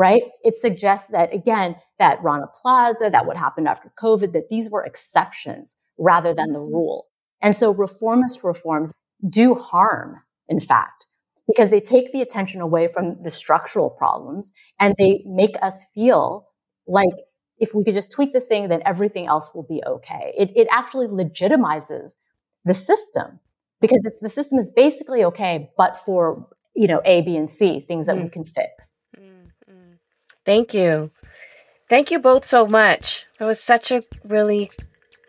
right? 0.00 0.22
It 0.42 0.56
suggests 0.56 1.10
that 1.10 1.34
again, 1.34 1.76
that 1.98 2.22
Rana 2.22 2.46
Plaza, 2.62 3.10
that 3.12 3.26
what 3.26 3.36
happened 3.36 3.68
after 3.68 3.92
COVID, 4.02 4.32
that 4.32 4.48
these 4.48 4.70
were 4.70 4.82
exceptions 4.82 5.76
rather 5.98 6.32
than 6.32 6.52
the 6.52 6.58
rule. 6.58 7.08
And 7.42 7.54
so 7.54 7.74
reformist 7.74 8.42
reforms 8.42 8.94
do 9.28 9.54
harm, 9.54 10.22
in 10.48 10.58
fact, 10.58 11.04
because 11.46 11.68
they 11.68 11.82
take 11.82 12.12
the 12.12 12.22
attention 12.22 12.62
away 12.62 12.88
from 12.88 13.22
the 13.22 13.30
structural 13.30 13.90
problems 13.90 14.52
and 14.78 14.94
they 14.98 15.22
make 15.26 15.56
us 15.60 15.84
feel 15.94 16.48
like 16.86 17.12
if 17.58 17.74
we 17.74 17.84
could 17.84 17.92
just 17.92 18.10
tweak 18.10 18.32
this 18.32 18.46
thing, 18.46 18.70
then 18.70 18.80
everything 18.86 19.26
else 19.26 19.50
will 19.54 19.66
be 19.68 19.82
okay. 19.86 20.32
It, 20.34 20.50
it 20.56 20.66
actually 20.70 21.08
legitimizes 21.08 22.12
the 22.64 22.72
system 22.72 23.38
because 23.82 24.00
it's, 24.06 24.18
the 24.20 24.30
system 24.30 24.58
is 24.58 24.70
basically 24.74 25.24
okay, 25.24 25.68
but 25.76 25.98
for, 25.98 26.48
you 26.74 26.86
know, 26.86 27.02
A, 27.04 27.20
B, 27.20 27.36
and 27.36 27.50
C, 27.50 27.84
things 27.86 28.06
that 28.06 28.16
mm. 28.16 28.22
we 28.22 28.30
can 28.30 28.46
fix. 28.46 28.94
Thank 30.44 30.74
you. 30.74 31.10
Thank 31.88 32.10
you 32.10 32.18
both 32.18 32.44
so 32.44 32.66
much. 32.66 33.26
That 33.38 33.46
was 33.46 33.60
such 33.60 33.90
a 33.90 34.02
really 34.24 34.70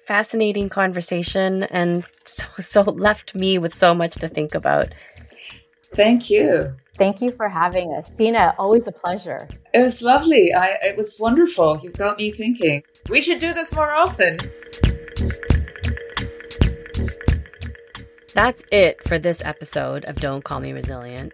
fascinating 0.07 0.69
conversation 0.69 1.63
and 1.63 2.05
so, 2.23 2.45
so 2.59 2.81
left 2.81 3.33
me 3.35 3.57
with 3.57 3.73
so 3.73 3.93
much 3.93 4.15
to 4.15 4.27
think 4.27 4.55
about. 4.55 4.89
Thank 5.93 6.29
you. 6.29 6.75
Thank 6.95 7.21
you 7.21 7.31
for 7.31 7.49
having 7.49 7.93
us. 7.93 8.11
Dina, 8.11 8.53
always 8.57 8.87
a 8.87 8.91
pleasure. 8.91 9.47
It 9.73 9.79
was 9.79 10.01
lovely. 10.01 10.53
I, 10.53 10.77
it 10.83 10.95
was 10.95 11.17
wonderful. 11.19 11.79
You've 11.81 11.97
got 11.97 12.17
me 12.17 12.31
thinking. 12.31 12.83
We 13.09 13.21
should 13.21 13.39
do 13.39 13.53
this 13.53 13.73
more 13.73 13.91
often. 13.91 14.37
That's 18.33 18.63
it 18.71 19.05
for 19.07 19.19
this 19.19 19.41
episode 19.43 20.05
of 20.05 20.15
Don't 20.15 20.43
Call 20.43 20.59
Me 20.59 20.71
Resilient. 20.71 21.33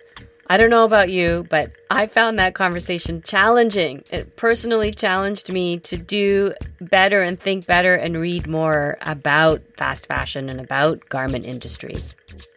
I 0.49 0.55
don't 0.55 0.69
know 0.69 0.85
about 0.85 1.09
you, 1.09 1.45
but 1.49 1.71
I 1.89 2.07
found 2.07 2.39
that 2.39 2.53
conversation 2.53 3.21
challenging. 3.21 4.03
It 4.11 4.37
personally 4.37 4.91
challenged 4.91 5.51
me 5.51 5.79
to 5.79 5.97
do 5.97 6.53
better 6.79 7.21
and 7.21 7.37
think 7.37 7.65
better 7.65 7.95
and 7.95 8.17
read 8.17 8.47
more 8.47 8.97
about 9.01 9.61
fast 9.75 10.07
fashion 10.07 10.47
and 10.47 10.61
about 10.61 11.09
garment 11.09 11.45
industries. 11.45 12.15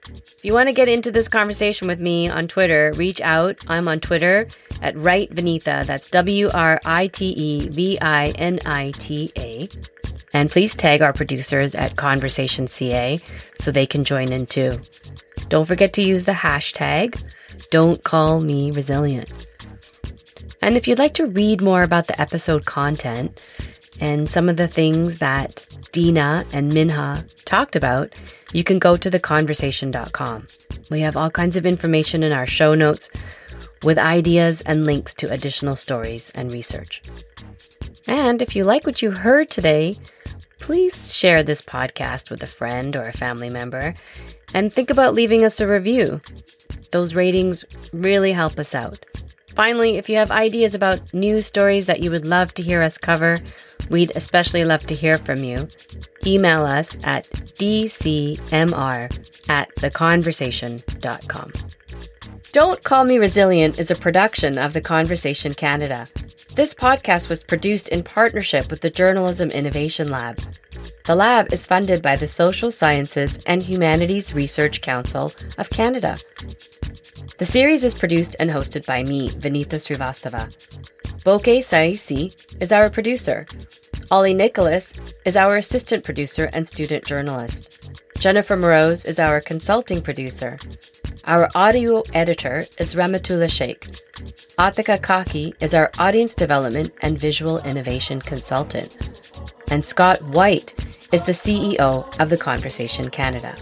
If 0.09 0.45
you 0.45 0.55
want 0.55 0.69
to 0.69 0.73
get 0.73 0.89
into 0.89 1.11
this 1.11 1.27
conversation 1.29 1.89
with 1.89 1.99
me 1.99 2.29
on 2.29 2.47
Twitter, 2.47 2.93
reach 2.95 3.21
out. 3.21 3.59
I'm 3.67 3.89
on 3.89 3.99
Twitter 3.99 4.49
at 4.81 4.97
Write 4.97 5.35
Vinita. 5.35 5.85
That's 5.85 6.09
W 6.11 6.49
R 6.55 6.81
I 6.85 7.09
T 7.09 7.27
E 7.27 7.69
V 7.69 7.99
I 8.01 8.29
N 8.31 8.61
I 8.67 8.93
T 8.93 9.33
A. 9.37 9.69
And 10.33 10.49
please 10.49 10.77
tag 10.77 11.03
our 11.03 11.13
producers 11.13 11.75
at 11.75 11.97
Conversation 11.97 12.69
CA 12.69 13.21
so 13.59 13.73
they 13.73 13.87
can 13.87 14.05
join 14.05 14.31
in 14.31 14.47
too. 14.47 14.81
Don't 15.49 15.67
forget 15.67 15.93
to 15.95 16.03
use 16.03 16.23
the 16.23 16.33
hashtag 16.33 17.21
don't 17.71 18.03
Call 18.05 18.41
Me 18.41 18.71
Resilient. 18.71 19.47
And 20.63 20.77
if 20.77 20.87
you'd 20.87 20.99
like 20.99 21.15
to 21.15 21.27
read 21.27 21.63
more 21.63 21.83
about 21.83 22.07
the 22.07 22.21
episode 22.21 22.65
content 22.65 23.41
and 24.01 24.29
some 24.29 24.49
of 24.49 24.57
the 24.57 24.69
things 24.69 25.19
that 25.19 25.67
Dina 25.93 26.45
and 26.53 26.73
Minh-Ha 26.73 27.23
talked 27.45 27.77
about, 27.77 28.15
you 28.53 28.65
can 28.65 28.79
go 28.79 28.97
to 28.97 29.11
theconversation.com. 29.11 30.47
We 30.91 31.01
have 31.01 31.17
all 31.17 31.31
kinds 31.31 31.57
of 31.57 31.67
information 31.67 32.23
in 32.23 32.33
our 32.33 32.47
show 32.47 32.75
notes 32.75 33.11
with 33.83 33.99
ideas 33.99 34.61
and 34.63 34.85
links 34.85 35.15
to 35.15 35.31
additional 35.31 35.77
stories 35.77 36.31
and 36.35 36.53
research. 36.53 37.03
And 38.07 38.43
if 38.43 38.57
you 38.57 38.65
like 38.65 38.87
what 38.87 39.03
you 39.03 39.11
heard 39.13 39.51
today, 39.51 39.97
please 40.59 41.15
share 41.15 41.43
this 41.43 41.63
podcast 41.63 42.31
with 42.31 42.43
a 42.43 42.47
friend 42.47 42.97
or 42.97 43.05
a 43.05 43.13
family 43.13 43.49
member 43.49 43.95
and 44.53 44.73
think 44.73 44.91
about 44.91 45.15
leaving 45.15 45.45
us 45.45 45.61
a 45.61 45.69
review. 45.69 46.21
Those 46.91 47.15
ratings 47.15 47.65
really 47.93 48.33
help 48.33 48.59
us 48.59 48.75
out. 48.75 49.05
Finally, 49.49 49.97
if 49.97 50.09
you 50.09 50.17
have 50.17 50.31
ideas 50.31 50.75
about 50.75 51.13
news 51.13 51.47
stories 51.47 51.87
that 51.87 52.01
you 52.01 52.11
would 52.11 52.27
love 52.27 52.55
to 52.55 52.63
hear 52.63 52.83
us 52.83 52.99
cover, 52.99 53.39
we'd 53.91 54.13
especially 54.15 54.65
love 54.65 54.87
to 54.87 54.95
hear 54.95 55.19
from 55.19 55.45
you. 55.45 55.69
Email 56.25 56.65
us 56.65 56.97
at 57.05 57.25
dcmr 57.59 59.49
at 59.49 59.75
theconversation.com. 59.77 61.53
Don't 62.53 62.83
Call 62.83 63.05
Me 63.05 63.19
Resilient 63.19 63.79
is 63.79 63.91
a 63.91 63.95
production 63.95 64.59
of 64.59 64.73
The 64.73 64.81
Conversation 64.81 65.55
Canada. 65.55 66.07
This 66.55 66.75
podcast 66.75 67.29
was 67.29 67.45
produced 67.45 67.89
in 67.89 68.03
partnership 68.03 68.71
with 68.71 68.81
the 68.81 68.91
Journalism 68.91 69.51
Innovation 69.51 70.09
Lab. 70.09 70.41
The 71.05 71.15
lab 71.15 71.53
is 71.53 71.67
funded 71.67 72.03
by 72.03 72.17
the 72.17 72.27
Social 72.27 72.71
Sciences 72.73 73.39
and 73.47 73.63
Humanities 73.63 74.35
Research 74.35 74.81
Council 74.81 75.33
of 75.59 75.71
Canada. 75.71 76.19
The 77.41 77.47
series 77.47 77.85
is 77.85 77.95
produced 77.95 78.37
and 78.39 78.51
hosted 78.51 78.85
by 78.85 79.03
me, 79.03 79.31
Vinita 79.31 79.77
Srivastava. 79.77 80.45
Boke 81.25 81.65
Saisi 81.65 82.37
is 82.61 82.71
our 82.71 82.91
producer. 82.91 83.47
Ollie 84.11 84.35
Nicholas 84.35 84.93
is 85.25 85.39
our 85.39 85.57
assistant 85.57 86.05
producer 86.05 86.51
and 86.53 86.69
student 86.69 87.07
journalist. 87.07 87.93
Jennifer 88.19 88.59
Moroz 88.59 89.07
is 89.07 89.19
our 89.19 89.41
consulting 89.41 90.03
producer. 90.03 90.59
Our 91.25 91.49
audio 91.55 92.03
editor 92.13 92.67
is 92.79 92.95
Rehmatullah 92.95 93.51
Sheikh. 93.51 93.89
Ateqah 94.59 95.01
Khaki 95.03 95.55
is 95.61 95.73
our 95.73 95.91
audience 95.99 96.35
development 96.35 96.91
and 97.01 97.19
visual 97.19 97.59
innovation 97.61 98.21
consultant. 98.21 98.95
And 99.71 99.83
Scott 99.83 100.21
White 100.25 100.75
is 101.11 101.23
the 101.23 101.33
CEO 101.33 102.05
of 102.21 102.29
The 102.29 102.37
Conversation 102.37 103.09
Canada. 103.09 103.55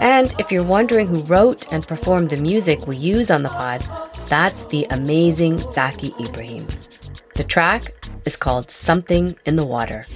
And 0.00 0.34
if 0.38 0.50
you're 0.50 0.64
wondering 0.64 1.06
who 1.06 1.22
wrote 1.22 1.72
and 1.72 1.86
performed 1.86 2.30
the 2.30 2.36
music 2.36 2.86
we 2.86 2.96
use 2.96 3.30
on 3.30 3.42
the 3.42 3.48
pod, 3.48 3.82
that's 4.26 4.64
the 4.66 4.86
amazing 4.90 5.58
Zaki 5.72 6.14
Ibrahim. 6.20 6.66
The 7.34 7.44
track 7.44 7.94
is 8.24 8.36
called 8.36 8.70
Something 8.70 9.36
in 9.44 9.56
the 9.56 9.64
Water. 9.64 10.06